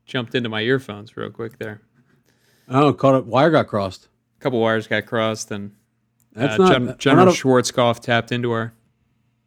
jumped 0.06 0.36
into 0.36 0.50
my 0.50 0.62
earphones 0.62 1.18
real 1.18 1.32
quick 1.32 1.58
there. 1.58 1.82
Oh, 2.70 2.94
caught 2.94 3.16
it. 3.16 3.26
Wire 3.26 3.52
got 3.52 3.68
crossed. 3.68 4.08
A 4.40 4.42
couple 4.42 4.60
wires 4.60 4.88
got 4.88 5.06
crossed, 5.06 5.52
and 5.52 5.72
That's 6.34 6.56
uh, 6.60 6.64
not 6.64 6.72
Gen- 6.72 6.96
General 6.98 7.26
not 7.28 7.36
a- 7.36 7.38
Schwarzkopf 7.38 8.00
tapped 8.02 8.32
into 8.32 8.52
our 8.52 8.74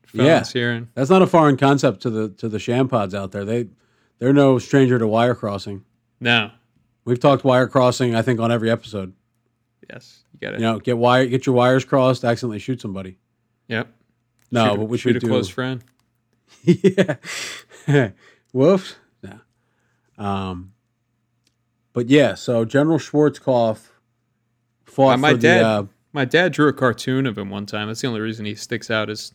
phones 0.07 0.25
Yeah. 0.27 0.45
here, 0.45 0.71
and 0.73 0.89
That's 0.95 1.11
not 1.11 1.23
a 1.23 1.27
foreign 1.27 1.57
concept 1.57 2.01
to 2.03 2.11
the 2.11 2.29
to 2.31 2.49
the 2.49 2.59
sham 2.59 2.89
pods 2.89 3.15
out 3.15 3.33
there. 3.33 3.45
They 3.45 3.69
they're 4.19 4.33
no 4.33 4.59
stranger 4.59 4.99
to 4.99 5.07
wire 5.07 5.35
crossing. 5.35 5.85
no, 6.21 6.51
We've 7.05 7.21
talked 7.21 7.43
wire 7.45 7.67
crossing, 7.69 8.15
I 8.15 8.23
think, 8.23 8.39
on 8.41 8.53
every 8.53 8.71
episode. 8.71 9.13
yes, 9.89 10.25
you 10.33 10.41
got 10.41 10.55
it. 10.55 10.61
You 10.61 10.67
know, 10.67 10.79
get 10.79 10.99
wire 10.99 11.27
get 11.27 11.47
your 11.47 11.55
wires 11.55 11.85
crossed, 11.85 12.25
accidentally 12.25 12.59
shoot 12.59 12.81
somebody. 12.81 13.19
Yep. 13.69 13.89
No, 14.51 14.65
shoot, 14.65 14.73
a- 14.75 14.77
but 14.79 14.85
we 14.85 14.99
shoot 14.99 15.17
a 15.17 15.21
do. 15.21 15.27
close 15.29 15.49
friend. 15.49 15.83
yeah. 16.65 17.17
Whoops. 18.53 18.97
No. 19.23 19.41
Um. 20.25 20.73
But 21.99 22.11
yeah, 22.11 22.35
so 22.35 22.65
General 22.65 23.01
Schwarzkopf 23.01 23.89
fought 24.85 25.15
Uh, 25.15 25.17
my 25.17 25.33
for 25.33 25.39
dad, 25.39 25.59
the. 25.65 25.67
Uh, 25.67 25.87
my 26.13 26.25
dad 26.25 26.53
drew 26.53 26.69
a 26.69 26.73
cartoon 26.73 27.27
of 27.27 27.37
him 27.37 27.51
one 27.51 27.67
time. 27.67 27.89
That's 27.89 28.03
the 28.03 28.07
only 28.07 28.21
reason 28.21 28.47
he 28.47 28.55
sticks 28.55 28.89
out 28.89 29.11
as 29.11 29.35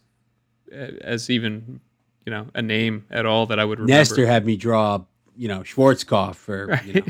as 0.72 1.30
even 1.30 1.82
you 2.26 2.32
know 2.32 2.48
a 2.54 2.62
name 2.62 3.06
at 3.12 3.26
all 3.26 3.48
that 3.48 3.60
I 3.60 3.66
would 3.66 3.80
remember. 3.80 4.00
Nestor 4.00 4.26
had 4.26 4.46
me 4.46 4.56
draw, 4.56 5.04
you 5.36 5.50
know, 5.50 5.60
Schwarzkopf 5.60 6.36
for 6.36 6.80
you 6.86 6.94
know. 6.94 7.06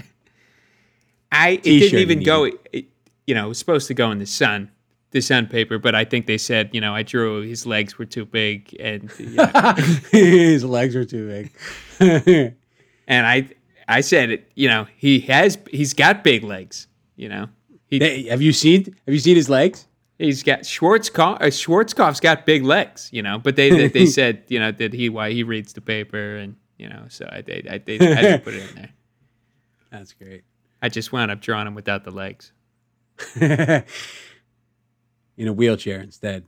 I 1.31 1.49
it 1.49 1.61
didn't 1.61 1.99
even 1.99 2.23
go. 2.23 2.45
It, 2.45 2.87
you 3.27 3.35
know, 3.35 3.45
it 3.45 3.49
was 3.49 3.59
supposed 3.59 3.85
to 3.89 3.93
go 3.93 4.09
in 4.09 4.17
the 4.17 4.25
sun, 4.25 4.71
the 5.11 5.21
sun 5.21 5.45
paper, 5.45 5.77
but 5.77 5.93
I 5.93 6.03
think 6.03 6.25
they 6.25 6.39
said 6.39 6.71
you 6.73 6.81
know 6.81 6.95
I 6.95 7.03
drew 7.03 7.41
his 7.41 7.67
legs 7.67 7.99
were 7.99 8.05
too 8.05 8.25
big 8.25 8.75
and 8.79 9.07
you 9.19 9.35
know, 9.35 9.73
his 10.11 10.65
legs 10.65 10.95
were 10.95 11.05
too 11.05 11.27
big. 11.99 12.55
and 13.07 13.27
I 13.27 13.49
I 13.87 14.01
said 14.01 14.29
it. 14.29 14.51
You 14.55 14.67
know 14.67 14.87
he 14.95 15.19
has 15.21 15.57
he's 15.69 15.93
got 15.93 16.23
big 16.23 16.43
legs. 16.43 16.87
You 17.15 17.29
know 17.29 17.47
he 17.87 18.27
have 18.27 18.41
you 18.41 18.53
seen 18.53 18.85
have 18.85 19.13
you 19.13 19.19
seen 19.19 19.35
his 19.35 19.49
legs? 19.49 19.87
he's 20.17 20.43
got 20.43 20.61
Schwarzkopf. 20.61 21.41
Uh, 21.41 21.45
Schwarzkopf's 21.45 22.19
got 22.19 22.45
big 22.45 22.63
legs. 22.63 23.09
You 23.11 23.21
know, 23.21 23.37
but 23.37 23.55
they 23.55 23.69
they, 23.69 23.87
they 23.87 24.05
said 24.19 24.43
you 24.47 24.59
know 24.59 24.71
that 24.71 24.93
he 24.93 25.09
why 25.09 25.31
he 25.31 25.43
reads 25.43 25.73
the 25.73 25.81
paper 25.81 26.37
and 26.37 26.55
you 26.77 26.89
know 26.89 27.05
so 27.09 27.27
I 27.31 27.41
they 27.41 27.65
I, 27.69 27.77
they, 27.79 27.95
I 27.95 28.21
to 28.37 28.41
put 28.43 28.53
it 28.53 28.69
in 28.69 28.75
there. 28.75 28.89
That's 29.91 30.13
great. 30.13 30.43
I 30.81 30.89
just 30.89 31.11
wound 31.11 31.31
up 31.31 31.39
drawing 31.39 31.67
him 31.67 31.75
without 31.75 32.03
the 32.03 32.11
legs. 32.11 32.51
In 35.37 35.47
a 35.47 35.53
wheelchair 35.53 36.01
instead. 36.01 36.45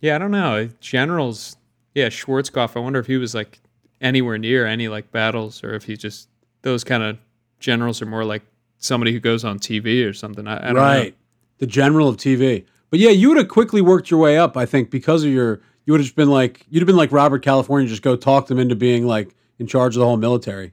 Yeah, 0.00 0.16
I 0.16 0.18
don't 0.18 0.30
know. 0.30 0.68
Generals, 0.80 1.56
yeah, 1.94 2.06
Schwarzkopf. 2.06 2.76
I 2.76 2.80
wonder 2.80 2.98
if 2.98 3.06
he 3.06 3.16
was 3.16 3.34
like 3.34 3.60
anywhere 4.00 4.38
near 4.38 4.66
any 4.66 4.88
like 4.88 5.10
battles, 5.12 5.62
or 5.64 5.74
if 5.74 5.84
he 5.84 5.96
just 5.96 6.28
those 6.62 6.84
kind 6.84 7.02
of 7.02 7.18
generals 7.58 8.00
are 8.02 8.06
more 8.06 8.24
like 8.24 8.42
somebody 8.78 9.12
who 9.12 9.20
goes 9.20 9.44
on 9.44 9.58
TV 9.58 10.08
or 10.08 10.12
something. 10.12 10.46
I, 10.46 10.56
I 10.56 10.66
don't 10.72 10.76
right. 10.76 11.16
The 11.58 11.66
general 11.66 12.08
of 12.08 12.16
TV. 12.16 12.64
But 12.90 12.98
yeah, 12.98 13.10
you 13.10 13.28
would 13.28 13.36
have 13.36 13.48
quickly 13.48 13.80
worked 13.82 14.10
your 14.10 14.18
way 14.20 14.36
up, 14.38 14.56
I 14.56 14.66
think, 14.66 14.90
because 14.90 15.24
of 15.24 15.30
your 15.30 15.60
you 15.84 15.92
would 15.92 16.00
have 16.00 16.06
just 16.06 16.16
been 16.16 16.30
like 16.30 16.66
you'd 16.70 16.80
have 16.80 16.86
been 16.86 16.96
like 16.96 17.12
Robert 17.12 17.42
California, 17.42 17.88
just 17.88 18.02
go 18.02 18.16
talk 18.16 18.46
them 18.46 18.58
into 18.58 18.74
being 18.76 19.06
like 19.06 19.34
in 19.58 19.66
charge 19.66 19.94
of 19.96 20.00
the 20.00 20.06
whole 20.06 20.16
military. 20.16 20.72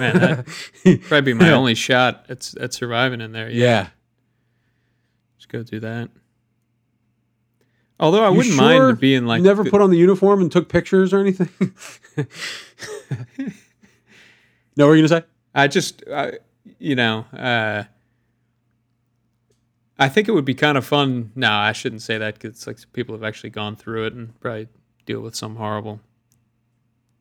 Man, 0.00 0.18
that'd 0.18 1.02
probably 1.02 1.32
be 1.32 1.34
my 1.34 1.50
only 1.52 1.74
shot 1.74 2.26
at 2.28 2.52
at 2.60 2.72
surviving 2.74 3.20
in 3.20 3.32
there. 3.32 3.48
Yeah, 3.50 3.64
Yeah. 3.64 3.88
just 5.38 5.48
go 5.48 5.62
do 5.62 5.80
that. 5.80 6.10
Although 7.98 8.24
I 8.24 8.28
You 8.30 8.36
wouldn't 8.36 8.54
sure 8.56 8.88
mind 8.88 9.00
being 9.00 9.26
like 9.26 9.38
you 9.38 9.44
never 9.44 9.64
the- 9.64 9.70
put 9.70 9.80
on 9.80 9.90
the 9.90 9.96
uniform 9.96 10.42
and 10.42 10.52
took 10.52 10.68
pictures 10.68 11.14
or 11.14 11.20
anything? 11.20 11.48
no, 14.76 14.84
what 14.84 14.88
were 14.88 14.96
you 14.96 15.06
gonna 15.06 15.20
say? 15.20 15.26
I 15.54 15.68
just, 15.68 16.02
I, 16.12 16.34
you 16.78 16.94
know, 16.94 17.24
uh, 17.32 17.84
I 19.98 20.08
think 20.08 20.28
it 20.28 20.32
would 20.32 20.44
be 20.44 20.54
kind 20.54 20.76
of 20.76 20.84
fun. 20.84 21.32
No, 21.34 21.50
I 21.50 21.72
shouldn't 21.72 22.02
say 22.02 22.18
that 22.18 22.34
because 22.34 22.66
like 22.66 22.78
people 22.92 23.14
have 23.14 23.24
actually 23.24 23.50
gone 23.50 23.76
through 23.76 24.06
it 24.06 24.12
and 24.12 24.38
probably 24.40 24.68
deal 25.06 25.20
with 25.20 25.34
some 25.34 25.56
horrible 25.56 26.00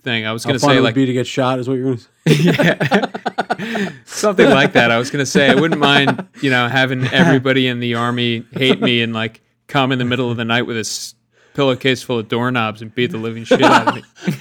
thing. 0.03 0.25
I 0.25 0.33
was 0.33 0.43
going 0.43 0.55
to 0.55 0.59
say 0.59 0.73
it 0.73 0.75
would 0.75 0.83
like 0.83 0.95
be 0.95 1.05
to 1.05 1.13
get 1.13 1.25
shot 1.25 1.59
is 1.59 1.69
what 1.69 1.75
you're 1.75 1.85
gonna 1.85 1.97
say. 1.97 2.09
yeah. 2.27 3.91
something 4.03 4.49
like 4.49 4.73
that. 4.73 4.91
I 4.91 4.97
was 4.97 5.09
going 5.09 5.23
to 5.23 5.25
say 5.25 5.49
I 5.49 5.55
wouldn't 5.55 5.79
mind, 5.79 6.27
you 6.41 6.49
know, 6.49 6.67
having 6.67 7.05
everybody 7.07 7.67
in 7.67 7.79
the 7.79 7.95
army 7.95 8.45
hate 8.51 8.81
me 8.81 9.01
and 9.01 9.13
like 9.13 9.41
come 9.67 9.91
in 9.91 9.99
the 9.99 10.05
middle 10.05 10.31
of 10.31 10.37
the 10.37 10.45
night 10.45 10.63
with 10.63 10.77
a 10.77 10.81
s- 10.81 11.15
pillowcase 11.53 12.03
full 12.03 12.19
of 12.19 12.27
doorknobs 12.27 12.81
and 12.81 12.93
beat 12.93 13.11
the 13.11 13.17
living 13.17 13.43
shit 13.43 13.61
out 13.61 13.87
of 13.87 13.95
me. 13.95 14.03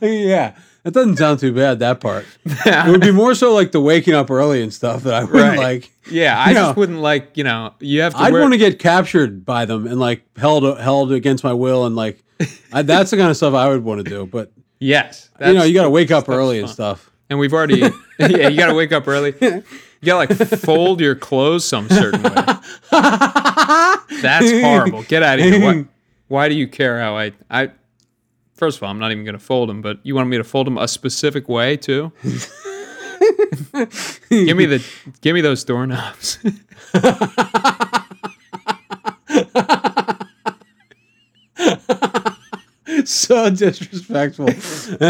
yeah. 0.00 0.54
That 0.82 0.92
doesn't 0.92 1.16
sound 1.16 1.38
too 1.40 1.52
bad, 1.54 1.78
that 1.78 2.00
part. 2.00 2.26
It 2.44 2.90
would 2.90 3.00
be 3.00 3.10
more 3.10 3.34
so 3.34 3.54
like 3.54 3.72
the 3.72 3.80
waking 3.80 4.12
up 4.12 4.30
early 4.30 4.62
and 4.62 4.72
stuff 4.72 5.04
that 5.04 5.14
I 5.14 5.24
wouldn't 5.24 5.42
Right. 5.42 5.58
like. 5.58 5.90
Yeah, 6.10 6.38
I 6.38 6.50
You 6.50 6.54
just 6.56 6.76
know. 6.76 6.80
wouldn't 6.80 6.98
like, 6.98 7.38
you 7.38 7.44
know, 7.44 7.72
you 7.80 8.02
have 8.02 8.12
to. 8.14 8.20
I'd 8.20 8.32
wear- 8.34 8.42
want 8.42 8.52
to 8.52 8.58
get 8.58 8.78
captured 8.78 9.46
by 9.46 9.64
them 9.64 9.86
and 9.86 9.98
like 9.98 10.24
held 10.36 10.78
held 10.78 11.10
against 11.12 11.42
my 11.42 11.54
will 11.54 11.86
and 11.86 11.96
like 11.96 12.22
I, 12.70 12.82
that's 12.82 13.10
the 13.10 13.16
kind 13.16 13.30
of 13.30 13.36
stuff 13.38 13.54
I 13.54 13.68
would 13.68 13.82
want 13.82 14.04
to 14.04 14.10
do. 14.10 14.26
But 14.26 14.52
Yes, 14.78 15.30
you 15.40 15.54
know, 15.54 15.62
you 15.62 15.72
got 15.72 15.84
to 15.84 15.90
wake 15.90 16.10
up 16.10 16.28
early 16.28 16.60
and 16.60 16.68
stuff. 16.68 17.10
And 17.30 17.38
we've 17.38 17.52
already, 17.52 17.78
yeah, 18.18 18.48
you 18.48 18.56
got 18.56 18.66
to 18.66 18.74
wake 18.74 18.92
up 18.92 19.08
early. 19.08 19.34
You 19.40 19.62
got 20.04 20.26
to 20.26 20.34
like 20.34 20.48
fold 20.60 21.00
your 21.00 21.14
clothes 21.14 21.64
some 21.64 21.88
certain 21.88 22.22
way. 22.22 22.34
That's 24.20 24.50
horrible. 24.62 25.02
Get 25.04 25.22
out 25.22 25.38
of 25.38 25.44
here. 25.44 25.60
Why, 25.60 25.84
why 26.28 26.48
do 26.48 26.54
you 26.54 26.68
care 26.68 27.00
how 27.00 27.16
I, 27.16 27.32
I, 27.50 27.70
first 28.54 28.76
of 28.76 28.82
all, 28.82 28.90
I'm 28.90 28.98
not 28.98 29.12
even 29.12 29.24
going 29.24 29.34
to 29.34 29.38
fold 29.38 29.68
them, 29.68 29.82
but 29.82 29.98
you 30.02 30.14
want 30.14 30.28
me 30.28 30.36
to 30.36 30.44
fold 30.44 30.66
them 30.66 30.78
a 30.78 30.88
specific 30.88 31.48
way 31.48 31.76
too? 31.76 32.12
give 34.28 34.56
me 34.56 34.66
the, 34.66 34.84
give 35.20 35.34
me 35.34 35.40
those 35.40 35.64
doorknobs. 35.64 36.38
so 43.08 43.50
disrespectful. 43.50 44.48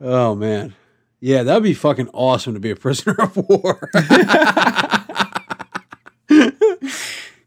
oh 0.00 0.34
man. 0.34 0.74
Yeah, 1.20 1.42
that'd 1.42 1.62
be 1.62 1.74
fucking 1.74 2.08
awesome 2.12 2.54
to 2.54 2.60
be 2.60 2.70
a 2.70 2.76
prisoner 2.76 3.14
of 3.18 3.36
war. 3.36 3.90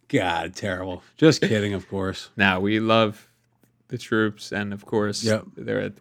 God, 0.10 0.56
terrible. 0.56 1.04
Just 1.18 1.42
kidding, 1.42 1.74
of 1.74 1.88
course. 1.90 2.30
now 2.38 2.60
we 2.60 2.80
love 2.80 3.28
the 3.90 3.98
troops, 3.98 4.52
and 4.52 4.74
of 4.74 4.86
course, 4.86 5.24
Yep. 5.24 5.46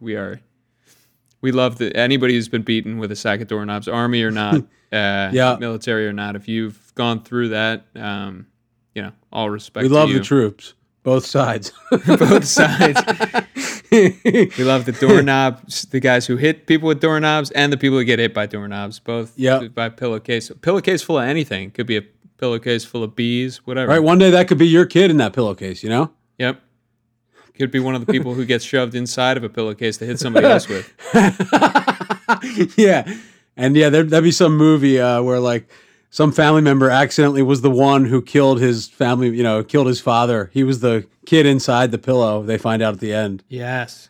we 0.01 0.17
are. 0.17 0.41
We 1.43 1.53
love 1.53 1.79
the 1.79 1.95
anybody 1.97 2.35
who's 2.35 2.49
been 2.49 2.63
beaten 2.63 2.99
with 2.99 3.13
a 3.13 3.17
sack 3.17 3.41
of 3.41 3.49
doorknobs, 3.49 3.89
army 3.89 4.23
or 4.23 4.31
not, 4.31 4.57
uh, 4.93 5.31
Yeah. 5.33 5.57
military 5.61 6.07
or 6.07 6.13
not. 6.13 6.35
If 6.35 6.49
you've 6.49 6.93
gone 6.95 7.23
through 7.23 7.51
that, 7.51 7.85
um, 7.95 8.47
you 8.95 9.03
know, 9.03 9.13
all 9.33 9.51
respect. 9.51 9.83
We 9.83 9.89
love 9.91 10.09
the 10.11 10.21
troops, 10.21 10.75
both 11.07 11.25
sides. 11.25 11.73
both 12.07 12.45
sides. 12.45 13.01
we 13.93 14.51
love 14.59 14.87
the 14.87 14.97
doorknobs, 14.99 15.83
the 15.83 16.01
guys 16.01 16.27
who 16.27 16.37
hit 16.37 16.67
people 16.67 16.89
with 16.89 17.01
doorknobs, 17.01 17.53
and 17.53 17.73
the 17.73 17.77
people 17.77 17.97
who 17.97 18.05
get 18.05 18.19
hit 18.19 18.35
by 18.35 18.45
doorknobs. 18.45 18.99
Both 18.99 19.39
Yep. 19.39 19.73
by 19.73 19.89
pillowcase. 19.89 20.51
Pillowcase 20.63 21.05
full 21.05 21.19
of 21.21 21.29
anything. 21.29 21.71
Could 21.71 21.87
be 21.87 21.97
a 21.97 22.03
pillowcase 22.39 22.85
full 22.85 23.05
of 23.05 23.15
bees, 23.15 23.59
whatever. 23.65 23.93
right, 23.93 24.03
one 24.03 24.19
day 24.19 24.31
that 24.31 24.49
could 24.49 24.59
be 24.59 24.67
your 24.67 24.85
kid 24.85 25.13
in 25.13 25.19
that 25.19 25.33
pillowcase, 25.33 25.85
you 25.85 25.89
know? 25.89 26.11
Yep. 26.39 26.61
Could 27.55 27.71
be 27.71 27.79
one 27.79 27.95
of 27.95 28.05
the 28.05 28.13
people 28.13 28.35
who 28.35 28.45
gets 28.45 28.65
shoved 28.65 28.97
inside 28.97 29.37
of 29.37 29.45
a 29.45 29.49
pillowcase 29.49 29.99
to 29.99 30.07
hit 30.07 30.19
somebody 30.19 30.49
else 30.49 30.67
with. 30.67 30.93
yeah. 32.77 33.09
And 33.57 33.77
yeah, 33.77 33.91
there, 33.91 34.03
that'd 34.03 34.25
be 34.25 34.33
some 34.33 34.57
movie 34.57 35.01
uh, 35.01 35.23
where 35.23 35.39
like 35.39 35.71
some 36.17 36.33
family 36.33 36.63
member 36.63 36.89
accidentally 36.89 37.43
was 37.43 37.61
the 37.61 37.71
one 37.71 38.07
who 38.07 38.23
killed 38.23 38.59
his 38.59 38.89
family, 38.89 39.29
you 39.37 39.43
know, 39.43 39.63
killed 39.63 39.87
his 39.87 40.01
father. 40.01 40.51
He 40.55 40.65
was 40.65 40.81
the 40.81 41.07
kid 41.27 41.45
inside 41.45 41.91
the 41.91 41.99
pillow. 41.99 42.43
They 42.43 42.57
find 42.57 42.81
out 42.81 42.95
at 42.95 43.01
the 43.01 43.13
end. 43.13 43.45
Yes. 43.51 44.09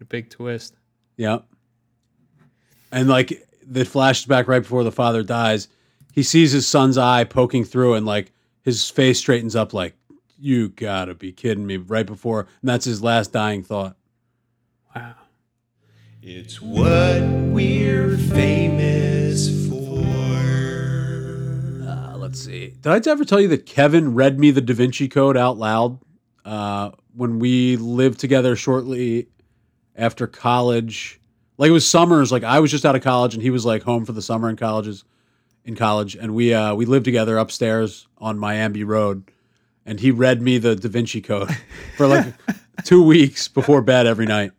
A 0.00 0.04
big 0.04 0.30
twist. 0.30 0.76
Yep. 1.16 1.44
And 2.92 3.08
like 3.08 3.44
the 3.66 3.80
flashback 3.80 4.46
right 4.46 4.62
before 4.62 4.84
the 4.84 4.92
father 4.92 5.24
dies, 5.24 5.66
he 6.12 6.22
sees 6.22 6.52
his 6.52 6.68
son's 6.68 6.96
eye 6.96 7.24
poking 7.24 7.64
through 7.64 7.94
and 7.94 8.06
like 8.06 8.30
his 8.62 8.88
face 8.88 9.18
straightens 9.18 9.56
up 9.56 9.72
like, 9.72 9.96
you 10.38 10.68
gotta 10.68 11.16
be 11.16 11.32
kidding 11.32 11.66
me 11.66 11.78
right 11.78 12.06
before. 12.06 12.46
And 12.62 12.68
that's 12.68 12.84
his 12.84 13.02
last 13.02 13.32
dying 13.32 13.64
thought. 13.64 13.96
Wow. 14.94 15.16
It's 16.22 16.62
what 16.62 17.22
we're 17.50 18.16
famous 18.16 19.07
let's 22.38 22.46
see. 22.46 22.74
Did 22.80 23.06
I 23.06 23.10
ever 23.10 23.24
tell 23.24 23.40
you 23.40 23.48
that 23.48 23.66
Kevin 23.66 24.14
read 24.14 24.38
me 24.38 24.50
the 24.50 24.60
Da 24.60 24.74
Vinci 24.74 25.08
Code 25.08 25.36
out 25.36 25.58
loud 25.58 25.98
uh, 26.44 26.90
when 27.14 27.38
we 27.38 27.76
lived 27.76 28.20
together 28.20 28.54
shortly 28.56 29.28
after 29.96 30.26
college? 30.26 31.20
Like 31.56 31.70
it 31.70 31.72
was 31.72 31.86
summers. 31.88 32.30
Like 32.30 32.44
I 32.44 32.60
was 32.60 32.70
just 32.70 32.84
out 32.84 32.94
of 32.96 33.02
college 33.02 33.34
and 33.34 33.42
he 33.42 33.50
was 33.50 33.64
like 33.66 33.82
home 33.82 34.04
for 34.04 34.12
the 34.12 34.22
summer 34.22 34.48
in 34.48 34.56
colleges 34.56 35.04
in 35.64 35.74
college, 35.76 36.14
and 36.16 36.34
we 36.34 36.54
uh, 36.54 36.74
we 36.74 36.86
lived 36.86 37.04
together 37.04 37.36
upstairs 37.36 38.06
on 38.18 38.38
Miami 38.38 38.84
Road, 38.84 39.30
and 39.84 40.00
he 40.00 40.10
read 40.10 40.40
me 40.40 40.56
the 40.58 40.74
Da 40.76 40.88
Vinci 40.88 41.20
Code 41.20 41.50
for 41.96 42.06
like 42.06 42.32
two 42.84 43.02
weeks 43.02 43.48
before 43.48 43.82
bed 43.82 44.06
every 44.06 44.26
night. 44.26 44.52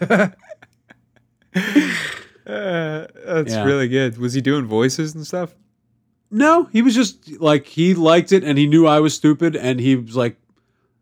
Uh, 2.46 3.06
that's 3.24 3.52
Yeah. 3.52 3.64
really 3.64 3.88
good. 3.88 4.18
Was 4.18 4.34
he 4.34 4.42
doing 4.42 4.66
voices 4.66 5.14
and 5.14 5.26
stuff? 5.26 5.54
No, 6.36 6.64
he 6.72 6.82
was 6.82 6.96
just 6.96 7.40
like 7.40 7.64
he 7.66 7.94
liked 7.94 8.32
it 8.32 8.42
and 8.42 8.58
he 8.58 8.66
knew 8.66 8.88
I 8.88 8.98
was 8.98 9.14
stupid 9.14 9.54
and 9.54 9.78
he 9.78 9.94
was 9.94 10.16
like, 10.16 10.36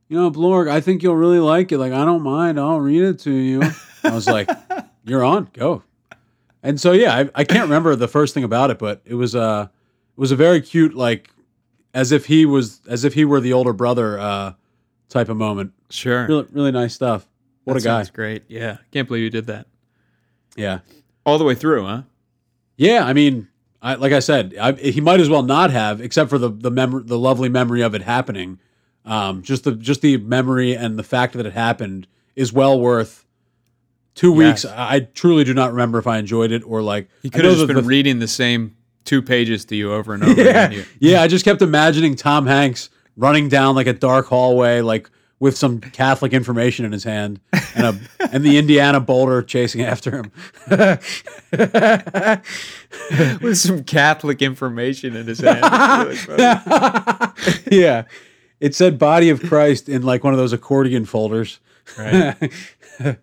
you 0.09 0.19
know, 0.19 0.31
Blorg, 0.31 0.69
I 0.71 0.83
think 0.83 1.03
you'll 1.03 1.17
really 1.17 1.39
like 1.39 1.73
it. 1.73 1.79
Like, 1.79 1.95
I 1.95 2.05
don't 2.05 2.21
mind. 2.23 2.61
I'll 2.61 2.81
read 2.81 3.03
it 3.03 3.19
to 3.21 3.31
you. 3.33 3.63
I 4.05 4.11
was 4.11 4.27
like, 4.27 4.51
you're 5.05 5.25
on, 5.25 5.49
go. 5.55 5.83
And 6.63 6.79
so 6.79 6.93
yeah, 6.93 7.17
I, 7.17 7.31
I 7.35 7.45
can't 7.45 7.63
remember 7.63 7.97
the 7.97 8.09
first 8.09 8.35
thing 8.35 8.45
about 8.45 8.71
it, 8.71 8.79
but 8.79 9.01
it 9.07 9.15
was 9.15 9.35
uh 9.35 9.69
it 9.71 10.21
was 10.21 10.33
a 10.33 10.37
very 10.37 10.61
cute 10.61 10.93
like 10.95 11.31
as 11.95 12.13
if 12.13 12.27
he 12.27 12.45
was 12.45 12.83
as 12.87 13.05
if 13.05 13.15
he 13.15 13.25
were 13.25 13.41
the 13.41 13.55
older 13.55 13.73
brother 13.73 14.19
uh 14.19 14.53
type 15.09 15.31
of 15.31 15.39
moment. 15.39 15.73
Sure. 15.89 16.27
Really 16.27 16.47
really 16.53 16.73
nice 16.73 16.93
stuff. 16.95 17.27
What 17.65 17.73
That 17.75 17.81
a 17.81 17.85
guy. 17.85 17.99
sounds 18.01 18.11
great. 18.11 18.45
Yeah. 18.49 18.77
Can't 18.91 19.09
believe 19.09 19.25
you 19.25 19.31
did 19.31 19.47
that. 19.47 19.67
Yeah. 20.57 20.81
All 21.25 21.39
the 21.39 21.45
way 21.45 21.55
through, 21.55 21.87
huh? 21.87 22.03
Yeah, 22.77 23.05
I 23.07 23.13
mean, 23.15 23.49
I, 23.85 23.95
like 23.97 24.13
I 24.13 24.21
said, 24.21 24.55
I, 24.61 24.73
he 24.73 25.01
might 25.01 25.19
as 25.21 25.29
well 25.29 25.43
not 25.43 25.71
have, 25.73 26.01
except 26.01 26.31
for 26.31 26.39
the 26.39 26.49
the 26.49 26.71
mem- 26.71 27.07
the 27.07 27.19
lovely 27.19 27.49
memory 27.49 27.83
of 27.83 27.95
it 27.95 28.03
happening. 28.03 28.61
Um, 29.05 29.43
just 29.43 29.65
the 29.65 29.73
just 29.73 30.01
the 30.03 30.17
memory 30.19 30.75
and 30.77 30.97
the 30.99 31.03
fact 31.03 31.35
that 31.35 31.45
it 31.47 31.53
happened 31.53 32.07
is 32.37 32.53
well 32.53 32.79
worth 32.81 33.27
two 34.15 34.31
weeks. 34.33 34.63
Yes. 34.65 34.73
I, 34.73 34.95
I 34.97 35.01
truly 35.01 35.43
do 35.45 35.53
not 35.55 35.73
remember 35.73 35.99
if 35.99 36.07
I 36.07 36.19
enjoyed 36.19 36.53
it 36.53 36.63
or 36.65 36.81
like 36.83 37.09
He 37.23 37.31
could 37.31 37.45
have 37.45 37.55
just 37.55 37.67
been 37.67 37.77
the- 37.77 37.83
reading 37.83 38.19
the 38.21 38.29
same 38.29 38.77
two 39.05 39.21
pages 39.21 39.65
to 39.65 39.75
you 39.77 39.93
over 39.93 40.15
and 40.15 40.23
over 40.23 40.41
yeah, 40.45 40.67
again. 40.69 40.87
Yeah. 41.01 41.21
I 41.23 41.27
just 41.27 41.45
kept 41.45 41.61
imagining 41.61 42.15
Tom 42.15 42.47
Hanks 42.47 42.89
running 43.17 43.49
down 43.49 43.75
like 43.75 43.89
a 43.89 43.93
dark 43.93 44.27
hallway, 44.27 44.81
like 44.81 45.11
with 45.43 45.59
some 45.59 45.81
Catholic 45.81 46.33
information 46.33 46.85
in 46.85 46.93
his 46.93 47.03
hand, 47.03 47.41
and 47.75 47.85
a 47.85 47.99
and 48.31 48.45
the 48.45 48.59
Indiana 48.59 49.01
boulder 49.01 49.43
chasing 49.43 49.83
after 49.83 50.13
him. 50.13 50.31
with 53.43 53.59
some 53.59 53.83
Catholic 53.83 54.41
information 54.41 55.17
in 55.17 55.27
his 55.27 55.41
hand. 55.41 55.59
It's 56.13 56.29
really 56.29 56.55
funny. 56.55 57.33
yeah. 57.77 58.05
It 58.61 58.77
said 58.77 59.01
body 59.01 59.31
of 59.31 59.43
Christ 59.43 59.89
in 59.89 60.03
like 60.03 60.23
one 60.23 60.33
of 60.33 60.39
those 60.39 60.53
accordion 60.53 61.07
folders. 61.07 61.59
Right. 61.99 62.37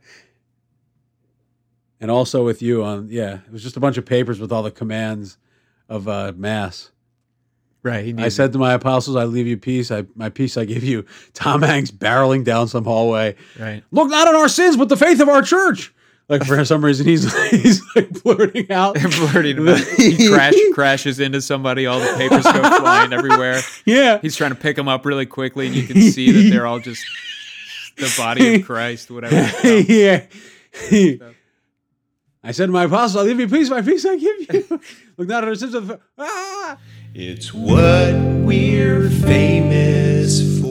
and 2.01 2.11
also 2.11 2.43
with 2.43 2.61
you 2.61 2.83
on 2.83 3.07
yeah, 3.09 3.35
it 3.47 3.51
was 3.53 3.63
just 3.63 3.77
a 3.77 3.79
bunch 3.79 3.97
of 3.97 4.05
papers 4.05 4.41
with 4.41 4.51
all 4.51 4.63
the 4.63 4.71
commands 4.71 5.37
of 5.87 6.09
uh 6.09 6.33
mass. 6.35 6.91
Right. 7.81 8.03
He 8.03 8.13
I 8.17 8.27
said 8.29 8.51
to 8.53 8.59
my 8.59 8.73
apostles, 8.73 9.15
I 9.15 9.23
leave 9.23 9.47
you 9.47 9.57
peace. 9.57 9.89
I 9.89 10.05
my 10.15 10.29
peace 10.29 10.57
I 10.57 10.65
give 10.65 10.83
you. 10.83 11.05
Tom 11.33 11.61
Hanks 11.61 11.91
barreling 11.91 12.43
down 12.43 12.67
some 12.67 12.83
hallway. 12.83 13.35
Right. 13.57 13.83
Look 13.91 14.09
not 14.09 14.27
on 14.27 14.35
our 14.35 14.49
sins, 14.49 14.75
but 14.75 14.89
the 14.89 14.97
faith 14.97 15.19
of 15.21 15.29
our 15.29 15.41
church. 15.41 15.93
Like 16.27 16.43
for 16.45 16.63
some 16.63 16.85
reason 16.85 17.07
he's 17.07 17.33
he's 17.49 17.81
like 17.95 18.09
blurting 18.21 18.71
out. 18.71 18.97
Flirting 18.99 19.59
about. 19.59 19.79
He 19.79 20.27
crash, 20.33 20.53
crashes 20.73 21.19
into 21.19 21.41
somebody. 21.41 21.85
All 21.85 21.99
the 21.99 22.13
papers 22.17 22.43
go 22.43 22.79
flying 22.79 23.13
everywhere. 23.13 23.61
Yeah. 23.85 24.19
He's 24.21 24.35
trying 24.35 24.51
to 24.51 24.57
pick 24.57 24.75
them 24.75 24.87
up 24.87 25.05
really 25.05 25.25
quickly, 25.25 25.67
and 25.67 25.75
you 25.75 25.87
can 25.87 26.01
see 26.01 26.31
that 26.31 26.49
they're 26.53 26.67
all 26.67 26.79
just 26.79 27.03
the 27.97 28.13
body 28.17 28.55
of 28.55 28.65
Christ, 28.65 29.09
whatever. 29.09 29.35
yeah. 29.67 30.25
I 32.43 32.51
said 32.51 32.67
to 32.67 32.71
my 32.71 32.83
apostles, 32.83 33.15
I'll 33.17 33.25
give 33.27 33.39
you 33.39 33.47
peace, 33.47 33.69
my 33.69 33.81
peace 33.81 34.05
I 34.05 34.15
give 34.15 34.53
you. 34.53 34.81
Look 35.17 35.27
not 35.27 35.43
at 35.43 35.49
our 35.49 35.55
sins 35.55 35.73
of 35.73 35.87
the 35.87 35.99
ah! 36.17 36.77
It's 37.15 37.51
what 37.51 38.13
we're 38.13 39.09
famous 39.09 40.61
for. 40.61 40.68